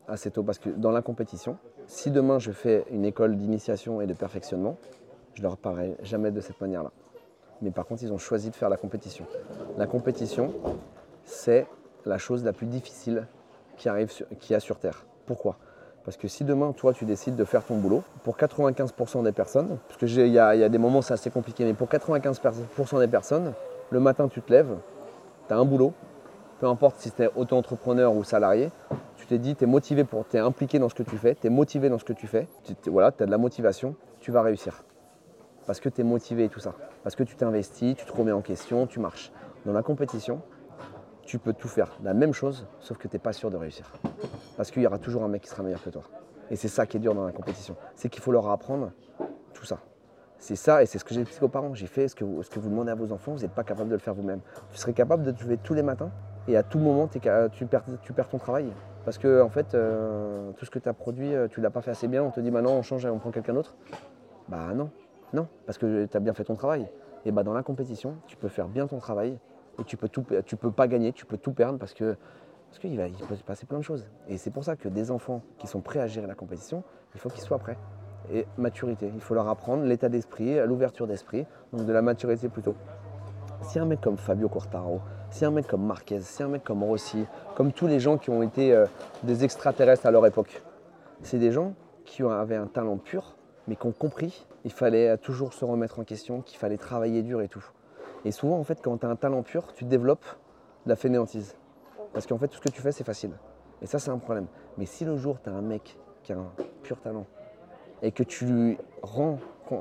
assez 0.08 0.30
tôt 0.30 0.42
parce 0.42 0.58
que 0.58 0.70
dans 0.70 0.90
la 0.90 1.02
compétition, 1.02 1.58
si 1.86 2.10
demain 2.10 2.38
je 2.38 2.50
fais 2.50 2.84
une 2.90 3.04
école 3.04 3.36
d'initiation 3.36 4.00
et 4.00 4.06
de 4.06 4.14
perfectionnement, 4.14 4.76
je 5.34 5.42
leur 5.42 5.56
parlerai 5.56 5.96
jamais 6.02 6.30
de 6.30 6.40
cette 6.40 6.60
manière-là. 6.60 6.90
Mais 7.62 7.70
par 7.70 7.86
contre, 7.86 8.02
ils 8.02 8.12
ont 8.12 8.18
choisi 8.18 8.50
de 8.50 8.56
faire 8.56 8.68
la 8.68 8.76
compétition. 8.76 9.26
La 9.76 9.86
compétition, 9.86 10.52
c'est 11.24 11.66
la 12.06 12.18
chose 12.18 12.44
la 12.44 12.52
plus 12.52 12.66
difficile 12.66 13.26
qui 13.76 13.88
arrive 13.88 14.10
a 14.50 14.60
sur 14.60 14.78
Terre. 14.78 15.04
Pourquoi? 15.26 15.56
Parce 16.08 16.16
que 16.16 16.26
si 16.26 16.42
demain, 16.42 16.72
toi, 16.72 16.94
tu 16.94 17.04
décides 17.04 17.36
de 17.36 17.44
faire 17.44 17.62
ton 17.62 17.76
boulot, 17.76 18.02
pour 18.24 18.38
95% 18.38 19.24
des 19.24 19.32
personnes, 19.32 19.76
parce 19.88 19.98
qu'il 19.98 20.28
y, 20.28 20.38
a 20.38 20.68
des 20.70 20.78
moments, 20.78 21.02
c'est 21.02 21.12
assez 21.12 21.28
compliqué, 21.28 21.66
mais 21.66 21.74
pour 21.74 21.86
95% 21.86 22.98
des 22.98 23.08
personnes, 23.08 23.52
le 23.90 24.00
matin, 24.00 24.26
tu 24.26 24.40
te 24.40 24.50
lèves, 24.50 24.74
tu 25.48 25.52
as 25.52 25.58
un 25.58 25.66
boulot, 25.66 25.92
peu 26.60 26.66
importe 26.66 26.96
si 26.98 27.10
tu 27.10 27.24
es 27.24 27.30
auto-entrepreneur 27.36 28.14
ou 28.14 28.24
salarié, 28.24 28.70
tu 29.16 29.26
t'es 29.26 29.36
dit, 29.36 29.54
tu 29.54 29.64
es 29.64 29.66
motivé, 29.66 30.04
pour, 30.04 30.26
tu 30.26 30.38
es 30.38 30.40
impliqué 30.40 30.78
dans 30.78 30.88
ce 30.88 30.94
que 30.94 31.02
tu 31.02 31.18
fais, 31.18 31.34
tu 31.34 31.46
es 31.46 31.50
motivé 31.50 31.90
dans 31.90 31.98
ce 31.98 32.04
que 32.04 32.14
tu 32.14 32.26
fais, 32.26 32.48
tu 32.64 32.72
voilà, 32.88 33.08
as 33.08 33.26
de 33.26 33.30
la 33.30 33.36
motivation, 33.36 33.94
tu 34.20 34.32
vas 34.32 34.40
réussir. 34.40 34.84
Parce 35.66 35.78
que 35.78 35.90
tu 35.90 36.00
es 36.00 36.04
motivé 36.04 36.44
et 36.44 36.48
tout 36.48 36.60
ça. 36.60 36.72
Parce 37.02 37.16
que 37.16 37.22
tu 37.22 37.36
t'investis, 37.36 37.96
tu 37.96 38.06
te 38.06 38.12
remets 38.16 38.32
en 38.32 38.40
question, 38.40 38.86
tu 38.86 38.98
marches. 38.98 39.30
Dans 39.66 39.74
la 39.74 39.82
compétition, 39.82 40.40
tu 41.28 41.38
peux 41.38 41.52
tout 41.52 41.68
faire, 41.68 41.98
la 42.02 42.14
même 42.14 42.32
chose, 42.32 42.66
sauf 42.80 42.96
que 42.96 43.06
tu 43.06 43.14
n'es 43.14 43.20
pas 43.20 43.34
sûr 43.34 43.50
de 43.50 43.56
réussir. 43.58 43.92
Parce 44.56 44.70
qu'il 44.70 44.82
y 44.82 44.86
aura 44.86 44.98
toujours 44.98 45.22
un 45.24 45.28
mec 45.28 45.42
qui 45.42 45.50
sera 45.50 45.62
meilleur 45.62 45.82
que 45.82 45.90
toi. 45.90 46.02
Et 46.50 46.56
c'est 46.56 46.68
ça 46.68 46.86
qui 46.86 46.96
est 46.96 47.00
dur 47.00 47.14
dans 47.14 47.26
la 47.26 47.32
compétition. 47.32 47.76
C'est 47.96 48.08
qu'il 48.08 48.22
faut 48.22 48.32
leur 48.32 48.48
apprendre 48.48 48.92
tout 49.52 49.66
ça. 49.66 49.78
C'est 50.38 50.56
ça, 50.56 50.82
et 50.82 50.86
c'est 50.86 50.98
ce 50.98 51.04
que 51.04 51.12
j'ai 51.12 51.20
expliqué 51.20 51.44
aux 51.44 51.50
parents. 51.50 51.74
J'ai 51.74 51.86
fait 51.86 52.08
ce 52.08 52.14
que, 52.14 52.24
vous, 52.24 52.70
demandez 52.70 52.90
à 52.90 52.94
vos 52.94 53.12
enfants, 53.12 53.32
vous 53.32 53.42
n'êtes 53.42 53.52
pas 53.52 53.62
capable 53.62 53.90
de 53.90 53.94
le 53.94 54.00
faire 54.00 54.14
vous-même. 54.14 54.40
Tu 54.72 54.78
serais 54.78 54.94
capable 54.94 55.22
de 55.22 55.32
te 55.32 55.44
lever 55.44 55.58
tous 55.58 55.74
les 55.74 55.82
matins, 55.82 56.10
et 56.46 56.56
à 56.56 56.62
tout 56.62 56.78
moment, 56.78 57.08
tu, 57.08 57.20
perds, 57.20 57.84
tu 58.00 58.12
perds 58.14 58.28
ton 58.30 58.38
travail. 58.38 58.72
Parce 59.04 59.18
que, 59.18 59.42
en 59.42 59.50
fait, 59.50 59.74
euh, 59.74 60.52
tout 60.52 60.64
ce 60.64 60.70
que 60.70 60.78
tu 60.78 60.88
as 60.88 60.94
produit, 60.94 61.34
euh, 61.34 61.46
tu 61.46 61.60
ne 61.60 61.64
l'as 61.64 61.70
pas 61.70 61.82
fait 61.82 61.90
assez 61.90 62.08
bien. 62.08 62.22
On 62.22 62.30
te 62.30 62.40
dit, 62.40 62.50
maintenant, 62.50 62.72
on 62.72 62.82
change 62.82 63.04
et 63.04 63.10
on 63.10 63.18
prend 63.18 63.32
quelqu'un 63.32 63.52
d'autre. 63.52 63.76
Bah 64.48 64.72
non, 64.74 64.88
non, 65.34 65.46
parce 65.66 65.76
que 65.76 66.06
tu 66.06 66.16
as 66.16 66.20
bien 66.20 66.32
fait 66.32 66.44
ton 66.44 66.54
travail. 66.54 66.88
Et 67.26 67.32
bah, 67.32 67.42
dans 67.42 67.52
la 67.52 67.62
compétition, 67.62 68.14
tu 68.26 68.38
peux 68.38 68.48
faire 68.48 68.68
bien 68.68 68.86
ton 68.86 68.96
travail, 68.96 69.38
et 69.78 69.84
tu 69.84 69.96
peux, 69.96 70.08
tout, 70.08 70.24
tu 70.44 70.56
peux 70.56 70.70
pas 70.70 70.88
gagner, 70.88 71.12
tu 71.12 71.26
peux 71.26 71.38
tout 71.38 71.52
perdre 71.52 71.78
parce 71.78 71.94
que 71.94 72.16
parce 72.68 72.80
qu'il 72.80 72.96
va, 72.96 73.04
peut 73.26 73.36
se 73.36 73.42
passer 73.42 73.66
plein 73.66 73.78
de 73.78 73.84
choses. 73.84 74.06
Et 74.28 74.36
c'est 74.36 74.50
pour 74.50 74.64
ça 74.64 74.76
que 74.76 74.88
des 74.88 75.10
enfants 75.10 75.42
qui 75.58 75.66
sont 75.66 75.80
prêts 75.80 76.00
à 76.00 76.06
gérer 76.06 76.26
la 76.26 76.34
compétition, 76.34 76.84
il 77.14 77.20
faut 77.20 77.30
qu'ils 77.30 77.42
soient 77.42 77.58
prêts. 77.58 77.78
Et 78.30 78.46
maturité, 78.58 79.10
il 79.14 79.20
faut 79.20 79.34
leur 79.34 79.48
apprendre 79.48 79.84
l'état 79.84 80.10
d'esprit, 80.10 80.56
l'ouverture 80.66 81.06
d'esprit, 81.06 81.46
donc 81.72 81.86
de 81.86 81.92
la 81.92 82.02
maturité 82.02 82.48
plutôt. 82.48 82.74
Si 83.62 83.78
un 83.78 83.86
mec 83.86 84.00
comme 84.00 84.18
Fabio 84.18 84.48
Quartaro, 84.48 85.00
si 85.30 85.44
un 85.44 85.50
mec 85.50 85.66
comme 85.66 85.84
Marquez, 85.84 86.20
si 86.20 86.42
un 86.42 86.48
mec 86.48 86.62
comme 86.62 86.82
Rossi, 86.84 87.24
comme 87.56 87.72
tous 87.72 87.86
les 87.86 88.00
gens 88.00 88.18
qui 88.18 88.30
ont 88.30 88.42
été 88.42 88.74
euh, 88.74 88.86
des 89.22 89.44
extraterrestres 89.44 90.06
à 90.06 90.10
leur 90.10 90.26
époque, 90.26 90.62
c'est 91.22 91.38
des 91.38 91.50
gens 91.50 91.74
qui 92.04 92.22
avaient 92.22 92.56
un 92.56 92.66
talent 92.66 92.98
pur, 92.98 93.34
mais 93.66 93.76
qui 93.76 93.86
ont 93.86 93.92
compris 93.92 94.46
qu'il 94.62 94.72
fallait 94.72 95.16
toujours 95.18 95.54
se 95.54 95.64
remettre 95.64 95.98
en 95.98 96.04
question, 96.04 96.42
qu'il 96.42 96.58
fallait 96.58 96.76
travailler 96.76 97.22
dur 97.22 97.40
et 97.40 97.48
tout. 97.48 97.64
Et 98.28 98.30
souvent, 98.30 98.58
en 98.58 98.62
fait, 98.62 98.82
quand 98.82 98.98
tu 98.98 99.06
as 99.06 99.08
un 99.08 99.16
talent 99.16 99.42
pur, 99.42 99.72
tu 99.72 99.86
développes 99.86 100.26
la 100.84 100.96
fainéantise. 100.96 101.56
Parce 102.12 102.26
qu'en 102.26 102.36
fait, 102.36 102.48
tout 102.48 102.58
ce 102.58 102.60
que 102.60 102.68
tu 102.68 102.82
fais, 102.82 102.92
c'est 102.92 103.02
facile. 103.02 103.30
Et 103.80 103.86
ça, 103.86 103.98
c'est 103.98 104.10
un 104.10 104.18
problème. 104.18 104.48
Mais 104.76 104.84
si 104.84 105.06
le 105.06 105.16
jour, 105.16 105.38
tu 105.42 105.48
as 105.48 105.52
un 105.54 105.62
mec 105.62 105.98
qui 106.22 106.34
a 106.34 106.36
un 106.36 106.52
pur 106.82 107.00
talent 107.00 107.24
et 108.02 108.12
que 108.12 108.22
tu 108.22 108.44
lui 108.44 108.78
rends, 109.00 109.38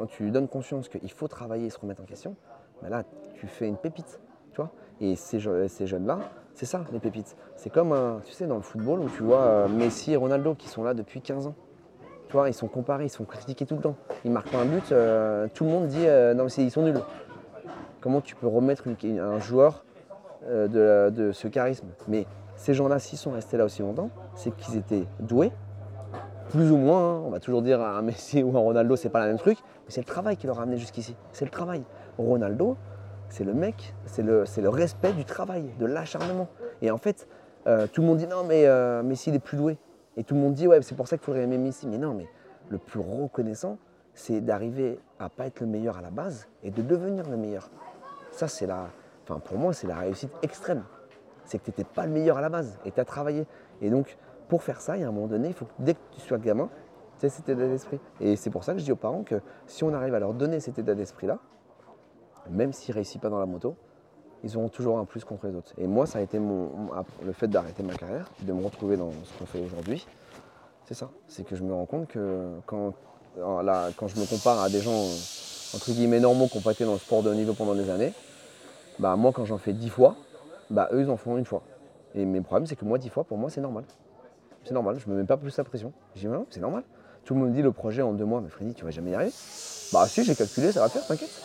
tu 0.08 0.24
lui 0.24 0.32
donnes 0.32 0.48
conscience 0.48 0.88
qu'il 0.88 1.12
faut 1.12 1.28
travailler 1.28 1.66
et 1.66 1.70
se 1.70 1.78
remettre 1.78 2.02
en 2.02 2.06
question, 2.06 2.38
ben 2.82 2.88
là, 2.88 3.04
tu 3.34 3.48
fais 3.48 3.68
une 3.68 3.76
pépite. 3.76 4.22
Tu 4.52 4.62
vois 4.62 4.72
et 5.02 5.18
ces, 5.18 5.40
jeunes-là, 5.42 6.20
c'est 6.54 6.66
ça, 6.66 6.86
les 6.94 7.00
pépites. 7.00 7.36
C'est 7.58 7.70
comme, 7.70 8.22
tu 8.24 8.32
sais, 8.32 8.48
dans 8.48 8.56
le 8.56 8.62
football 8.62 9.02
où 9.02 9.10
tu 9.10 9.24
vois 9.24 9.42
euh, 9.42 9.68
Messi 9.68 10.14
et 10.14 10.16
Ronaldo 10.16 10.56
qui 10.56 10.70
sont 10.70 10.86
là 10.86 10.94
depuis 10.94 11.20
15 11.20 11.48
ans. 11.48 11.56
Tu 12.30 12.34
vois, 12.34 12.50
ils 12.50 12.54
sont 12.54 12.70
comparés, 12.70 13.06
ils 13.06 13.10
sont 13.10 13.26
critiqués 13.26 13.66
tout 13.66 13.76
le 13.76 13.82
temps. 13.82 13.96
Ils 14.24 14.32
marquent 14.32 14.52
pas 14.52 14.60
un 14.60 14.66
but, 14.66 14.90
euh, 14.94 15.50
tout 15.54 15.66
le 15.66 15.70
monde 15.70 15.88
dit 15.88 16.08
euh, 16.08 16.34
non, 16.34 16.46
mais 16.46 16.64
ils 16.64 16.72
sont 16.72 16.84
nuls 16.84 17.02
comment 18.08 18.22
tu 18.22 18.38
peux 18.38 18.48
remettre 18.48 18.86
un 18.88 19.39
joueur 19.41 19.84
euh, 20.46 21.10
de, 21.10 21.34
ce 21.34 21.50
charisme. 21.50 21.88
Mais 22.08 22.26
ces 22.56 22.74
gens-là, 22.74 23.00
s'ils 23.00 23.17
sont 23.17 23.32
restés 23.32 23.58
là 23.58 23.65
aussi 23.65 23.82
longtemps, 23.82 24.12
c'est 24.34 24.56
qu'ils 24.56 24.78
étaient 24.78 25.04
doués, 25.20 25.52
plus 26.48 26.72
ou 26.72 26.78
moins. 26.78 27.02
Hein. 27.02 27.22
on 27.26 27.32
va 27.32 27.41
toujours 27.41 27.62
dire 27.62 27.82
à 27.82 27.98
un 27.98 28.02
Messi 28.04 28.43
ou 28.43 28.56
un 28.56 28.62
Ronaldo, 28.62 28.96
c'est 28.96 29.10
pas 29.10 29.20
le 29.20 29.28
même 29.28 29.38
truc, 29.38 29.58
mais 29.62 29.89
c'est 29.89 30.00
le 30.00 30.06
travail 30.06 30.38
qui 30.38 30.48
leur 30.48 30.58
a 30.58 30.63
amené 30.63 30.78
jusqu'ici. 30.78 31.17
C'est 31.34 31.43
le 31.43 31.52
travail. 31.52 31.84
Ronaldo, 32.17 32.78
c'est 33.28 33.43
le 33.43 33.54
mec, 33.54 33.93
c'est 34.06 34.24
le, 34.24 34.46
respect 34.70 35.12
du 35.12 35.26
travail, 35.26 35.65
de 35.78 35.86
l'acharnement. 35.86 36.48
Et 36.82 36.91
en 36.91 36.98
fait, 36.98 37.28
euh, 37.67 37.88
tout 37.91 38.00
le 38.00 38.08
monde 38.08 38.20
dit 38.20 38.28
non, 38.28 38.46
mais 38.48 38.67
euh, 38.67 39.04
Messi, 39.04 39.32
il 39.32 39.36
est 39.36 39.39
plus 39.39 39.58
doué. 39.58 39.78
Et 40.15 40.24
tout 40.24 40.34
le 40.34 40.39
monde 40.39 40.54
dit 40.54 40.65
ouais, 40.65 40.82
c'est 40.82 40.96
pour 40.96 41.10
ça 41.10 41.17
qu'il 41.17 41.26
faudrait 41.26 41.43
aimer 41.43 41.58
Messi. 41.58 41.88
Mais 41.88 41.98
non, 41.98 42.13
mais 42.13 42.28
le 42.70 42.78
plus 42.78 43.02
reconnaissant, 43.02 43.78
c'est 44.13 44.39
d'arriver 44.39 44.98
à 45.20 45.28
pas 45.28 45.46
être 45.46 45.60
le 45.60 45.67
meilleur 45.67 45.98
à 45.98 46.02
la 46.02 46.10
base 46.10 46.48
et 46.63 46.72
de 46.72 46.82
devenir 46.82 47.30
le 47.30 47.36
meilleur. 47.36 47.70
Ça, 48.38 48.47
c'est 48.47 48.67
la, 48.67 48.89
enfin, 49.23 49.39
pour 49.39 49.58
moi, 49.58 49.73
c'est 49.73 49.88
la 49.88 49.97
réussite 49.97 50.32
extrême. 50.43 50.84
C'est 51.45 51.58
que 51.60 51.63
tu 51.65 51.71
n'étais 51.71 51.84
pas 51.84 52.06
le 52.06 52.12
meilleur 52.12 52.38
à 52.38 52.41
la 52.41 52.50
base 52.50 52.78
et 52.86 52.91
tu 52.91 53.00
as 53.00 53.06
travaillé. 53.06 53.47
Et 53.82 53.89
donc, 53.89 54.17
pour 54.47 54.62
faire 54.63 54.80
ça, 54.80 54.95
il 54.95 55.02
y 55.02 55.04
a 55.04 55.08
un 55.08 55.12
moment 55.12 55.28
donné, 55.28 55.47
il 55.47 55.54
faut 55.54 55.65
que 55.65 55.71
dès 55.80 55.95
que 55.95 56.00
tu 56.12 56.21
sois 56.21 56.38
gamin, 56.38 56.69
tu 57.19 57.26
aies 57.26 57.30
cet 57.30 57.50
état 57.50 57.67
d'esprit. 57.67 58.00
Et 58.21 58.36
c'est 58.36 58.50
pour 58.50 58.63
ça 58.63 58.73
que 58.73 58.80
je 58.80 58.86
dis 58.86 58.91
aux 58.91 58.95
parents 58.95 59.23
que 59.23 59.41
si 59.65 59.84
on 59.84 59.93
arrive 59.93 60.13
à 60.13 60.19
leur 60.19 60.34
donner 60.34 60.60
cet 60.60 60.78
état 60.78 60.93
d'esprit-là, 60.93 61.39
même 62.50 62.73
s'ils 62.73 62.93
ne 62.93 62.95
réussissent 62.95 63.21
pas 63.21 63.30
dans 63.30 63.39
la 63.39 63.45
moto, 63.45 63.76
ils 64.43 64.56
auront 64.56 64.69
toujours 64.69 65.00
un 65.00 65.06
plus 65.06 65.26
contre 65.26 65.47
les 65.47 65.56
autres. 65.56 65.73
Et 65.78 65.88
moi, 65.88 66.06
ça 66.06 66.19
a 66.19 66.21
été 66.21 66.38
mon, 66.38 66.69
le 67.26 67.34
fait 67.34 67.47
d'arrêter 67.47 67.82
ma 67.82 67.95
carrière, 67.95 68.30
de 68.41 68.54
me 68.54 68.63
retrouver 68.63 68.97
dans 68.97 69.12
ce 69.12 69.39
qu'on 69.39 69.45
fait 69.45 69.60
aujourd'hui. 69.60 70.06
C'est 70.86 70.93
ça. 70.93 71.10
C'est 71.28 71.43
que 71.43 71.56
je 71.56 71.63
me 71.63 71.73
rends 71.73 71.88
compte 71.88 72.08
que 72.08 72.52
quand 72.65 72.93
Là, 73.38 73.89
quand 73.95 74.08
je 74.08 74.19
me 74.19 74.26
compare 74.26 74.60
à 74.62 74.69
des 74.69 74.82
gens 74.82 75.00
entre 75.76 75.91
guillemets 75.91 76.19
normaux 76.19 76.47
qui 76.47 76.58
ont 76.58 76.62
pas 76.62 76.71
été 76.71 76.86
dans 76.86 76.93
le 76.93 77.00
sport 77.00 77.21
de 77.21 77.30
haut 77.30 77.36
niveau 77.36 77.54
pendant 77.54 77.76
des 77.76 77.89
années, 77.89 78.13
bah 79.00 79.16
moi 79.16 79.32
quand 79.34 79.46
j'en 79.46 79.58
fais 79.58 79.74
dix 79.74 79.90
fois, 79.90 80.16
bah 80.70 80.90
eux 80.92 81.02
ils 81.02 81.10
en 81.10 81.18
font 81.18 81.38
une 81.38 81.46
fois. 81.46 81.62
Et 82.16 82.26
mes 82.26 82.42
problèmes 82.42 82.66
c'est 82.66 82.76
que 82.76 82.86
moi 82.86 82.98
dix 82.98 83.10
fois 83.10 83.24
pour 83.24 83.38
moi 83.38 83.50
c'est 83.50 83.62
normal. 83.62 83.84
C'est 84.64 84.74
normal, 84.74 85.00
je 85.00 85.10
me 85.10 85.16
mets 85.16 85.24
pas 85.24 85.38
plus 85.38 85.56
la 85.58 85.64
pression. 85.64 85.94
Je 86.16 86.22
dis 86.22 86.28
non, 86.28 86.46
c'est 86.50 86.60
normal. 86.60 86.84
Tout 87.24 87.34
le 87.34 87.40
monde 87.40 87.50
me 87.50 87.56
dit 87.56 87.62
le 87.62 87.72
projet 87.72 88.02
en 88.02 88.14
deux 88.14 88.26
mois, 88.26 88.42
mais 88.42 88.50
Freddy 88.50 88.74
tu 88.74 88.86
vas 88.86 88.92
jamais 88.92 89.12
y 89.12 89.16
arriver. 89.16 89.34
Bah 89.94 90.06
si 90.08 90.24
j'ai 90.24 90.36
calculé, 90.36 90.72
ça 90.72 90.82
va 90.82 90.90
faire, 90.90 91.06
t'inquiète. 91.06 91.42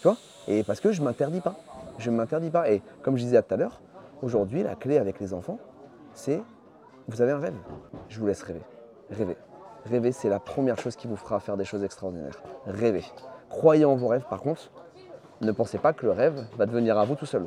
Tu 0.00 0.08
vois? 0.08 0.16
Et 0.48 0.62
parce 0.64 0.80
que 0.80 0.92
je 0.92 1.02
m'interdis 1.02 1.40
pas. 1.40 1.56
Je 1.98 2.10
ne 2.10 2.16
m'interdis 2.16 2.50
pas. 2.50 2.70
Et 2.70 2.82
comme 3.02 3.16
je 3.16 3.22
disais 3.22 3.42
tout 3.42 3.54
à 3.54 3.56
l'heure, 3.56 3.80
aujourd'hui 4.22 4.62
la 4.62 4.74
clé 4.74 4.98
avec 4.98 5.20
les 5.20 5.34
enfants, 5.34 5.58
c'est 6.14 6.42
vous 7.08 7.20
avez 7.20 7.32
un 7.32 7.38
rêve. 7.38 7.54
Je 8.08 8.18
vous 8.18 8.26
laisse 8.26 8.42
rêver. 8.42 8.62
Rêver. 9.10 9.36
Rêver, 9.84 10.12
c'est 10.12 10.28
la 10.28 10.38
première 10.38 10.78
chose 10.78 10.94
qui 10.94 11.08
vous 11.08 11.16
fera 11.16 11.40
faire 11.40 11.56
des 11.56 11.64
choses 11.64 11.82
extraordinaires. 11.82 12.40
Rêver. 12.66 13.04
Croyez 13.48 13.84
en 13.84 13.96
vos 13.96 14.06
rêves, 14.06 14.24
par 14.30 14.40
contre, 14.40 14.70
ne 15.46 15.52
pensez 15.52 15.78
pas 15.78 15.92
que 15.92 16.06
le 16.06 16.12
rêve 16.12 16.44
va 16.56 16.66
devenir 16.66 16.98
à 16.98 17.04
vous 17.04 17.14
tout 17.14 17.26
seul. 17.26 17.46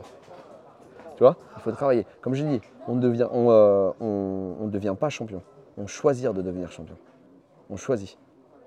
Tu 1.15 1.23
vois 1.23 1.37
Il 1.55 1.61
faut 1.61 1.71
travailler. 1.71 2.05
Comme 2.21 2.33
je 2.33 2.43
dis, 2.43 2.61
on 2.87 2.95
ne 2.95 3.01
devient, 3.01 3.27
on, 3.31 3.49
euh, 3.49 3.91
on- 4.01 4.55
on 4.61 4.65
ne 4.65 4.69
devient 4.69 4.95
pas 4.99 5.09
champion. 5.09 5.41
On 5.77 5.87
choisit 5.87 6.29
de 6.31 6.41
devenir 6.41 6.71
champion. 6.71 6.95
On 7.69 7.77
choisit. 7.77 8.17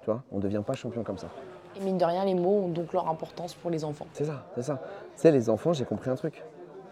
Tu 0.01 0.07
vois 0.07 0.23
On 0.33 0.37
ne 0.37 0.43
devient 0.43 0.63
pas 0.67 0.75
champion 0.75 1.03
comme 1.03 1.19
ça. 1.19 1.29
Et 1.77 1.81
mine 1.81 1.99
de 1.99 2.05
rien, 2.05 2.25
les 2.25 2.35
mots 2.35 2.65
ont 2.65 2.69
donc 2.69 2.93
leur 2.93 3.09
importance 3.09 3.55
pour 3.55 3.71
les 3.71 3.85
enfants. 3.85 4.07
C'est 4.13 4.25
ça, 4.25 4.45
c'est 4.55 4.63
ça. 4.63 4.81
Tu 5.15 5.23
sais, 5.23 5.31
les 5.31 5.51
enfants, 5.51 5.73
j'ai 5.73 5.85
compris 5.85 6.11
un 6.11 6.15
truc. 6.17 6.43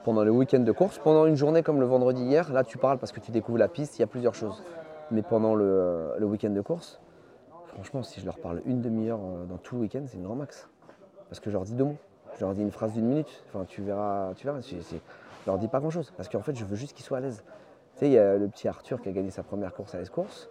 Pendant 0.04 0.22
le 0.22 0.30
week-end 0.30 0.60
de 0.60 0.70
course, 0.72 0.98
pendant 0.98 1.26
une 1.26 1.34
journée 1.34 1.62
comme 1.64 1.80
le 1.80 1.86
vendredi 1.86 2.22
hier, 2.22 2.52
là 2.52 2.62
tu 2.62 2.78
parles 2.78 2.98
parce 2.98 3.10
que 3.10 3.18
tu 3.18 3.32
découvres 3.32 3.58
la 3.58 3.66
piste, 3.66 3.98
il 3.98 4.02
y 4.02 4.04
a 4.04 4.06
plusieurs 4.06 4.34
choses. 4.34 4.62
Mais 5.10 5.22
pendant 5.22 5.54
le, 5.56 6.12
le 6.18 6.26
week-end 6.26 6.50
de 6.50 6.60
course, 6.60 7.00
franchement, 7.74 8.02
si 8.04 8.20
je 8.20 8.26
leur 8.26 8.38
parle 8.38 8.62
une 8.66 8.80
demi-heure 8.82 9.18
euh, 9.18 9.44
dans 9.46 9.56
tout 9.56 9.74
le 9.76 9.80
week-end, 9.82 10.02
c'est 10.06 10.16
une 10.18 10.22
grand 10.24 10.36
max. 10.36 10.68
Parce 11.28 11.40
que 11.40 11.50
je 11.50 11.54
leur 11.56 11.64
dis 11.64 11.74
deux 11.74 11.84
mots. 11.84 11.96
Je 12.36 12.44
leur 12.44 12.54
dis 12.54 12.62
une 12.62 12.70
phrase 12.70 12.92
d'une 12.92 13.06
minute. 13.06 13.44
Enfin, 13.48 13.64
tu 13.64 13.82
verras, 13.82 14.34
tu 14.34 14.46
verras. 14.46 14.60
Je 14.60 14.76
leur 15.46 15.58
dis 15.58 15.68
pas 15.68 15.80
grand-chose. 15.80 16.12
Parce 16.16 16.28
qu'en 16.28 16.42
fait, 16.42 16.54
je 16.54 16.64
veux 16.64 16.76
juste 16.76 16.94
qu'ils 16.94 17.04
soient 17.04 17.18
à 17.18 17.20
l'aise. 17.20 17.42
Tu 17.94 18.00
sais, 18.00 18.06
il 18.08 18.12
y 18.12 18.18
a 18.18 18.36
le 18.36 18.46
petit 18.48 18.68
Arthur 18.68 19.00
qui 19.00 19.08
a 19.08 19.12
gagné 19.12 19.30
sa 19.30 19.42
première 19.42 19.72
course 19.72 19.94
à 19.94 19.98
l'Escourse. 19.98 20.50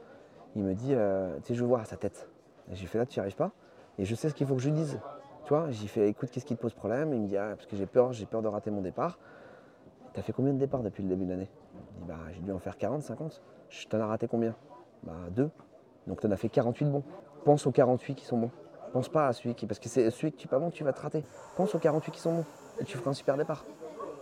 Il 0.56 0.64
me 0.64 0.74
dit, 0.74 0.94
euh, 0.94 1.36
tu 1.38 1.50
sais, 1.50 1.54
je 1.54 1.62
veux 1.62 1.68
voir 1.68 1.86
sa 1.86 1.98
tête. 1.98 2.28
J'ai 2.72 2.88
fait 2.88 2.98
là, 2.98 3.06
tu 3.06 3.20
n'y 3.20 3.22
arrives 3.22 3.36
pas. 3.36 3.52
Et 4.00 4.06
je 4.06 4.16
sais 4.16 4.30
ce 4.30 4.34
qu'il 4.34 4.48
faut 4.48 4.56
que 4.56 4.62
je 4.62 4.70
dise. 4.70 5.00
Tu 5.44 5.50
vois, 5.50 5.70
j'ai 5.70 5.88
fait, 5.88 6.10
écoute, 6.10 6.32
qu'est-ce 6.32 6.46
qui 6.46 6.56
te 6.56 6.62
pose 6.62 6.74
problème? 6.74 7.14
Il 7.14 7.22
me 7.22 7.28
dit, 7.28 7.38
ah, 7.38 7.54
parce 7.56 7.68
que 7.68 7.76
j'ai 7.76 7.86
peur, 7.86 8.14
j'ai 8.14 8.26
peur 8.26 8.42
de 8.42 8.48
rater 8.48 8.72
mon 8.72 8.82
départ. 8.82 9.20
T'as 10.14 10.24
fait 10.24 10.34
combien 10.34 10.54
de 10.54 10.58
départs 10.58 10.82
depuis 10.82 11.04
le 11.04 11.10
début 11.10 11.26
de 11.26 11.30
l'année? 11.30 11.50
Il 11.76 12.02
dit, 12.02 12.08
bah, 12.08 12.16
j'ai 12.34 12.40
dû 12.40 12.52
en 12.52 12.58
faire 12.58 12.78
40, 12.78 13.04
50. 13.04 13.44
Je 13.70 13.88
t'en 13.88 14.00
as 14.00 14.08
raté 14.08 14.28
combien? 14.28 14.56
Bah, 15.04 15.14
deux. 15.30 15.52
Donc 16.08 16.22
t'en 16.22 16.32
as 16.32 16.38
fait 16.38 16.50
48 16.50 16.86
bons. 16.86 17.04
Pense 17.44 17.68
aux 17.68 17.72
48 17.72 18.16
qui 18.16 18.26
sont 18.26 18.38
bons. 18.38 18.52
Pense 18.96 19.10
pas 19.10 19.28
à 19.28 19.34
celui 19.34 19.56
qui. 19.56 19.66
Parce 19.66 19.78
que 19.78 19.90
c'est 19.90 20.10
celui 20.10 20.32
que 20.32 20.38
tu 20.38 20.48
es 20.48 20.50
pas 20.50 20.58
bon, 20.58 20.70
tu 20.70 20.86
vas 20.86 20.94
te 20.94 21.02
rater. 21.02 21.22
Pense 21.58 21.76
aux 21.76 21.80
48 21.80 22.12
qui 22.14 22.22
sont 22.22 22.32
bons. 22.32 22.46
Et 22.80 22.86
tu 22.86 22.98
feras 22.98 23.12
un 23.12 23.14
super 23.14 23.36
départ. 23.36 23.66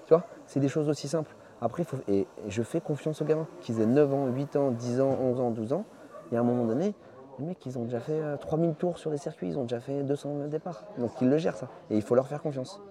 Tu 0.07 0.15
vois 0.15 0.23
C'est 0.47 0.59
des 0.59 0.67
choses 0.67 0.89
aussi 0.89 1.07
simples. 1.07 1.36
Après, 1.62 1.83
faut, 1.83 1.97
et, 2.07 2.21
et 2.21 2.27
je 2.47 2.63
fais 2.63 2.81
confiance 2.81 3.21
aux 3.21 3.25
gamins. 3.25 3.45
Qu'ils 3.62 3.79
aient 3.81 3.86
9 3.86 4.12
ans, 4.12 4.27
8 4.29 4.55
ans, 4.55 4.71
10 4.71 4.99
ans, 4.99 5.15
11 5.21 5.39
ans, 5.41 5.51
12 5.51 5.73
ans. 5.73 5.86
Et 6.31 6.38
à 6.38 6.39
un 6.39 6.43
moment 6.43 6.65
donné, 6.65 6.95
les 7.38 7.45
mecs, 7.45 7.63
ils 7.67 7.77
ont 7.77 7.83
déjà 7.83 7.99
fait 7.99 8.19
euh, 8.19 8.36
3000 8.36 8.73
tours 8.73 8.97
sur 8.97 9.12
les 9.12 9.19
circuits, 9.19 9.47
ils 9.47 9.59
ont 9.59 9.62
déjà 9.62 9.79
fait 9.79 10.01
200 10.01 10.47
départs. 10.47 10.86
Donc 10.97 11.12
ils 11.21 11.29
le 11.29 11.38
gèrent 11.38 11.55
ça. 11.55 11.67
Et 11.91 11.95
il 11.95 12.01
faut 12.01 12.15
leur 12.15 12.27
faire 12.27 12.41
confiance. 12.41 12.81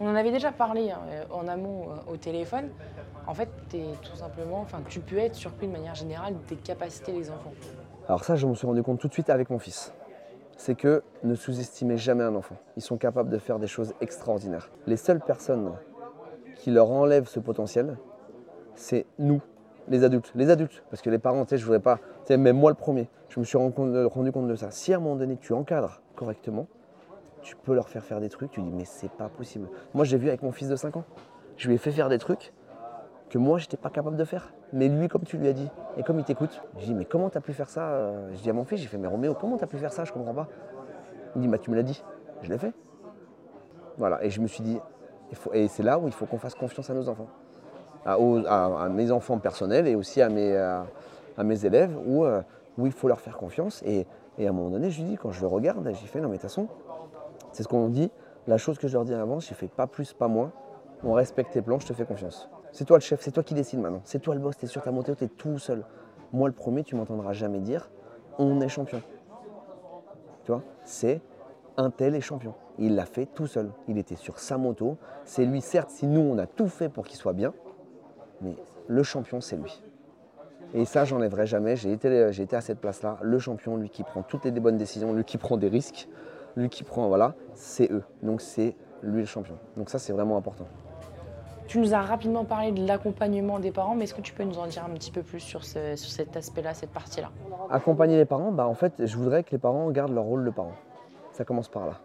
On 0.00 0.08
en 0.08 0.16
avait 0.16 0.32
déjà 0.32 0.50
parlé 0.50 0.90
hein, 0.90 0.98
euh, 1.10 1.22
en 1.30 1.46
amont 1.46 1.90
euh, 1.90 2.12
au 2.12 2.16
téléphone. 2.16 2.70
En 3.28 3.34
fait, 3.34 3.50
t'es 3.68 3.84
tout 4.02 4.16
simplement, 4.16 4.62
enfin, 4.62 4.80
tu 4.88 4.98
peux 4.98 5.18
être 5.18 5.36
surpris 5.36 5.68
de 5.68 5.72
manière 5.72 5.94
générale 5.94 6.34
des 6.48 6.56
capacités 6.56 7.12
des 7.12 7.30
enfants. 7.30 7.52
Alors 8.08 8.24
ça, 8.24 8.34
je 8.34 8.48
me 8.48 8.54
suis 8.56 8.66
rendu 8.66 8.82
compte 8.82 8.98
tout 8.98 9.06
de 9.06 9.12
suite 9.12 9.30
avec 9.30 9.48
mon 9.48 9.60
fils. 9.60 9.92
C'est 10.60 10.74
que 10.74 11.02
ne 11.24 11.34
sous-estimez 11.34 11.96
jamais 11.96 12.22
un 12.22 12.34
enfant. 12.34 12.56
Ils 12.76 12.82
sont 12.82 12.98
capables 12.98 13.30
de 13.30 13.38
faire 13.38 13.58
des 13.58 13.66
choses 13.66 13.94
extraordinaires. 14.02 14.70
Les 14.86 14.98
seules 14.98 15.20
personnes 15.20 15.72
qui 16.56 16.70
leur 16.70 16.90
enlèvent 16.90 17.28
ce 17.28 17.40
potentiel, 17.40 17.96
c'est 18.74 19.06
nous, 19.18 19.40
les 19.88 20.04
adultes. 20.04 20.30
Les 20.34 20.50
adultes, 20.50 20.84
parce 20.90 21.00
que 21.00 21.08
les 21.08 21.18
parents, 21.18 21.46
tu 21.46 21.48
sais, 21.48 21.56
je 21.56 21.64
voudrais 21.64 21.80
pas, 21.80 21.96
tu 21.96 22.02
sais, 22.26 22.36
même 22.36 22.58
moi 22.58 22.70
le 22.70 22.76
premier, 22.76 23.08
je 23.30 23.40
me 23.40 23.44
suis 23.46 23.56
rendu 23.56 23.72
compte, 23.72 23.90
de 23.90 24.54
ça. 24.54 24.70
Si 24.70 24.92
à 24.92 24.98
un 24.98 25.00
moment 25.00 25.16
donné 25.16 25.38
tu 25.38 25.54
encadres 25.54 26.02
correctement, 26.14 26.66
tu 27.40 27.56
peux 27.56 27.74
leur 27.74 27.88
faire 27.88 28.04
faire 28.04 28.20
des 28.20 28.28
trucs, 28.28 28.50
tu 28.50 28.60
dis 28.60 28.70
mais 28.70 28.84
c'est 28.84 29.10
pas 29.10 29.30
possible. 29.30 29.66
Moi 29.94 30.04
j'ai 30.04 30.18
vu 30.18 30.28
avec 30.28 30.42
mon 30.42 30.52
fils 30.52 30.68
de 30.68 30.76
5 30.76 30.94
ans, 30.98 31.04
je 31.56 31.68
lui 31.68 31.76
ai 31.76 31.78
fait 31.78 31.90
faire 31.90 32.10
des 32.10 32.18
trucs 32.18 32.52
que 33.30 33.38
moi 33.38 33.58
j'étais 33.58 33.76
pas 33.76 33.88
capable 33.88 34.16
de 34.16 34.24
faire. 34.24 34.52
Mais 34.72 34.88
lui, 34.88 35.08
comme 35.08 35.22
tu 35.22 35.38
lui 35.38 35.48
as 35.48 35.52
dit, 35.52 35.68
et 35.96 36.02
comme 36.02 36.18
il 36.18 36.24
t'écoute, 36.24 36.60
je 36.78 36.84
dis 36.84 36.94
mais 36.94 37.06
comment 37.06 37.30
t'as 37.30 37.40
pu 37.40 37.52
faire 37.52 37.70
ça 37.70 37.92
euh 37.92 38.28
Je 38.34 38.40
dis 38.40 38.50
à 38.50 38.52
mon 38.52 38.64
fils, 38.64 38.80
j'ai 38.80 38.88
fait 38.88 38.98
mais 38.98 39.08
Roméo, 39.08 39.34
comment 39.34 39.56
t'as 39.56 39.66
pu 39.66 39.78
faire 39.78 39.92
ça 39.92 40.04
Je 40.04 40.12
comprends 40.12 40.34
pas. 40.34 40.48
Il 41.36 41.42
dit 41.42 41.48
bah 41.48 41.58
tu 41.58 41.70
me 41.70 41.76
l'as 41.76 41.82
dit, 41.82 42.04
je 42.42 42.50
l'ai 42.50 42.58
fait. 42.58 42.74
Voilà, 43.96 44.22
et 44.24 44.30
je 44.30 44.40
me 44.40 44.46
suis 44.46 44.62
dit, 44.62 44.80
et 45.52 45.68
c'est 45.68 45.82
là 45.82 45.98
où 45.98 46.06
il 46.06 46.12
faut 46.12 46.26
qu'on 46.26 46.38
fasse 46.38 46.54
confiance 46.54 46.88
à 46.90 46.94
nos 46.94 47.08
enfants, 47.08 47.28
à, 48.04 48.88
mes 48.88 49.10
enfants 49.10 49.38
personnels 49.38 49.86
et 49.86 49.94
aussi 49.94 50.22
à 50.22 50.28
mes, 50.28 50.56
à, 50.56 51.44
mes 51.44 51.66
élèves, 51.66 51.96
où, 52.06 52.24
euh, 52.24 52.40
où 52.78 52.86
il 52.86 52.92
faut 52.92 53.08
leur 53.08 53.20
faire 53.20 53.36
confiance. 53.36 53.82
Et, 53.84 54.06
et 54.38 54.46
à 54.46 54.50
un 54.50 54.52
moment 54.52 54.70
donné, 54.70 54.90
je 54.90 55.02
lui 55.02 55.10
dis, 55.10 55.16
quand 55.16 55.32
je 55.32 55.40
le 55.40 55.48
regarde, 55.48 55.86
j'ai 55.92 56.06
fait 56.06 56.20
non 56.20 56.28
mais 56.28 56.36
de 56.36 56.40
toute 56.40 56.48
façon, 56.50 56.68
c'est 57.52 57.62
ce 57.62 57.68
qu'on 57.68 57.88
dit, 57.88 58.10
la 58.46 58.56
chose 58.56 58.78
que 58.78 58.88
je 58.88 58.94
leur 58.94 59.04
dis 59.04 59.14
avant, 59.14 59.38
j'ai 59.38 59.54
fait 59.54 59.68
pas 59.68 59.86
plus, 59.86 60.14
pas 60.14 60.28
moins, 60.28 60.50
on 61.04 61.12
respecte 61.12 61.52
tes 61.52 61.62
plans, 61.62 61.78
je 61.78 61.86
te 61.86 61.92
fais 61.92 62.04
confiance. 62.04 62.48
C'est 62.72 62.84
toi 62.84 62.98
le 62.98 63.02
chef, 63.02 63.20
c'est 63.20 63.32
toi 63.32 63.42
qui 63.42 63.54
décide 63.54 63.80
maintenant. 63.80 64.02
C'est 64.04 64.20
toi 64.20 64.34
le 64.34 64.40
boss, 64.40 64.56
t'es 64.56 64.66
sur 64.66 64.82
ta 64.82 64.90
moto, 64.90 65.14
t'es 65.14 65.28
tout 65.28 65.58
seul. 65.58 65.84
Moi 66.32 66.48
le 66.48 66.54
premier, 66.54 66.84
tu 66.84 66.94
m'entendras 66.94 67.32
jamais 67.32 67.60
dire 67.60 67.90
on 68.38 68.60
est 68.60 68.68
champion. 68.68 69.02
Tu 70.44 70.52
vois, 70.52 70.62
c'est 70.84 71.20
un 71.76 71.90
tel 71.90 72.14
est 72.14 72.20
champion. 72.20 72.54
Il 72.78 72.94
l'a 72.94 73.04
fait 73.04 73.26
tout 73.26 73.46
seul. 73.46 73.70
Il 73.88 73.98
était 73.98 74.16
sur 74.16 74.38
sa 74.38 74.56
moto. 74.56 74.96
C'est 75.24 75.44
lui, 75.44 75.60
certes, 75.60 75.90
si 75.90 76.06
nous 76.06 76.20
on 76.20 76.38
a 76.38 76.46
tout 76.46 76.68
fait 76.68 76.88
pour 76.88 77.06
qu'il 77.06 77.18
soit 77.18 77.32
bien, 77.32 77.52
mais 78.40 78.56
le 78.86 79.02
champion 79.02 79.40
c'est 79.40 79.56
lui. 79.56 79.82
Et 80.72 80.84
ça, 80.84 81.04
j'enlèverai 81.04 81.46
jamais. 81.46 81.74
J'ai 81.76 81.92
été, 81.92 82.32
j'ai 82.32 82.44
été 82.44 82.54
à 82.54 82.60
cette 82.60 82.78
place-là. 82.78 83.18
Le 83.22 83.38
champion, 83.38 83.76
lui 83.76 83.90
qui 83.90 84.04
prend 84.04 84.22
toutes 84.22 84.44
les 84.44 84.52
bonnes 84.52 84.76
décisions, 84.76 85.12
lui 85.12 85.24
qui 85.24 85.36
prend 85.36 85.56
des 85.56 85.68
risques, 85.68 86.08
lui 86.56 86.68
qui 86.68 86.84
prend, 86.84 87.08
voilà, 87.08 87.34
c'est 87.54 87.90
eux. 87.90 88.04
Donc 88.22 88.40
c'est 88.40 88.76
lui 89.02 89.20
le 89.20 89.26
champion. 89.26 89.56
Donc 89.76 89.90
ça, 89.90 89.98
c'est 89.98 90.12
vraiment 90.12 90.36
important. 90.36 90.66
Tu 91.70 91.78
nous 91.78 91.94
as 91.94 92.00
rapidement 92.00 92.44
parlé 92.44 92.72
de 92.72 92.84
l'accompagnement 92.84 93.60
des 93.60 93.70
parents, 93.70 93.94
mais 93.94 94.02
est-ce 94.02 94.14
que 94.14 94.20
tu 94.20 94.32
peux 94.32 94.42
nous 94.42 94.58
en 94.58 94.66
dire 94.66 94.84
un 94.84 94.90
petit 94.90 95.12
peu 95.12 95.22
plus 95.22 95.38
sur, 95.38 95.62
sur 95.62 95.78
cet 95.96 96.36
aspect-là, 96.36 96.74
cette 96.74 96.90
partie-là? 96.90 97.30
Accompagner 97.70 98.16
les 98.16 98.24
parents, 98.24 98.50
bah 98.50 98.66
en 98.66 98.74
fait, 98.74 99.06
je 99.06 99.16
voudrais 99.16 99.44
que 99.44 99.52
les 99.52 99.58
parents 99.58 99.88
gardent 99.92 100.12
leur 100.12 100.24
rôle 100.24 100.44
de 100.44 100.50
parents. 100.50 100.74
Ça 101.30 101.44
commence 101.44 101.68
par 101.68 101.86
là. 101.86 102.00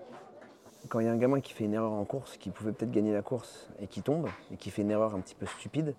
Quand 0.88 0.99
il 0.99 1.08
y 1.08 1.10
a 1.10 1.12
un 1.12 1.17
gamin 1.17 1.39
qui 1.39 1.51
fait 1.51 1.63
une 1.63 1.73
erreur 1.73 1.93
en 1.93 2.06
course, 2.06 2.38
qui 2.38 2.51
pouvait 2.51 2.73
peut-être 2.73 2.91
gagner 2.91 3.12
la 3.12 3.23
course 3.23 3.67
et 3.80 3.88
qui 3.88 4.04
tombe, 4.04 4.28
et 4.54 4.58
qui 4.58 4.69
fait 4.69 4.84
une 4.84 4.91
erreur 4.91 5.15
un 5.15 5.19
petit 5.19 5.34
peu 5.34 5.47
stupide, 5.47 5.95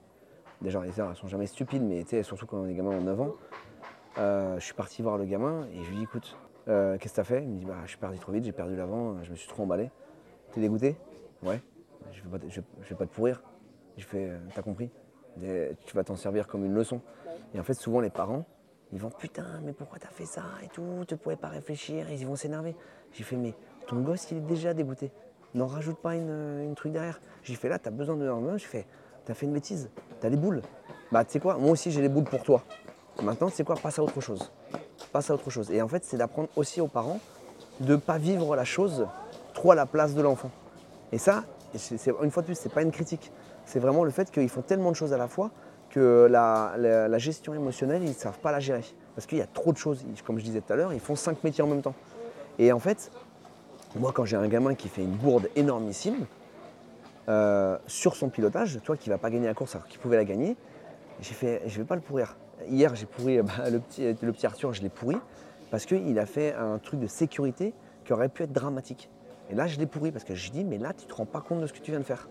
déjà 0.63 0.81
les 0.85 0.97
erreurs 1.01 1.11
elles 1.11 1.17
sont 1.17 1.27
jamais 1.27 1.47
stupides, 1.47 1.83
mais 1.83 2.05
surtout 2.23 2.47
quand 2.47 2.59
on 2.59 2.69
est 2.69 2.75
gamin 2.75 2.97
en 2.97 3.01
9 3.01 3.21
ans, 3.21 3.33
euh, 4.19 4.61
je 4.61 4.65
suis 4.65 4.75
parti 4.75 5.03
voir 5.03 5.19
le 5.19 5.25
gamin 5.25 5.67
et 5.75 5.83
je 5.83 5.91
lui 5.91 5.97
dis 5.97 6.03
écoute, 6.05 6.37
euh, 6.69 6.99
qu'est-ce 6.99 7.15
que 7.15 7.17
t'as 7.17 7.25
fait? 7.25 7.43
Il 7.43 7.49
me 7.49 7.59
dit 7.59 7.65
bah 7.65 7.79
je 7.83 7.89
suis 7.89 7.99
parti 7.99 8.21
trop 8.21 8.31
vite, 8.31 8.45
j'ai 8.45 8.53
perdu 8.53 8.77
l'avant, 8.77 9.21
je 9.25 9.33
me 9.33 9.35
suis 9.35 9.49
trop 9.49 9.65
emballé. 9.65 9.91
T'es 10.53 10.61
dégoûté? 10.61 10.95
Ouais. 11.43 11.61
Je 12.13 12.21
vais 12.23 12.39
je 12.49 12.61
vais 12.89 12.95
pas 12.95 13.07
te 13.07 13.13
pourrir. 13.13 13.43
Je 13.97 14.05
fais 14.05 14.29
euh, 14.29 14.39
t'as 14.55 14.63
compris? 14.63 14.91
Tu 15.41 15.95
vas 15.95 16.05
t'en 16.05 16.17
servir 16.17 16.47
comme 16.47 16.65
une 16.65 16.75
leçon. 16.75 17.01
Et 17.55 17.61
en 17.61 17.63
fait 17.63 17.75
souvent 17.75 18.01
les 18.01 18.11
parents, 18.11 18.45
ils 18.93 18.99
vont 18.99 19.11
putain 19.11 19.61
mais 19.65 19.73
pourquoi 19.73 19.99
t'as 19.99 20.09
fait 20.09 20.27
ça 20.27 20.45
et 20.65 20.69
tout, 20.69 21.05
tu 21.07 21.17
pourrais 21.17 21.37
pas 21.37 21.49
réfléchir, 21.49 22.11
ils 22.11 22.27
vont 22.27 22.37
s'énerver. 22.37 22.75
J'ai 23.13 23.25
fait 23.25 23.37
mais 23.37 23.55
ton 23.87 24.01
gosse 24.01 24.31
il 24.31 24.39
est 24.39 24.41
déjà 24.43 24.75
dégoûté. 24.75 25.11
N'en 25.55 25.67
rajoute 25.67 25.99
pas 25.99 26.15
une, 26.15 26.75
truc 26.75 26.93
derrière. 26.93 27.21
J'ai 27.43 27.55
fait 27.55 27.69
là 27.69 27.79
t'as 27.79 27.91
besoin 27.91 28.17
de 28.17 28.57
j'ai 28.57 28.67
fait 28.67 28.87
t'as 29.25 29.35
fait 29.35 29.47
une 29.47 29.53
bêtise, 29.53 29.91
t'as 30.21 30.29
les 30.29 30.37
boules? 30.37 30.63
Bah 31.13 31.25
tu 31.25 31.33
sais 31.33 31.41
quoi, 31.41 31.57
moi 31.57 31.71
aussi 31.71 31.91
j'ai 31.91 32.03
les 32.03 32.09
boules 32.09 32.25
pour 32.25 32.43
toi. 32.43 32.63
Maintenant 33.23 33.49
sais 33.49 33.65
quoi, 33.65 33.77
passe 33.77 33.99
à 33.99 34.03
autre 34.03 34.21
chose. 34.21 34.53
Passe 35.13 35.31
à 35.31 35.35
autre 35.35 35.51
chose. 35.51 35.71
Et 35.71 35.81
en 35.83 35.89
fait 35.89 36.05
c'est 36.05 36.17
d'apprendre 36.17 36.49
aussi 36.57 36.81
aux 36.81 36.89
parents 36.89 37.21
de 37.81 37.93
ne 37.93 37.97
pas 37.97 38.19
vivre 38.19 38.57
la 38.57 38.65
chose 38.65 39.07
trop 39.55 39.73
à 39.73 39.75
la 39.75 39.87
place 39.87 40.15
de 40.15 40.23
l'enfant. 40.23 40.51
Et 41.13 41.19
ça, 41.19 41.45
c'est- 41.75 41.97
c'est- 41.99 42.13
une 42.23 42.31
fois 42.31 42.43
de 42.43 42.47
plus, 42.47 42.59
c'est 42.59 42.73
pas 42.73 42.83
une 42.83 42.91
critique. 42.91 43.31
C'est 43.67 43.81
vraiment 43.81 44.05
le 44.05 44.11
fait 44.11 44.31
qu'ils 44.31 44.49
font 44.49 44.63
tellement 44.63 44.91
de 44.91 44.97
choses 44.97 45.13
à 45.13 45.19
la 45.19 45.29
fois 45.29 45.51
que 45.91 46.27
la, 46.31 47.19
gestion 47.19 47.55
émotionnelle, 47.55 48.03
ils 48.03 48.11
ne 48.11 48.15
savent 48.15 48.39
pas 48.39 48.53
la 48.53 48.61
gérer. 48.61 48.85
Parce 49.15 49.27
qu'il 49.27 49.39
y 49.39 49.43
a 49.43 49.47
trop 49.47 49.73
de 49.73 49.77
choses. 49.77 50.05
Comme 50.25 50.39
je 50.39 50.45
disais 50.45 50.61
tout 50.61 50.73
à 50.73 50.77
l'heure, 50.77 50.93
ils 50.93 51.01
font 51.01 51.17
cinq 51.17 51.43
métiers 51.45 51.65
en 51.65 51.67
même 51.67 51.83
temps. 51.83 51.95
Et 52.59 52.73
en 52.73 52.79
fait, 52.79 53.11
moi, 53.97 54.13
quand 54.15 54.25
j'ai 54.25 54.37
un 54.37 54.49
gamin 54.49 54.75
qui 54.75 54.89
fait 54.89 55.03
une 55.03 55.17
bourde 55.17 55.49
énormissime, 55.57 56.27
euh, 57.29 57.77
sur 57.89 58.15
son 58.15 58.29
pilotage, 58.29 58.79
toi 58.85 58.97
qui 58.97 59.11
va 59.11 59.19
pas 59.19 59.31
gagner 59.31 59.47
la 59.47 59.55
course 59.55 59.75
alors 59.75 59.89
qu'il 59.89 59.99
pouvait 59.99 60.17
la 60.17 60.25
gagner, 60.25 60.57
j'ai 61.21 61.35
fait, 61.35 61.61
je 61.67 61.79
vais 61.79 61.85
pas 61.85 61.97
le 61.97 62.01
pourrir. 62.01 62.37
Hier, 62.69 62.95
j'ai 62.95 63.07
pourri 63.07 63.43
bah, 63.43 63.69
le, 63.69 63.81
petit, 63.81 64.47
Arthur, 64.47 64.73
je 64.73 64.83
l'ai 64.83 64.89
pourri 64.89 65.17
parce 65.73 65.87
qu'il 65.87 66.19
a 66.21 66.27
fait 66.27 66.55
un 66.55 66.79
truc 66.79 67.01
de 67.01 67.09
sécurité 67.09 67.75
qui 68.05 68.13
aurait 68.13 68.29
pu 68.29 68.45
être 68.45 68.53
dramatique. 68.53 69.11
Et 69.51 69.57
là, 69.57 69.67
je 69.67 69.77
l'ai 69.79 69.87
pourri 69.87 70.13
parce 70.13 70.25
que 70.25 70.37
j'ai 70.37 70.51
dit, 70.51 70.63
mais 70.63 70.79
là, 70.79 70.93
tu 70.93 71.07
te 71.07 71.15
rends 71.15 71.27
pas 71.27 71.41
compte 71.41 71.61
de 71.61 71.67
ce 71.67 71.73
que 71.73 71.81
tu 71.81 71.91
viens 71.91 71.99
de 71.99 72.05
faire. 72.05 72.29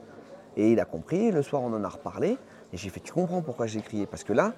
Et 0.57 0.71
il 0.71 0.79
a 0.79 0.85
compris, 0.85 1.31
le 1.31 1.41
soir, 1.41 1.61
on 1.61 1.73
en 1.73 1.83
a 1.83 1.89
reparlé, 1.89 2.37
et 2.73 2.77
j'ai 2.77 2.89
fait, 2.89 2.99
tu 2.99 3.13
comprends 3.13 3.41
pourquoi 3.41 3.67
j'ai 3.67 3.81
crié? 3.81 4.05
Parce 4.05 4.23
que 4.23 4.33
là, 4.33 4.53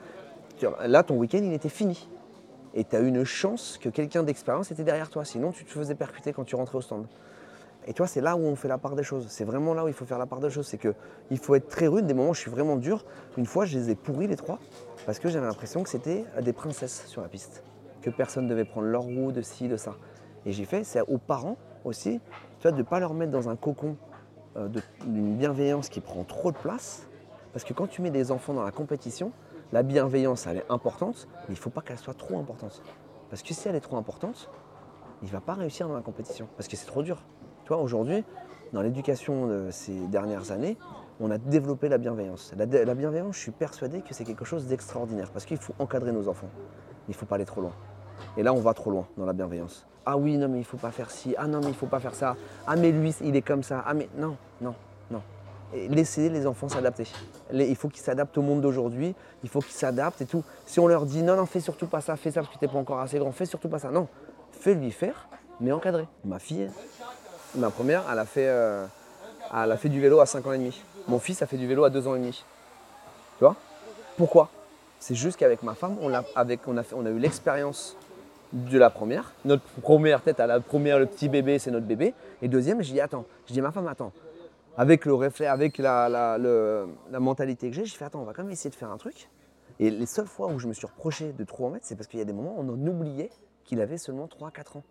là 0.86 1.04
ton 1.04 1.16
week-end, 1.16 1.42
il 1.44 1.54
était 1.54 1.70
fini. 1.70 2.10
Et 2.74 2.84
tu 2.84 2.96
as 2.96 3.00
eu 3.00 3.08
une 3.08 3.24
chance 3.24 3.80
que 3.82 3.90
quelqu'un 3.90 4.24
d'expérience 4.24 4.72
était 4.72 4.84
derrière 4.84 5.10
toi, 5.10 5.26
sinon 5.26 5.52
tu 5.52 5.66
te 5.66 5.72
faisais 5.72 5.96
percuter 5.96 6.34
quand 6.34 6.44
tu 6.44 6.56
rentrais 6.56 6.78
au 6.78 6.82
stand. 6.82 7.08
Et 7.88 7.94
toi, 7.94 8.06
c'est 8.06 8.20
là 8.20 8.36
où 8.36 8.42
on 8.42 8.56
fait 8.56 8.68
la 8.68 8.78
part 8.78 8.96
des 8.96 9.04
choses. 9.04 9.28
C'est 9.30 9.46
vraiment 9.46 9.74
là 9.74 9.86
où 9.86 9.88
il 9.88 9.94
faut 9.94 10.06
faire 10.06 10.20
la 10.20 10.26
part 10.26 10.42
des 10.42 10.50
choses. 10.50 10.68
C'est 10.68 10.78
qu'il 10.78 11.38
faut 11.40 11.56
être 11.56 11.70
très 11.70 11.88
rude. 11.88 12.06
Des 12.06 12.14
moments 12.14 12.32
où 12.32 12.34
je 12.34 12.42
suis 12.42 12.52
vraiment 12.52 12.76
dur. 12.76 13.06
Une 13.38 13.46
fois, 13.46 13.64
je 13.66 13.78
les 13.80 13.92
ai 13.92 13.96
pourris 13.96 14.28
les 14.28 14.36
trois 14.36 14.60
parce 15.06 15.20
que 15.20 15.30
j'avais 15.30 15.48
l'impression 15.48 15.84
que 15.84 15.90
c'était 15.90 16.26
des 16.42 16.52
princesses 16.52 17.06
sur 17.08 17.22
la 17.22 17.30
piste. 17.30 17.64
Que 18.02 18.10
personne 18.10 18.44
ne 18.44 18.50
devait 18.50 18.66
prendre 18.66 18.88
leur 18.88 19.04
roue, 19.04 19.32
de 19.32 19.42
ci, 19.42 19.70
de 19.70 19.78
ça. 19.78 19.96
Et 20.46 20.52
j'ai 20.52 20.66
fait, 20.66 20.84
c'est 20.84 21.00
aux 21.00 21.18
parents 21.18 21.56
aussi, 21.86 22.20
tu 22.60 22.64
vois, 22.64 22.74
de 22.74 22.78
ne 22.78 22.84
pas 22.84 23.00
leur 23.00 23.14
mettre 23.14 23.32
dans 23.32 23.48
un 23.48 23.56
cocon 23.56 23.96
d'une 25.06 25.36
bienveillance 25.38 25.90
qui 25.90 26.02
prend 26.02 26.24
trop 26.24 26.52
de 26.52 26.58
place 26.58 27.08
Parce 27.54 27.64
que 27.64 27.74
quand 27.74 27.88
tu 27.88 28.02
mets 28.02 28.12
des 28.12 28.32
enfants 28.32 28.54
dans 28.54 28.64
la 28.64 28.72
compétition, 28.72 29.32
la 29.72 29.84
bienveillance, 29.84 30.48
elle 30.48 30.58
est 30.58 30.66
importante, 30.70 31.28
mais 31.42 31.56
il 31.56 31.58
ne 31.58 31.62
faut 31.62 31.70
pas 31.70 31.82
qu'elle 31.82 31.98
soit 31.98 32.14
trop 32.14 32.40
importante. 32.40 32.82
Parce 33.30 33.42
que 33.42 33.54
si 33.54 33.68
elle 33.68 33.76
est 33.76 33.82
trop 33.82 33.98
importante, 33.98 34.50
il 35.22 35.28
ne 35.28 35.32
va 35.32 35.42
pas 35.42 35.54
réussir 35.54 35.88
dans 35.88 35.96
la 35.96 36.02
compétition, 36.02 36.48
parce 36.56 36.68
que 36.68 36.78
c'est 36.78 36.86
trop 36.86 37.04
dur. 37.04 37.22
Tu 37.64 37.70
vois, 37.70 37.82
aujourd'hui, 37.82 38.24
dans 38.72 38.82
l'éducation 38.82 39.48
de 39.48 39.70
ces 39.72 40.08
dernières 40.08 40.52
années, 40.52 40.78
on 41.20 41.32
a 41.32 41.38
développé 41.38 41.90
la 41.90 41.98
bienveillance. 41.98 42.54
La, 42.56 42.66
la 42.66 42.96
bienveillance, 42.96 43.36
je 43.36 43.42
suis 43.42 43.52
persuadé 43.52 44.02
que 44.02 44.14
c'est 44.14 44.24
quelque 44.24 44.46
chose 44.46 44.68
d'extraordinaire, 44.68 45.32
parce 45.32 45.46
qu'il 45.46 45.58
faut 45.58 45.74
encadrer 45.80 46.12
nos 46.12 46.28
enfants. 46.28 46.50
Il 47.08 47.12
ne 47.12 47.16
faut 47.16 47.26
pas 47.26 47.36
aller 47.36 47.46
trop 47.46 47.62
loin. 47.62 47.74
Et 48.38 48.44
là, 48.44 48.54
on 48.54 48.60
va 48.60 48.74
trop 48.74 48.92
loin 48.92 49.08
dans 49.18 49.26
la 49.26 49.34
bienveillance. 49.34 49.86
Ah 50.10 50.16
oui, 50.16 50.38
non, 50.38 50.48
mais 50.48 50.56
il 50.56 50.62
ne 50.62 50.66
faut 50.66 50.78
pas 50.78 50.92
faire 50.92 51.12
ci. 51.12 51.36
Ah 51.38 51.48
non, 51.48 51.60
mais 51.60 51.66
il 51.66 51.72
ne 51.72 51.76
faut 51.76 51.86
pas 51.86 52.00
faire 52.00 52.16
ça. 52.16 52.38
Ah, 52.66 52.78
mais 52.78 52.92
lui, 52.92 53.14
il 53.22 53.36
est 53.36 53.42
comme 53.42 53.62
ça. 53.62 53.84
Ah, 53.86 53.94
mais 53.94 54.08
non, 54.16 54.38
non, 54.62 54.74
non. 55.12 55.22
Laissez 55.74 56.30
les 56.30 56.48
enfants 56.48 56.70
s'adapter. 56.70 57.04
Il 57.52 57.76
faut 57.76 57.90
qu'ils 57.90 58.04
s'adaptent 58.04 58.38
au 58.38 58.42
monde 58.42 58.62
d'aujourd'hui. 58.62 59.14
Il 59.44 59.50
faut 59.50 59.60
qu'ils 59.60 59.76
s'adaptent 59.76 60.22
et 60.22 60.26
tout. 60.26 60.46
Si 60.66 60.80
on 60.80 60.88
leur 60.88 61.06
dit 61.06 61.24
non, 61.24 61.36
non, 61.36 61.46
fais 61.46 61.60
surtout 61.60 61.88
pas 61.88 62.00
ça, 62.00 62.16
fais 62.16 62.32
ça 62.32 62.40
parce 62.40 62.54
que 62.54 62.58
tu 62.58 62.64
n'es 62.64 62.72
pas 62.72 62.78
encore 62.78 63.02
assez 63.02 63.20
grand, 63.20 63.34
fais 63.34 63.46
surtout 63.46 63.68
pas 63.68 63.80
ça. 63.80 63.92
Non, 63.92 64.08
fais-lui 64.54 64.92
faire, 64.92 65.28
mais 65.60 65.74
encadré. 65.74 66.08
Ma 66.24 66.40
fille, 66.40 66.70
ma 67.56 67.70
première, 67.70 68.04
elle 68.10 68.20
a 68.20 68.26
fait, 68.26 68.48
euh, 68.48 68.86
du 69.84 70.00
vélo 70.00 70.22
à 70.22 70.26
5 70.26 70.48
ans 70.48 70.54
et 70.54 70.58
demi. 70.58 70.82
Mon 71.10 71.20
fils 71.20 71.42
a 71.42 71.48
fait 71.48 71.58
du 71.58 71.68
vélo 71.68 71.84
à 71.84 71.90
2 71.90 72.08
ans 72.08 72.16
et 72.16 72.20
demi. 72.20 72.46
Tu 73.40 73.44
vois? 73.44 73.58
Pourquoi? 74.16 74.50
C'est 75.00 75.16
juste 75.16 75.38
qu'avec 75.38 75.64
ma 75.64 75.76
femme, 75.76 75.98
on 76.02 76.14
a 76.14 77.10
eu 77.10 77.20
l'expérience 77.20 77.98
de 78.66 78.78
la 78.78 78.90
première. 78.90 79.34
Notre 79.46 79.64
première 79.82 80.22
tête 80.22 80.40
à 80.40 80.48
la 80.48 80.60
première, 80.60 81.00
le 81.00 81.06
petit 81.06 81.30
bébé, 81.30 81.60
c'est 81.60 81.72
notre 81.72 81.86
bébé. 81.86 82.14
Et 82.42 82.48
deuxième, 82.48 82.82
je 82.82 82.92
dis 82.92 83.02
attends, 83.02 83.26
je 83.48 83.54
dis 83.54 83.62
ma 83.62 83.72
femme, 83.72 83.88
attends. 83.88 84.12
Avec 84.78 85.06
le 85.06 85.14
réflexe, 85.14 85.52
avec 85.52 85.78
la, 85.78 86.38
mentalité 87.20 87.70
que 87.70 87.76
j'ai, 87.76 87.86
je 87.86 87.96
fais 87.96 88.06
attends, 88.06 88.22
on 88.22 88.26
va 88.26 88.34
quand 88.34 88.44
même 88.44 88.52
essayer 88.52 88.70
de 88.70 88.76
faire 88.76 88.92
un 88.92 88.98
truc. 88.98 89.30
Et 89.80 89.90
les 89.90 90.06
seules 90.06 90.28
fois 90.28 90.48
où 90.48 90.60
je 90.60 90.68
me 90.68 90.74
suis 90.74 90.88
reproché 90.88 91.34
de 91.34 91.44
trop 91.44 91.68
en 91.68 91.70
mettre, 91.72 91.86
c'est 91.86 91.96
parce 91.96 92.08
qu'il 92.08 92.20
y 92.20 92.22
a 92.22 92.26
des 92.26 92.34
moments 92.34 92.56
où 92.58 92.62
on 92.62 92.70
en 92.70 92.88
oubliait 92.88 93.30
qu'il 93.64 93.82
avait 93.82 93.98
seulement 93.98 94.28
3-4 94.28 94.80
ans. 94.80 94.84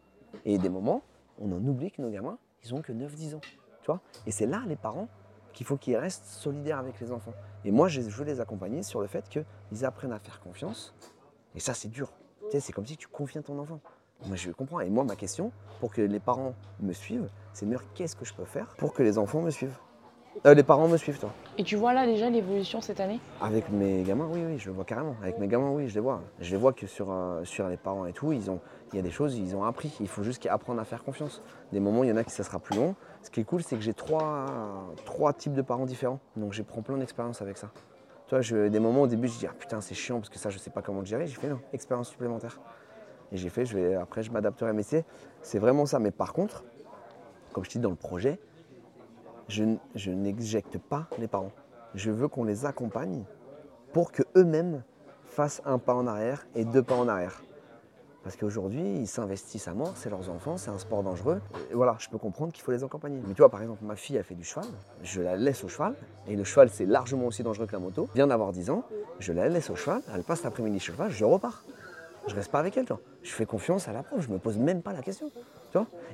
Et 0.45 0.59
des 0.59 0.69
moments, 0.69 1.03
on 1.41 1.51
en 1.53 1.65
oublie 1.67 1.91
que 1.91 2.03
nos 2.03 2.11
gamins, 2.11 2.39
ils 2.65 2.75
ont 2.75 2.83
que 2.83 2.93
9-10 2.93 3.37
ans. 3.37 3.41
Tu 3.83 3.87
vois? 3.87 4.01
Et 4.27 4.33
c'est 4.33 4.47
là, 4.47 4.63
les 4.67 4.77
parents, 4.77 5.09
qu'il 5.53 5.67
faut 5.67 5.77
qu'ils 5.77 5.97
restent 5.97 6.27
solidaires 6.27 6.79
avec 6.79 7.01
les 7.01 7.11
enfants. 7.13 7.33
Et 7.65 7.71
moi, 7.71 7.89
je 7.89 8.01
veux 8.01 8.25
les 8.25 8.41
accompagner 8.41 8.83
sur 8.83 9.01
le 9.01 9.07
fait 9.07 9.29
qu'ils 9.29 9.85
apprennent 9.85 10.13
à 10.13 10.19
faire 10.19 10.41
confiance. 10.41 10.95
Et 11.55 11.61
ça, 11.61 11.75
c'est 11.75 11.89
dur 11.89 12.13
c'est 12.51 12.73
comme 12.73 12.87
si 12.87 12.97
tu 12.97 13.09
confies 13.09 13.39
à 13.39 13.43
ton 13.43 13.59
enfant. 13.59 13.81
Moi, 14.27 14.37
je 14.37 14.51
comprends. 14.51 14.81
Et 14.81 14.89
moi, 14.89 15.05
ma 15.05 15.17
question, 15.17 15.53
pour 15.81 15.93
que 15.93 16.01
les 16.01 16.21
parents 16.21 16.55
me 16.81 16.93
suivent, 16.93 17.29
c'est 17.53 17.69
de 17.69 17.77
qu'est-ce 17.95 18.17
que 18.17 18.25
je 18.25 18.33
peux 18.35 18.45
faire 18.45 18.75
pour 18.79 18.93
que 18.95 19.03
les 19.03 19.19
enfants 19.19 19.43
me 19.43 19.51
suivent? 19.51 19.77
Euh, 20.45 20.53
Les 20.55 20.63
parents 20.63 20.87
me 20.89 20.99
suivent, 20.99 21.19
toi. 21.19 21.33
Et 21.57 21.65
tu 21.65 21.77
vois 21.77 21.95
là 21.95 22.05
déjà 22.07 22.29
l'évolution 22.29 22.83
cette 22.83 23.01
année? 23.01 23.21
Avec 23.41 23.71
mes 23.71 24.03
gamins, 24.03 24.29
oui, 24.31 24.43
oui, 24.47 24.59
je 24.59 24.67
le 24.69 24.75
vois 24.75 24.85
carrément. 24.85 25.17
Avec 25.23 25.39
mes 25.39 25.49
gamins, 25.49 25.71
oui, 25.71 25.89
je 25.89 25.95
les 25.95 26.01
vois. 26.01 26.21
Je 26.41 26.51
les 26.51 26.57
vois 26.59 26.75
que 26.75 26.87
sur, 26.87 27.11
euh, 27.11 27.43
sur 27.45 27.69
les 27.69 27.79
parents 27.79 28.05
et 28.05 28.13
tout, 28.13 28.33
ils 28.33 28.51
ont, 28.51 28.61
il 28.93 28.97
y 28.97 28.99
a 28.99 29.03
des 29.03 29.11
choses, 29.11 29.37
ils 29.39 29.57
ont 29.57 29.65
appris. 29.65 29.97
Il 30.01 30.09
faut 30.09 30.23
juste 30.23 30.47
apprendre 30.47 30.81
à 30.81 30.85
faire 30.85 31.05
confiance. 31.05 31.43
Des 31.73 31.81
moments, 31.81 32.05
il 32.05 32.11
y 32.11 32.13
en 32.13 32.17
a 32.17 32.25
qui 32.25 32.33
ça 32.33 32.45
sera 32.45 32.59
plus 32.59 32.77
long. 32.77 32.95
Ce 33.23 33.31
qui 33.31 33.41
est 33.41 33.45
cool, 33.45 33.63
c'est 33.63 33.77
que 33.77 33.83
j'ai 33.83 33.95
trois, 33.95 34.47
trois 35.07 35.33
types 35.33 35.55
de 35.55 35.63
parents 35.63 35.87
différents. 35.87 36.21
Donc, 36.37 36.53
j'ai 36.53 36.63
prends 36.65 36.83
plein 36.83 36.99
d'expérience 36.99 37.41
avec 37.41 37.57
ça. 37.57 37.71
Tu 38.27 38.31
vois, 38.31 38.41
je, 38.41 38.69
des 38.69 38.81
moments 38.81 39.03
au 39.03 39.07
début, 39.07 39.29
je 39.29 39.39
dis 39.39 39.47
ah 39.47 39.55
putain, 39.57 39.81
c'est 39.81 39.95
chiant 39.95 40.17
parce 40.17 40.29
que 40.29 40.39
ça, 40.39 40.51
je 40.51 40.59
sais 40.59 40.71
pas 40.71 40.83
comment 40.83 41.01
le 41.01 41.07
gérer. 41.07 41.27
J'ai 41.27 41.37
fait 41.37 41.49
non, 41.49 41.61
expérience 41.73 42.09
supplémentaire. 42.09 42.61
Et 43.31 43.37
j'ai 43.37 43.51
fait, 43.51 43.65
je 43.65 43.77
vais, 43.77 43.95
après, 43.95 44.23
je 44.23 44.33
m'adapterai. 44.33 44.73
Mais 44.73 44.83
c'est 44.83 45.59
vraiment 45.59 45.87
ça. 45.87 46.01
Mais 46.01 46.11
par 46.11 46.33
contre, 46.33 46.65
comme 47.53 47.65
je 47.65 47.71
dis 47.71 47.79
dans 47.79 47.91
le 47.91 47.97
projet, 47.97 48.41
je, 49.49 49.65
je 49.95 50.11
n'éjecte 50.11 50.79
pas 50.79 51.07
les 51.19 51.29
parents. 51.29 51.53
Je 51.95 52.11
veux 52.11 52.27
qu'on 52.27 52.45
les 52.45 52.67
accompagne 52.67 53.25
pour 53.93 54.11
qu'eux-mêmes 54.11 54.83
fassent 55.25 55.63
un 55.65 55.79
pas 55.79 55.95
en 55.95 56.07
arrière 56.07 56.47
et 56.55 56.65
deux 56.65 56.83
pas 56.83 56.97
en 56.97 57.09
arrière. 57.09 57.43
Parce 58.27 58.35
qu'aujourd'hui, 58.35 58.83
ils 58.83 59.07
s'investissent 59.07 59.69
à 59.69 59.73
mort, 59.73 59.93
c'est 59.95 60.11
leurs 60.11 60.31
enfants, 60.31 60.57
c'est 60.57 60.71
un 60.71 60.79
sport 60.79 61.05
dangereux. 61.05 61.41
Voilà, 61.73 61.95
je 62.01 62.09
peux 62.09 62.19
comprendre 62.19 62.53
qu'il 62.53 62.65
faut 62.65 62.73
les 62.73 62.83
accompagner. 62.83 63.21
Mais 63.25 63.35
tu 63.35 63.41
vois, 63.41 63.49
par 63.49 63.63
exemple, 63.63 63.85
ma 63.85 63.95
fille 63.95 64.19
a 64.19 64.25
fait 64.25 64.35
du 64.35 64.43
cheval, 64.43 64.65
je 65.05 65.23
la 65.23 65.37
laisse 65.37 65.63
au 65.63 65.69
cheval, 65.69 65.95
et 66.27 66.35
le 66.35 66.43
cheval, 66.43 66.69
c'est 66.69 66.87
largement 66.87 67.27
aussi 67.27 67.45
dangereux 67.45 67.69
que 67.69 67.73
la 67.73 67.79
moto. 67.79 68.09
vient 68.17 68.27
d'avoir 68.27 68.51
10 68.51 68.71
ans, 68.71 68.83
je 69.21 69.33
la 69.33 69.49
laisse 69.49 69.71
au 69.71 69.77
cheval, 69.77 70.03
elle 70.13 70.25
passe 70.25 70.43
l'après-midi 70.43 70.81
cheval, 70.81 71.09
je 71.09 71.25
repars. 71.25 71.63
Je 72.27 72.35
reste 72.35 72.51
pas 72.51 72.59
avec 72.59 72.77
elle. 72.77 72.87
Je 73.23 73.31
fais 73.31 73.47
confiance 73.47 73.87
à 73.87 73.93
la 73.93 74.03
prof, 74.03 74.21
je 74.21 74.29
me 74.29 74.39
pose 74.39 74.59
même 74.59 74.83
pas 74.83 74.93
la 74.93 75.03
question. 75.03 75.31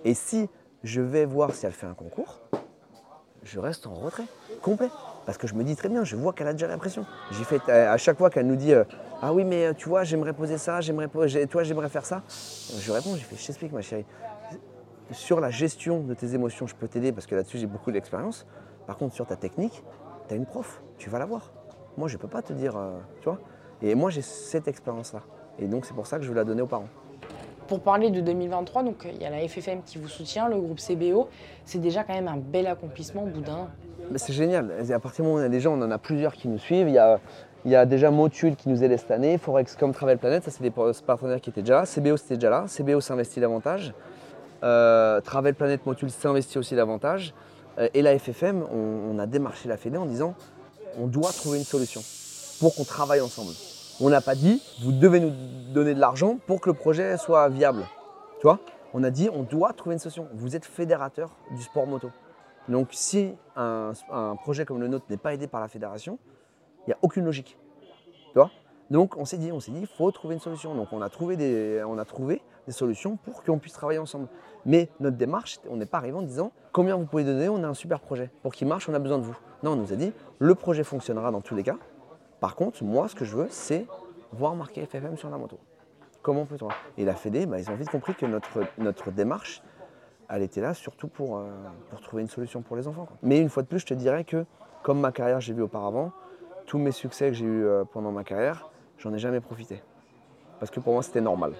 Et 0.04 0.12
si 0.12 0.50
je 0.84 1.00
vais 1.00 1.24
voir 1.24 1.54
si 1.54 1.64
elle 1.64 1.72
fait 1.72 1.86
un 1.86 1.94
concours, 1.94 2.40
je 3.42 3.58
reste 3.58 3.86
en 3.86 3.94
retrait, 3.94 4.26
complet. 4.60 4.90
Parce 5.24 5.38
que 5.38 5.46
je 5.46 5.54
me 5.54 5.64
dis 5.64 5.76
très 5.76 5.88
bien, 5.88 6.04
je 6.04 6.16
vois 6.16 6.34
qu'elle 6.34 6.48
a 6.48 6.52
déjà 6.52 6.66
l'impression. 6.66 7.06
J'ai 7.30 7.44
fait 7.44 7.70
à 7.70 7.96
chaque 7.96 8.18
fois 8.18 8.28
qu'elle 8.28 8.46
nous 8.46 8.56
dit 8.56 8.74
euh, 8.74 8.84
Ah 9.24 9.32
oui, 9.32 9.44
mais 9.44 9.66
euh, 9.66 9.72
tu 9.72 9.88
vois, 9.88 10.02
j'aimerais 10.02 10.32
poser 10.32 10.58
ça, 10.58 10.80
j'aimerais 10.80 11.06
toi, 11.06 11.62
j'aimerais 11.62 11.88
faire 11.88 12.04
ça. 12.04 12.22
Je 12.76 12.90
réponds, 12.90 13.14
j'ai 13.14 13.22
fait 13.22 13.36
Je 13.36 13.46
t'explique, 13.46 13.70
ma 13.70 13.80
chérie. 13.80 14.04
Sur 15.12 15.38
la 15.38 15.48
gestion 15.48 16.00
de 16.00 16.12
tes 16.12 16.34
émotions, 16.34 16.66
je 16.66 16.74
peux 16.74 16.88
t'aider 16.88 17.12
parce 17.12 17.26
que 17.26 17.36
là-dessus, 17.36 17.58
j'ai 17.58 17.68
beaucoup 17.68 17.92
d'expérience. 17.92 18.46
Par 18.84 18.96
contre, 18.96 19.14
sur 19.14 19.24
ta 19.24 19.36
technique, 19.36 19.84
tu 20.26 20.34
as 20.34 20.36
une 20.36 20.44
prof, 20.44 20.82
tu 20.98 21.08
vas 21.08 21.20
la 21.20 21.26
voir. 21.26 21.52
Moi, 21.96 22.08
je 22.08 22.16
ne 22.16 22.20
peux 22.20 22.26
pas 22.26 22.42
te 22.42 22.52
dire, 22.52 22.76
euh, 22.76 22.98
tu 23.20 23.28
vois. 23.28 23.38
Et 23.80 23.94
moi, 23.94 24.10
j'ai 24.10 24.22
cette 24.22 24.66
expérience-là. 24.66 25.20
Et 25.60 25.68
donc, 25.68 25.86
c'est 25.86 25.94
pour 25.94 26.08
ça 26.08 26.16
que 26.18 26.24
je 26.24 26.28
veux 26.28 26.34
la 26.34 26.44
donner 26.44 26.62
aux 26.62 26.66
parents. 26.66 26.88
Pour 27.68 27.80
parler 27.80 28.10
de 28.10 28.20
2023, 28.20 28.82
donc 28.82 29.06
il 29.08 29.22
y 29.22 29.24
a 29.24 29.30
la 29.30 29.46
FFM 29.46 29.82
qui 29.84 29.98
vous 29.98 30.08
soutient, 30.08 30.48
le 30.48 30.60
groupe 30.60 30.80
CBO. 30.80 31.28
C'est 31.64 31.78
déjà 31.78 32.02
quand 32.02 32.14
même 32.14 32.26
un 32.26 32.38
bel 32.38 32.66
accomplissement 32.66 33.22
au 33.22 33.28
bout 33.28 33.40
d'un 33.40 33.54
an. 33.54 33.68
C'est 34.16 34.32
génial. 34.32 34.72
À 34.92 34.98
partir 34.98 35.24
du 35.24 35.30
moment 35.30 35.40
où 35.40 35.42
on 35.42 35.46
a 35.46 35.48
des 35.48 35.60
gens, 35.60 35.78
on 35.78 35.82
en 35.82 35.90
a 35.92 35.98
plusieurs 35.98 36.32
qui 36.32 36.48
nous 36.48 36.58
suivent. 36.58 36.88
Il 36.88 36.94
y 36.94 36.98
a, 36.98 37.20
il 37.64 37.70
y 37.70 37.76
a 37.76 37.86
déjà 37.86 38.10
Motul 38.10 38.56
qui 38.56 38.68
nous 38.68 38.82
aide 38.82 38.96
cette 38.96 39.10
année, 39.10 39.38
Forexcom 39.38 39.92
Travel 39.92 40.18
Planet, 40.18 40.42
ça 40.42 40.50
c'est 40.50 40.62
des 40.62 40.72
partenaires 41.06 41.40
qui 41.40 41.50
étaient 41.50 41.62
déjà 41.62 41.80
là. 41.80 41.86
CBO 41.86 42.16
c'était 42.16 42.34
déjà 42.34 42.50
là. 42.50 42.64
CBO 42.66 43.00
s'investit 43.00 43.40
davantage. 43.40 43.94
Euh, 44.64 45.20
Travel 45.20 45.54
Planet 45.54 45.84
Motul 45.86 46.10
s'investit 46.10 46.58
aussi 46.58 46.74
davantage. 46.74 47.34
Euh, 47.78 47.88
et 47.94 48.02
la 48.02 48.18
FFM, 48.18 48.64
on, 48.70 49.18
a 49.18 49.26
démarché 49.26 49.68
la 49.68 49.76
Fédé 49.76 49.96
en 49.96 50.06
disant 50.06 50.34
on 50.98 51.06
doit 51.06 51.32
trouver 51.32 51.58
une 51.58 51.64
solution 51.64 52.02
pour 52.60 52.74
qu'on 52.74 52.84
travaille 52.84 53.20
ensemble. 53.20 53.52
On 54.00 54.10
n'a 54.10 54.20
pas 54.20 54.34
dit 54.34 54.62
vous 54.82 54.92
devez 54.92 55.20
nous 55.20 55.32
donner 55.72 55.94
de 55.94 56.00
l'argent 56.00 56.38
pour 56.46 56.60
que 56.60 56.68
le 56.68 56.74
projet 56.74 57.16
soit 57.16 57.48
viable. 57.48 57.84
Tu 58.40 58.42
vois? 58.42 58.58
On 58.92 59.04
a 59.04 59.10
dit 59.10 59.30
on 59.32 59.42
doit 59.42 59.72
trouver 59.72 59.94
une 59.94 60.00
solution. 60.00 60.26
Vous 60.34 60.56
êtes 60.56 60.64
fédérateur 60.64 61.30
du 61.52 61.62
sport 61.62 61.86
moto. 61.86 62.10
Donc 62.68 62.88
si 62.92 63.32
un, 63.56 63.92
projet 64.42 64.64
comme 64.64 64.80
le 64.80 64.88
nôtre 64.88 65.06
n'est 65.10 65.16
pas 65.16 65.34
aidé 65.34 65.46
par 65.46 65.60
la 65.60 65.68
fédération, 65.68 66.18
il 66.86 66.90
n'y 66.90 66.94
a 66.94 66.98
aucune 67.02 67.24
logique. 67.24 67.58
Tu 68.32 68.38
vois? 68.38 68.50
Donc 68.90 69.16
on 69.16 69.24
s'est 69.24 69.38
dit, 69.38 69.52
on 69.52 69.60
s'est 69.60 69.70
dit, 69.70 69.80
il 69.80 69.86
faut 69.86 70.10
trouver 70.10 70.34
une 70.34 70.40
solution. 70.40 70.74
Donc 70.74 70.92
on 70.92 71.00
a 71.00 71.08
trouvé 71.08 71.36
des, 71.36 71.82
on 71.86 71.98
a 71.98 72.04
trouvé 72.04 72.42
des 72.66 72.72
solutions 72.72 73.16
pour 73.16 73.42
qu'on 73.42 73.58
puisse 73.58 73.72
travailler 73.72 73.98
ensemble. 73.98 74.28
Mais 74.66 74.88
notre 75.00 75.16
démarche, 75.16 75.60
on 75.68 75.76
n'est 75.76 75.86
pas 75.86 75.98
arrivé 75.98 76.16
en 76.16 76.22
disant 76.22 76.52
combien 76.72 76.96
vous 76.96 77.06
pouvez 77.06 77.24
donner, 77.24 77.48
on 77.48 77.62
a 77.64 77.68
un 77.68 77.74
super 77.74 78.00
projet. 78.00 78.30
Pour 78.42 78.52
qu'il 78.52 78.68
marche, 78.68 78.88
on 78.88 78.94
a 78.94 78.98
besoin 78.98 79.18
de 79.18 79.24
vous. 79.24 79.36
Non, 79.62 79.72
on 79.72 79.76
nous 79.76 79.92
a 79.92 79.96
dit 79.96 80.12
le 80.38 80.54
projet 80.54 80.84
fonctionnera 80.84 81.30
dans 81.30 81.40
tous 81.40 81.54
les 81.54 81.62
cas. 81.62 81.76
Par 82.40 82.56
contre, 82.56 82.82
moi, 82.82 83.08
ce 83.08 83.14
que 83.14 83.24
je 83.24 83.36
veux, 83.36 83.46
c'est 83.50 83.86
voir 84.32 84.54
marquer 84.56 84.84
FFM 84.84 85.16
sur 85.16 85.30
la 85.30 85.38
moto. 85.38 85.58
Comment 86.22 86.44
peut-on 86.44 86.68
Et 86.98 87.04
la 87.04 87.14
Fédé, 87.14 87.46
bah, 87.46 87.58
ils 87.58 87.70
ont 87.70 87.74
vite 87.74 87.90
compris 87.90 88.14
que 88.14 88.26
notre, 88.26 88.60
notre 88.78 89.10
démarche, 89.10 89.62
elle 90.28 90.42
était 90.42 90.60
là 90.60 90.74
surtout 90.74 91.08
pour, 91.08 91.38
euh, 91.38 91.50
pour 91.90 92.00
trouver 92.00 92.22
une 92.22 92.28
solution 92.28 92.62
pour 92.62 92.76
les 92.76 92.86
enfants. 92.88 93.08
Mais 93.22 93.40
une 93.40 93.48
fois 93.48 93.62
de 93.62 93.68
plus, 93.68 93.80
je 93.80 93.86
te 93.86 93.94
dirais 93.94 94.24
que, 94.24 94.44
comme 94.82 95.00
ma 95.00 95.12
carrière, 95.12 95.40
j'ai 95.40 95.52
vu 95.52 95.62
auparavant, 95.62 96.12
tous 96.66 96.78
mes 96.78 96.92
succès 96.92 97.28
que 97.28 97.34
j'ai 97.34 97.44
eus 97.44 97.64
euh, 97.64 97.84
pendant 97.84 98.12
ma 98.12 98.24
carrière, 98.24 98.70
j'en 98.98 99.12
ai 99.12 99.18
jamais 99.18 99.40
profité. 99.40 99.82
Parce 100.58 100.70
que 100.70 100.80
pour 100.80 100.92
moi, 100.92 101.02
c'était 101.02 101.20
normal. 101.20 101.52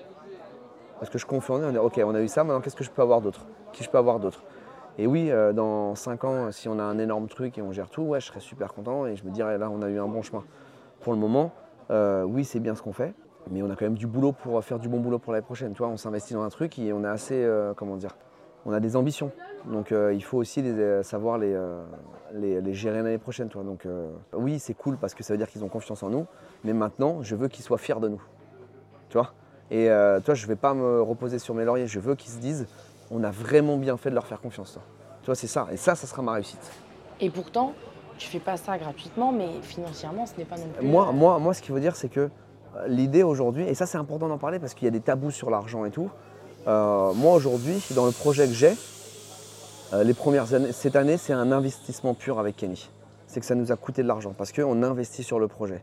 Parce 0.99 1.11
que 1.11 1.19
je 1.19 1.27
confiais 1.27 1.55
en 1.55 1.59
eux, 1.59 1.79
on 1.79 1.85
ok, 1.85 2.01
on 2.05 2.15
a 2.15 2.21
eu 2.21 2.29
ça, 2.29 2.45
maintenant 2.45 2.61
qu'est-ce 2.61 2.77
que 2.77 2.85
je 2.85 2.91
peux 2.91 3.03
avoir 3.03 3.21
d'autre? 3.21 3.47
Qui 3.73 3.83
je 3.85 3.91
peux 3.91 3.99
avoir 3.99 4.21
d'autre? 4.21 4.45
Et 4.99 5.07
oui, 5.07 5.31
euh, 5.31 5.53
dans 5.53 5.95
5 5.95 6.25
ans, 6.25 6.53
si 6.53 6.69
on 6.69 6.79
a 6.79 6.83
un 6.83 6.99
énorme 6.99 7.29
truc 7.29 7.59
et 7.59 7.63
on 7.63 7.73
gère 7.73 7.91
tout, 7.91 8.03
ouais, 8.03 8.21
je 8.21 8.27
serais 8.27 8.41
super 8.41 8.73
content 8.75 9.07
et 9.07 9.17
je 9.17 9.25
me 9.25 9.31
dirais, 9.31 9.59
là, 9.59 9.71
on 9.71 9.83
a 9.83 9.89
eu 9.89 9.99
un 9.99 10.09
bon 10.09 10.23
chemin. 10.23 10.45
Pour 11.01 11.13
le 11.13 11.19
moment, 11.19 11.53
oui, 11.91 12.45
c'est 12.45 12.61
bien 12.61 12.75
ce 12.75 12.81
qu'on 12.81 12.93
fait, 12.93 13.13
mais 13.51 13.63
on 13.63 13.71
a 13.71 13.77
quand 13.77 13.85
même 13.85 13.99
du 13.99 14.07
boulot 14.07 14.33
pour 14.33 14.63
faire 14.65 14.79
du 14.79 14.89
bon 14.89 15.01
boulot 15.01 15.19
pour 15.19 15.33
l'année 15.33 15.45
prochaine. 15.45 15.75
Tu 15.75 15.83
on 15.83 15.97
s'investit 15.99 16.33
dans 16.33 16.43
un 16.43 16.49
truc 16.49 16.79
et 16.79 16.93
on 16.93 17.05
est 17.05 17.09
assez, 17.09 17.47
comment 17.77 17.97
dire, 17.97 18.17
on 18.67 18.73
a 18.73 18.81
des 18.81 18.97
ambitions. 18.97 19.31
Donc 19.67 19.93
euh, 19.93 20.13
il 20.13 20.23
faut 20.23 20.39
aussi 20.39 20.61
euh, 20.61 21.03
savoir 21.03 21.39
euh, 21.43 21.85
les, 22.35 22.61
les, 22.61 22.75
gérer 22.75 23.03
l'année 23.03 23.19
prochaine. 23.19 23.49
Toi. 23.49 23.63
Donc 23.63 23.87
oui, 24.33 24.59
c'est 24.59 24.75
cool 24.75 24.97
parce 24.97 25.15
que 25.15 25.23
ça 25.23 25.35
veut 25.35 25.39
dire 25.39 25.49
qu'ils 25.49 25.65
ont 25.65 25.69
confiance 25.69 26.03
en 26.03 26.11
nous, 26.11 26.27
mais 26.65 26.73
maintenant, 26.73 27.23
je 27.23 27.37
veux 27.37 27.49
qu'ils 27.49 27.65
soient 27.65 27.79
fiers 27.79 28.01
de 28.01 28.09
nous. 28.09 28.23
Tu 29.09 29.19
vois? 29.19 29.33
Et 29.71 29.89
toi, 30.25 30.35
je 30.35 30.43
ne 30.43 30.49
vais 30.49 30.57
pas 30.57 30.75
me 30.75 31.01
reposer 31.01 31.39
sur 31.39 31.55
mes 31.55 31.65
lauriers, 31.65 31.87
je 31.87 32.01
veux 32.01 32.15
qu'ils 32.15 32.33
se 32.33 32.39
disent, 32.39 32.67
on 33.11 33.25
a 33.25 33.31
vraiment 33.31 33.77
bien 33.77 33.97
fait 33.97 34.11
de 34.11 34.15
leur 34.15 34.27
faire 34.27 34.41
confiance. 34.41 34.79
Tu 35.23 35.27
vois, 35.27 35.35
c'est 35.35 35.47
ça. 35.47 35.69
Et 35.71 35.77
ça, 35.77 35.95
ça 35.95 36.07
sera 36.07 36.23
ma 36.23 36.33
réussite. 36.33 36.71
Et 37.21 37.31
pourtant, 37.31 37.73
tu 38.19 38.29
fais 38.29 38.41
pas 38.41 38.57
ça 38.57 38.77
gratuitement, 38.77 39.33
mais 39.33 39.49
financièrement, 39.63 40.27
ce 40.27 40.37
n'est 40.37 40.45
pas 40.45 40.57
non 40.57 40.67
plus... 40.77 40.87
Moi, 40.87 41.13
moi, 41.13 41.39
moi 41.39 41.55
ce 41.55 41.63
qu'il 41.63 41.73
faut 41.73 41.81
dire, 41.81 41.97
c'est 41.97 42.09
que 42.09 42.29
l'idée 42.87 43.23
aujourd'hui, 43.23 43.65
et 43.65 43.75
ça 43.75 43.87
c'est 43.87 43.99
important 43.99 44.29
d'en 44.29 44.39
parler 44.39 44.59
parce 44.59 44.75
qu'il 44.75 44.85
y 44.85 44.89
a 44.89 44.91
des 44.91 45.01
tabous 45.01 45.31
sur 45.31 45.51
l'argent 45.51 45.85
et 45.85 45.91
tout, 45.91 46.11
euh, 46.67 47.13
moi 47.15 47.35
aujourd'hui, 47.35 47.83
dans 47.95 48.07
le 48.07 48.13
projet 48.13 48.47
que 48.47 48.55
j'ai, 48.55 48.75
euh, 49.93 50.05
les 50.05 50.15
premières 50.15 50.55
années, 50.55 50.71
cette 50.73 50.95
année, 50.95 51.17
c'est 51.17 51.33
un 51.33 51.51
investissement 51.51 52.15
pur 52.15 52.39
avec 52.39 52.57
Kenny. 52.57 52.89
c'est 53.27 53.41
que 53.41 53.47
ça 53.47 53.57
nous 53.57 53.73
a 53.73 53.77
coûté 53.77 54.03
de 54.03 54.09
l'argent 54.09 54.33
parce 54.37 54.53
qu'on 54.53 54.83
investit 54.83 55.25
sur 55.25 55.41
le 55.41 55.49
projet. 55.49 55.83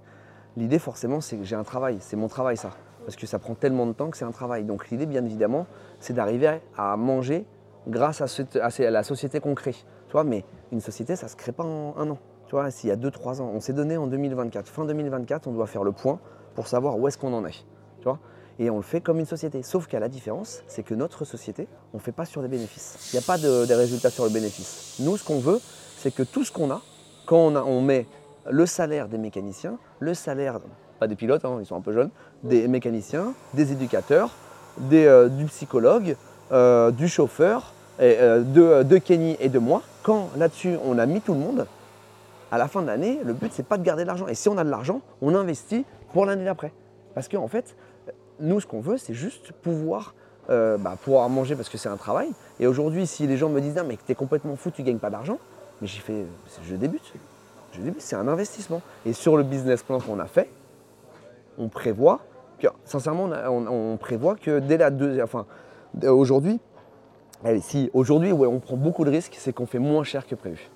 L'idée, 0.55 0.79
forcément, 0.79 1.19
c'est 1.19 1.35
que 1.35 1.43
j'ai 1.43 1.55
un 1.55 1.63
travail. 1.63 1.97
C'est 1.99 2.15
mon 2.15 2.27
travail, 2.27 2.55
ça. 2.55 2.71
Parce 3.05 3.17
que 3.17 3.27
ça 3.27 3.39
prend 3.39 3.55
tellement 3.55 3.87
de 3.87 3.91
temps 3.91 4.09
que 4.09 4.17
c'est 4.17 4.25
un 4.25 4.31
travail. 4.31 4.63
Donc 4.63 4.89
l'idée, 4.89 5.05
bien 5.05 5.23
évidemment, 5.25 5.67
c'est 5.99 6.13
d'arriver 6.13 6.59
à 6.77 6.95
manger 6.95 7.45
grâce 7.87 8.21
à, 8.21 8.89
la 8.89 9.03
société 9.03 9.39
qu'on 9.39 9.55
crée. 9.55 9.73
Tu 9.73 10.13
vois, 10.13 10.23
mais 10.23 10.45
une 10.71 10.81
société, 10.81 11.15
ça 11.15 11.25
ne 11.25 11.31
se 11.31 11.35
crée 11.35 11.51
pas 11.51 11.63
en 11.63 11.95
un 11.97 12.09
an. 12.09 12.17
Tu 12.47 12.51
vois, 12.51 12.71
s'il 12.71 12.89
y 12.89 12.93
a 12.93 12.95
2-3 12.95 13.41
ans, 13.41 13.51
on 13.53 13.59
s'est 13.59 13.73
donné 13.73 13.97
en 13.97 14.07
2024. 14.07 14.67
Fin 14.67 14.85
2024, 14.85 15.47
on 15.47 15.51
doit 15.51 15.67
faire 15.67 15.83
le 15.83 15.91
point 15.91 16.19
pour 16.55 16.67
savoir 16.67 16.97
où 16.97 17.07
est-ce 17.07 17.17
qu'on 17.17 17.33
en 17.33 17.45
est. 17.45 17.65
Tu 17.99 18.05
vois 18.05 18.19
et 18.59 18.69
on 18.69 18.75
le 18.75 18.83
fait 18.83 18.99
comme 18.99 19.19
une 19.19 19.25
société. 19.25 19.63
Sauf 19.63 19.87
qu'à 19.87 19.99
la 19.99 20.09
différence, 20.09 20.63
c'est 20.67 20.83
que 20.83 20.93
notre 20.93 21.23
société, 21.23 21.67
on 21.93 21.97
ne 21.97 22.01
fait 22.01 22.11
pas 22.11 22.25
sur 22.25 22.41
des 22.41 22.49
bénéfices. 22.49 23.09
Il 23.11 23.15
n'y 23.15 23.23
a 23.23 23.25
pas 23.25 23.37
de, 23.37 23.73
résultats 23.73 24.09
sur 24.09 24.25
le 24.25 24.29
bénéfice. 24.29 24.97
Nous, 24.99 25.15
ce 25.17 25.23
qu'on 25.23 25.39
veut, 25.39 25.59
c'est 25.97 26.13
que 26.13 26.23
tout 26.23 26.43
ce 26.43 26.51
qu'on 26.51 26.69
a, 26.69 26.81
quand 27.25 27.55
on, 27.55 27.81
met 27.81 28.05
le 28.49 28.65
salaire 28.65 29.07
des 29.07 29.17
mécaniciens, 29.17 29.77
le 29.99 30.13
salaire, 30.13 30.59
pas 30.99 31.07
des 31.07 31.15
pilotes, 31.15 31.45
hein, 31.45 31.57
ils 31.61 31.65
sont 31.65 31.77
un 31.77 31.81
peu 31.81 31.93
jeunes, 31.93 32.09
des 32.43 32.67
mécaniciens, 32.67 33.33
des 33.53 33.71
éducateurs, 33.71 34.31
des, 34.77 35.05
euh, 35.05 35.29
du 35.29 35.45
psychologue, 35.45 36.17
euh, 36.51 36.91
du 36.91 37.07
chauffeur, 37.07 37.73
et, 37.99 38.17
euh, 38.19 38.83
de, 38.83 38.97
Kenny 38.97 39.37
et 39.39 39.49
de 39.49 39.59
moi, 39.59 39.83
quand 40.03 40.29
là-dessus 40.37 40.75
on 40.85 40.97
a 40.97 41.05
mis 41.05 41.21
tout 41.21 41.33
le 41.33 41.39
monde, 41.39 41.65
à 42.51 42.57
la 42.57 42.67
fin 42.67 42.81
de 42.81 42.87
l'année, 42.87 43.19
le 43.23 43.33
but 43.33 43.51
c'est 43.53 43.65
pas 43.65 43.77
de 43.77 43.83
garder 43.83 44.03
de 44.03 44.07
l'argent. 44.07 44.27
Et 44.27 44.35
si 44.35 44.49
on 44.49 44.57
a 44.57 44.63
de 44.63 44.69
l'argent, 44.69 45.01
on 45.21 45.35
investit 45.35 45.85
pour 46.13 46.25
l'année 46.25 46.45
d'après. 46.45 46.73
Parce 47.13 47.27
qu'en 47.27 47.43
en 47.43 47.47
fait, 47.47 47.75
nous, 48.39 48.59
ce 48.59 48.67
qu'on 48.67 48.81
veut, 48.81 48.97
c'est 48.97 49.13
juste 49.13 49.51
pouvoir, 49.51 50.13
euh, 50.49 50.77
bah, 50.77 50.97
pouvoir 51.01 51.29
manger 51.29 51.55
parce 51.55 51.69
que 51.69 51.77
c'est 51.77 51.89
un 51.89 51.97
travail. 51.97 52.31
Et 52.59 52.67
aujourd'hui, 52.67 53.07
si 53.07 53.27
les 53.27 53.37
gens 53.37 53.49
me 53.49 53.61
disent, 53.61 53.77
ah, 53.77 53.83
mais 53.83 53.97
tu 54.03 54.11
es 54.11 54.15
complètement 54.15 54.55
fou, 54.55 54.71
tu 54.71 54.83
gagnes 54.83 54.97
pas 54.97 55.09
d'argent, 55.09 55.39
mais 55.81 55.87
j'ai 55.87 55.99
fait, 55.99 56.25
je 56.63 56.75
débute. 56.75 57.13
Je 57.71 57.81
débute, 57.81 58.01
c'est 58.01 58.15
un 58.15 58.27
investissement. 58.27 58.81
Et 59.05 59.13
sur 59.13 59.37
le 59.37 59.43
business 59.43 59.83
plan 59.83 59.99
qu'on 59.99 60.19
a 60.19 60.25
fait, 60.25 60.49
on 61.57 61.67
prévoit 61.67 62.21
que, 62.59 62.67
sincèrement, 62.85 63.29
on, 63.47 63.97
prévoit 63.97 64.35
que 64.35 64.59
dès 64.59 64.77
la 64.77 64.89
deuxième, 64.89 65.23
enfin, 65.23 65.45
aujourd'hui, 66.03 66.59
allez, 67.43 67.61
si 67.61 67.89
aujourd'hui, 67.93 68.33
on 68.33 68.59
prend 68.59 68.75
beaucoup 68.75 69.05
de 69.05 69.11
risques, 69.11 69.35
c'est 69.37 69.53
qu'on 69.53 69.65
fait 69.65 69.79
moins 69.79 70.03
cher 70.03 70.25
que 70.25 70.35
prévu. 70.35 70.69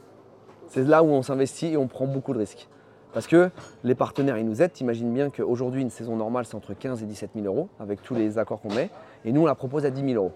C'est 0.67 0.83
là 0.83 1.03
où 1.03 1.07
on 1.07 1.21
s'investit 1.21 1.67
et 1.73 1.77
on 1.77 1.87
prend 1.87 2.05
beaucoup 2.05 2.33
de 2.33 2.39
risques. 2.39 2.67
Parce 3.13 3.27
que 3.27 3.51
les 3.83 3.95
partenaires, 3.95 4.37
ils 4.37 4.45
nous 4.45 4.61
aident. 4.61 4.73
T'imagines 4.73 5.13
bien 5.13 5.29
qu'aujourd'hui, 5.29 5.81
une 5.81 5.91
saison 5.91 6.15
normale, 6.15 6.45
c'est 6.45 6.55
entre 6.55 6.73
15 6.73 7.03
et 7.03 7.05
17 7.05 7.31
000 7.35 7.45
euros 7.45 7.69
avec 7.79 8.01
tous 8.01 8.15
les 8.15 8.39
accords 8.39 8.59
qu'on 8.59 8.73
met. 8.73 8.89
Et 9.23 9.31
nous, 9.31 9.43
on 9.43 9.45
la 9.45 9.55
propose 9.55 9.85
à 9.85 9.91
10 9.91 10.01
000 10.01 10.13
euros. 10.15 10.33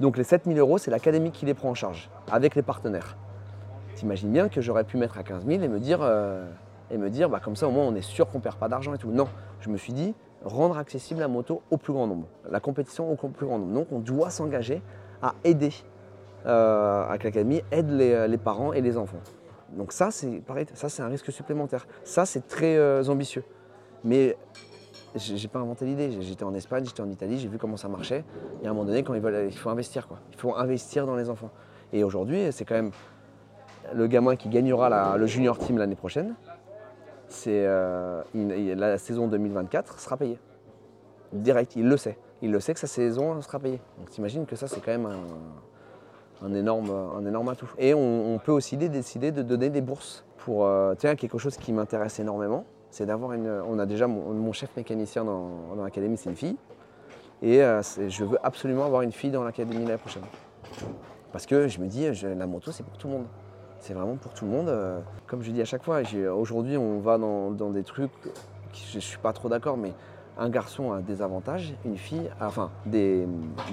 Donc 0.00 0.16
les 0.16 0.24
7 0.24 0.44
000 0.46 0.58
euros, 0.58 0.76
c'est 0.78 0.90
l'académie 0.90 1.30
qui 1.30 1.46
les 1.46 1.54
prend 1.54 1.70
en 1.70 1.74
charge 1.74 2.10
avec 2.30 2.56
les 2.56 2.62
partenaires. 2.62 3.16
T'imagines 3.94 4.32
bien 4.32 4.48
que 4.48 4.60
j'aurais 4.60 4.82
pu 4.82 4.96
mettre 4.96 5.18
à 5.18 5.22
15 5.22 5.46
000 5.46 5.62
et 5.62 5.68
me 5.68 5.78
dire, 5.78 6.00
euh, 6.02 6.44
et 6.90 6.98
me 6.98 7.10
dire 7.10 7.30
bah, 7.30 7.38
comme 7.38 7.54
ça, 7.54 7.68
au 7.68 7.70
moins, 7.70 7.84
on 7.84 7.94
est 7.94 8.02
sûr 8.02 8.28
qu'on 8.28 8.38
ne 8.38 8.42
perd 8.42 8.56
pas 8.56 8.68
d'argent 8.68 8.92
et 8.92 8.98
tout. 8.98 9.12
Non, 9.12 9.28
je 9.60 9.70
me 9.70 9.76
suis 9.76 9.92
dit, 9.92 10.14
rendre 10.44 10.76
accessible 10.78 11.20
la 11.20 11.28
moto 11.28 11.62
au 11.70 11.76
plus 11.76 11.92
grand 11.92 12.08
nombre, 12.08 12.26
la 12.50 12.58
compétition 12.58 13.08
au 13.12 13.14
plus 13.14 13.46
grand 13.46 13.60
nombre. 13.60 13.72
Donc 13.72 13.86
on 13.92 14.00
doit 14.00 14.30
s'engager 14.30 14.82
à 15.22 15.34
aider, 15.44 15.72
euh, 16.44 17.06
avec 17.08 17.22
l'académie, 17.22 17.62
aide 17.70 17.88
les 17.90 18.38
parents 18.38 18.72
et 18.72 18.80
les 18.80 18.96
enfants. 18.96 19.20
Donc 19.76 19.92
ça, 19.92 20.10
c'est 20.10 20.40
pareil, 20.40 20.66
ça 20.74 20.88
c'est 20.88 21.02
un 21.02 21.08
risque 21.08 21.30
supplémentaire. 21.32 21.86
Ça, 22.04 22.26
c'est 22.26 22.46
très 22.46 22.76
euh, 22.76 23.04
ambitieux. 23.08 23.44
Mais 24.02 24.36
j'ai 25.16 25.48
pas 25.48 25.60
inventé 25.60 25.84
l'idée. 25.84 26.10
J'étais 26.20 26.44
en 26.44 26.54
Espagne, 26.54 26.84
j'étais 26.84 27.00
en 27.00 27.10
Italie, 27.10 27.38
j'ai 27.38 27.48
vu 27.48 27.58
comment 27.58 27.76
ça 27.76 27.88
marchait. 27.88 28.24
Et 28.62 28.66
à 28.66 28.70
un 28.70 28.72
moment 28.72 28.86
donné, 28.86 29.02
quand 29.02 29.14
ils 29.14 29.20
veulent, 29.20 29.46
il 29.48 29.56
faut 29.56 29.70
investir 29.70 30.08
quoi. 30.08 30.18
Il 30.32 30.38
faut 30.38 30.54
investir 30.54 31.06
dans 31.06 31.16
les 31.16 31.30
enfants. 31.30 31.50
Et 31.92 32.04
aujourd'hui, 32.04 32.48
c'est 32.50 32.64
quand 32.64 32.74
même 32.74 32.90
le 33.94 34.06
gamin 34.06 34.36
qui 34.36 34.48
gagnera 34.48 35.16
le 35.16 35.26
junior 35.26 35.58
team 35.58 35.78
l'année 35.78 35.94
prochaine. 35.94 36.34
C'est 37.28 37.64
euh, 37.66 38.22
la 38.32 38.98
saison 38.98 39.28
2024 39.28 39.98
sera 39.98 40.16
payée 40.16 40.38
direct. 41.34 41.76
Il 41.76 41.88
le 41.88 41.96
sait. 41.96 42.16
Il 42.42 42.50
le 42.50 42.60
sait 42.60 42.74
que 42.74 42.80
sa 42.80 42.86
saison 42.86 43.40
sera 43.40 43.58
payée. 43.58 43.80
Donc 43.98 44.10
t'imagines 44.10 44.46
que 44.46 44.56
ça, 44.56 44.68
c'est 44.68 44.80
quand 44.80 44.92
même 44.92 45.06
un 45.06 45.18
un 46.44 46.54
énorme, 46.54 46.90
un 46.90 47.24
énorme 47.26 47.48
atout. 47.48 47.70
Et 47.78 47.94
on, 47.94 48.38
peut 48.44 48.52
aussi 48.52 48.76
décider 48.76 49.32
de 49.32 49.42
donner 49.42 49.70
des 49.70 49.80
bourses 49.80 50.24
pour 50.38 50.66
euh, 50.66 50.94
tiens, 50.96 51.16
quelque 51.16 51.38
chose 51.38 51.56
qui 51.56 51.72
m'intéresse 51.72 52.18
énormément. 52.20 52.64
C'est 52.90 53.06
d'avoir 53.06 53.32
une. 53.32 53.48
On 53.48 53.78
a 53.78 53.86
déjà 53.86 54.06
mon, 54.06 54.52
chef 54.52 54.70
mécanicien 54.76 55.24
dans, 55.24 55.74
l'académie, 55.82 56.16
c'est 56.16 56.30
une 56.30 56.36
fille. 56.36 56.56
Et 57.42 57.62
euh, 57.62 57.82
je 57.82 58.24
veux 58.24 58.38
absolument 58.42 58.84
avoir 58.84 59.02
une 59.02 59.12
fille 59.12 59.30
dans 59.30 59.42
l'académie 59.42 59.84
l'année 59.84 59.98
prochaine. 59.98 60.22
Parce 61.32 61.46
que 61.46 61.66
je 61.66 61.80
me 61.80 61.86
dis, 61.86 62.06
la 62.22 62.46
moto, 62.46 62.70
c'est 62.70 62.84
pour 62.84 62.96
tout 62.96 63.08
le 63.08 63.14
monde. 63.14 63.26
C'est 63.80 63.94
vraiment 63.94 64.16
pour 64.16 64.32
tout 64.32 64.44
le 64.44 64.50
monde. 64.50 64.68
Euh, 64.68 65.00
comme 65.26 65.42
je 65.42 65.50
dis 65.50 65.60
à 65.60 65.64
chaque 65.64 65.82
fois, 65.82 66.02
aujourd'hui, 66.36 66.76
on 66.76 67.00
va 67.00 67.18
dans, 67.18 67.50
dans, 67.50 67.70
des 67.70 67.82
trucs, 67.82 68.12
je 68.72 68.96
ne 68.96 69.00
suis 69.00 69.18
pas 69.18 69.32
trop 69.32 69.48
d'accord, 69.48 69.76
mais 69.76 69.92
un 70.38 70.48
garçon 70.48 70.92
a 70.92 71.00
des 71.00 71.22
avantages, 71.22 71.74
une 71.84 71.96
fille, 71.96 72.30
a, 72.40 72.46
enfin 72.46 72.70
des, 72.86 73.26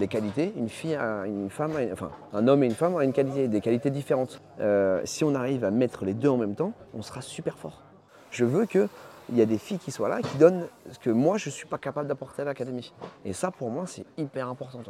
qualités, 0.09 0.53
une 0.55 0.69
fille 0.69 0.95
a 0.95 1.25
une 1.25 1.49
femme, 1.49 1.73
enfin 1.91 2.11
un 2.33 2.47
homme 2.47 2.63
et 2.63 2.67
une 2.67 2.75
femme 2.75 2.95
ont 2.95 3.01
une 3.01 3.13
qualité, 3.13 3.47
des 3.47 3.61
qualités 3.61 3.89
différentes. 3.89 4.41
Euh, 4.59 5.01
si 5.03 5.23
on 5.23 5.33
arrive 5.35 5.63
à 5.63 5.71
mettre 5.71 6.05
les 6.05 6.13
deux 6.13 6.29
en 6.29 6.37
même 6.37 6.55
temps, 6.55 6.73
on 6.93 7.01
sera 7.01 7.21
super 7.21 7.57
fort. 7.57 7.81
Je 8.29 8.45
veux 8.45 8.65
qu'il 8.65 8.87
y 9.33 9.41
ait 9.41 9.45
des 9.45 9.57
filles 9.57 9.79
qui 9.79 9.91
soient 9.91 10.09
là, 10.09 10.21
qui 10.21 10.37
donnent 10.37 10.67
ce 10.91 10.99
que 10.99 11.09
moi 11.09 11.37
je 11.37 11.49
ne 11.49 11.53
suis 11.53 11.67
pas 11.67 11.77
capable 11.77 12.07
d'apporter 12.07 12.43
à 12.43 12.45
l'académie. 12.45 12.93
Et 13.25 13.33
ça 13.33 13.51
pour 13.51 13.69
moi 13.69 13.85
c'est 13.87 14.05
hyper 14.17 14.47
important. 14.47 14.81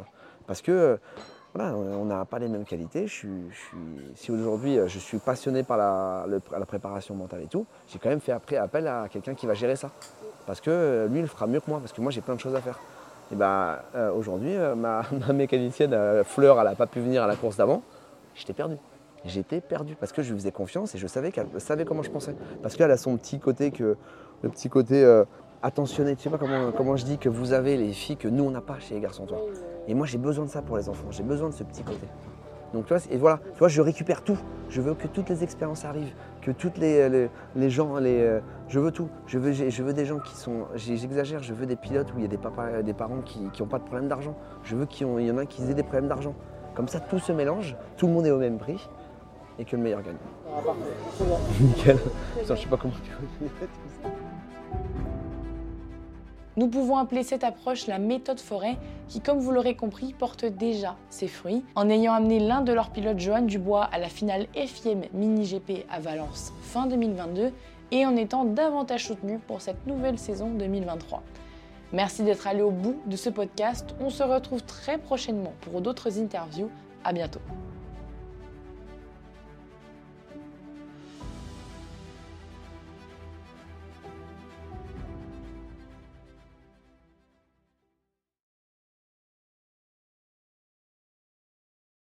Parce 0.46 0.62
que 0.62 0.98
on 1.58 2.04
n'a 2.04 2.24
pas 2.24 2.38
les 2.38 2.48
mêmes 2.48 2.64
qualités. 2.64 3.06
Si 3.08 4.30
aujourd'hui 4.30 4.78
je 4.86 4.98
suis 4.98 5.18
passionné 5.18 5.62
par 5.62 5.76
la, 5.76 6.40
préparation 6.66 7.14
mentale 7.14 7.42
et 7.42 7.48
tout, 7.48 7.66
j'ai 7.88 7.98
quand 7.98 8.08
même 8.08 8.20
fait 8.20 8.32
après 8.32 8.56
appel 8.56 8.86
à 8.86 9.08
quelqu'un 9.10 9.34
qui 9.34 9.46
va 9.46 9.54
gérer 9.54 9.76
ça 9.76 9.90
parce 10.46 10.60
que 10.60 10.70
euh, 10.70 11.08
lui, 11.08 11.20
il 11.20 11.26
fera 11.26 11.46
mieux 11.46 11.60
que 11.60 11.70
moi, 11.70 11.78
parce 11.78 11.92
que 11.92 12.00
moi, 12.00 12.10
j'ai 12.10 12.20
plein 12.20 12.34
de 12.34 12.40
choses 12.40 12.54
à 12.54 12.60
faire. 12.60 12.78
Et 13.32 13.36
bah, 13.36 13.84
euh, 13.94 14.12
aujourd'hui, 14.12 14.54
euh, 14.54 14.74
ma, 14.74 15.02
mécanicienne 15.32 15.96
Fleur, 16.24 16.58
elle 16.60 16.66
n'a 16.66 16.74
pas 16.74 16.86
pu 16.86 17.00
venir 17.00 17.22
à 17.22 17.26
la 17.26 17.36
course 17.36 17.56
d'avant. 17.56 17.82
J'étais 18.34 18.52
perdu. 18.52 18.76
J'étais 19.24 19.60
perdu 19.60 19.94
parce 19.94 20.10
que 20.10 20.22
je 20.22 20.32
lui 20.32 20.40
faisais 20.40 20.50
confiance 20.50 20.94
et 20.96 20.98
je 20.98 21.06
savais 21.06 21.30
qu'elle 21.30 21.46
savait 21.58 21.84
comment 21.84 22.02
je 22.02 22.10
pensais. 22.10 22.34
Parce 22.60 22.74
qu'elle 22.74 22.90
a 22.90 22.96
son 22.96 23.16
petit 23.16 23.38
côté 23.38 23.70
que 23.70 23.96
le 24.42 24.48
petit 24.48 24.68
côté 24.68 25.22
attentionné. 25.62 26.16
Tu 26.16 26.22
sais 26.22 26.30
pas 26.30 26.38
comment, 26.38 26.72
comment 26.72 26.96
je 26.96 27.04
dis 27.04 27.18
que 27.18 27.28
vous 27.28 27.52
avez 27.52 27.76
les 27.76 27.92
filles 27.92 28.16
que 28.16 28.28
nous 28.28 28.44
on 28.44 28.50
n'a 28.50 28.60
pas 28.60 28.78
chez 28.78 28.94
les 28.94 29.00
garçons, 29.00 29.26
toi. 29.26 29.38
Et 29.88 29.94
moi 29.94 30.06
j'ai 30.06 30.18
besoin 30.18 30.44
de 30.44 30.50
ça 30.50 30.62
pour 30.62 30.76
les 30.76 30.88
enfants. 30.88 31.08
J'ai 31.10 31.22
besoin 31.22 31.48
de 31.48 31.54
ce 31.54 31.64
petit 31.64 31.82
côté. 31.82 32.06
Donc 32.72 32.86
tu 32.86 32.94
vois, 32.94 33.02
et 33.10 33.18
voilà, 33.18 33.38
tu 33.52 33.58
vois, 33.58 33.68
je 33.68 33.80
récupère 33.82 34.22
tout. 34.22 34.38
Je 34.70 34.80
veux 34.80 34.94
que 34.94 35.06
toutes 35.06 35.28
les 35.28 35.44
expériences 35.44 35.84
arrivent, 35.84 36.14
que 36.40 36.50
toutes 36.50 36.78
les, 36.78 37.28
les, 37.54 37.70
gens, 37.70 37.98
les, 37.98 38.20
euh, 38.20 38.40
je 38.68 38.80
veux 38.80 38.90
tout. 38.90 39.08
Je 39.26 39.38
veux, 39.38 39.52
je 39.52 39.82
veux 39.82 39.92
des 39.92 40.06
gens 40.06 40.18
qui 40.18 40.34
sont, 40.34 40.66
j'exagère, 40.74 41.42
je 41.42 41.52
veux 41.52 41.66
des 41.66 41.76
pilotes 41.76 42.12
où 42.14 42.18
il 42.18 42.22
y 42.22 42.24
a 42.24 42.28
des, 42.28 42.38
papas, 42.38 42.82
des 42.82 42.94
parents 42.94 43.20
qui 43.20 43.50
n'ont 43.60 43.66
pas 43.66 43.78
de 43.78 43.84
problème 43.84 44.08
d'argent. 44.08 44.34
Je 44.64 44.74
veux 44.74 44.86
qu'il 44.86 45.06
y 45.06 45.30
en 45.30 45.38
a 45.38 45.44
qui 45.44 45.62
aient 45.62 45.74
des 45.74 45.82
problèmes 45.82 46.08
d'argent. 46.08 46.34
Comme 46.74 46.88
ça, 46.88 47.00
tout 47.00 47.18
se 47.18 47.32
mélange, 47.32 47.76
tout 47.98 48.06
le 48.06 48.14
monde 48.14 48.26
est 48.26 48.30
au 48.30 48.38
même 48.38 48.56
prix 48.56 48.88
et 49.58 49.64
que 49.66 49.76
le 49.76 49.82
meilleur 49.82 50.00
gagne. 50.00 50.16
Ah, 50.48 50.60
Nickel. 51.60 51.98
je 52.48 52.54
sais 52.54 52.66
pas 52.66 52.78
comment 52.78 52.94
tu 53.04 53.10
veux. 53.10 54.08
Nous 56.56 56.68
pouvons 56.68 56.98
appeler 56.98 57.22
cette 57.22 57.44
approche 57.44 57.86
la 57.86 57.98
méthode 57.98 58.38
forêt 58.38 58.76
qui, 59.08 59.20
comme 59.20 59.38
vous 59.38 59.52
l'aurez 59.52 59.74
compris, 59.74 60.12
porte 60.12 60.44
déjà 60.44 60.96
ses 61.08 61.28
fruits 61.28 61.64
en 61.74 61.88
ayant 61.88 62.12
amené 62.12 62.40
l'un 62.40 62.60
de 62.60 62.72
leurs 62.72 62.90
pilotes, 62.90 63.18
Johan 63.18 63.42
Dubois, 63.42 63.84
à 63.84 63.98
la 63.98 64.08
finale 64.08 64.46
FIM 64.54 65.02
Mini 65.14 65.46
GP 65.46 65.86
à 65.90 65.98
Valence 65.98 66.52
fin 66.60 66.86
2022 66.86 67.52
et 67.90 68.04
en 68.04 68.16
étant 68.16 68.44
davantage 68.44 69.06
soutenu 69.06 69.38
pour 69.38 69.62
cette 69.62 69.86
nouvelle 69.86 70.18
saison 70.18 70.50
2023. 70.50 71.22
Merci 71.92 72.22
d'être 72.22 72.46
allé 72.46 72.62
au 72.62 72.70
bout 72.70 72.96
de 73.06 73.16
ce 73.16 73.30
podcast. 73.30 73.94
On 74.00 74.10
se 74.10 74.22
retrouve 74.22 74.62
très 74.62 74.98
prochainement 74.98 75.52
pour 75.62 75.80
d'autres 75.80 76.18
interviews. 76.18 76.70
À 77.04 77.12
bientôt. 77.12 77.40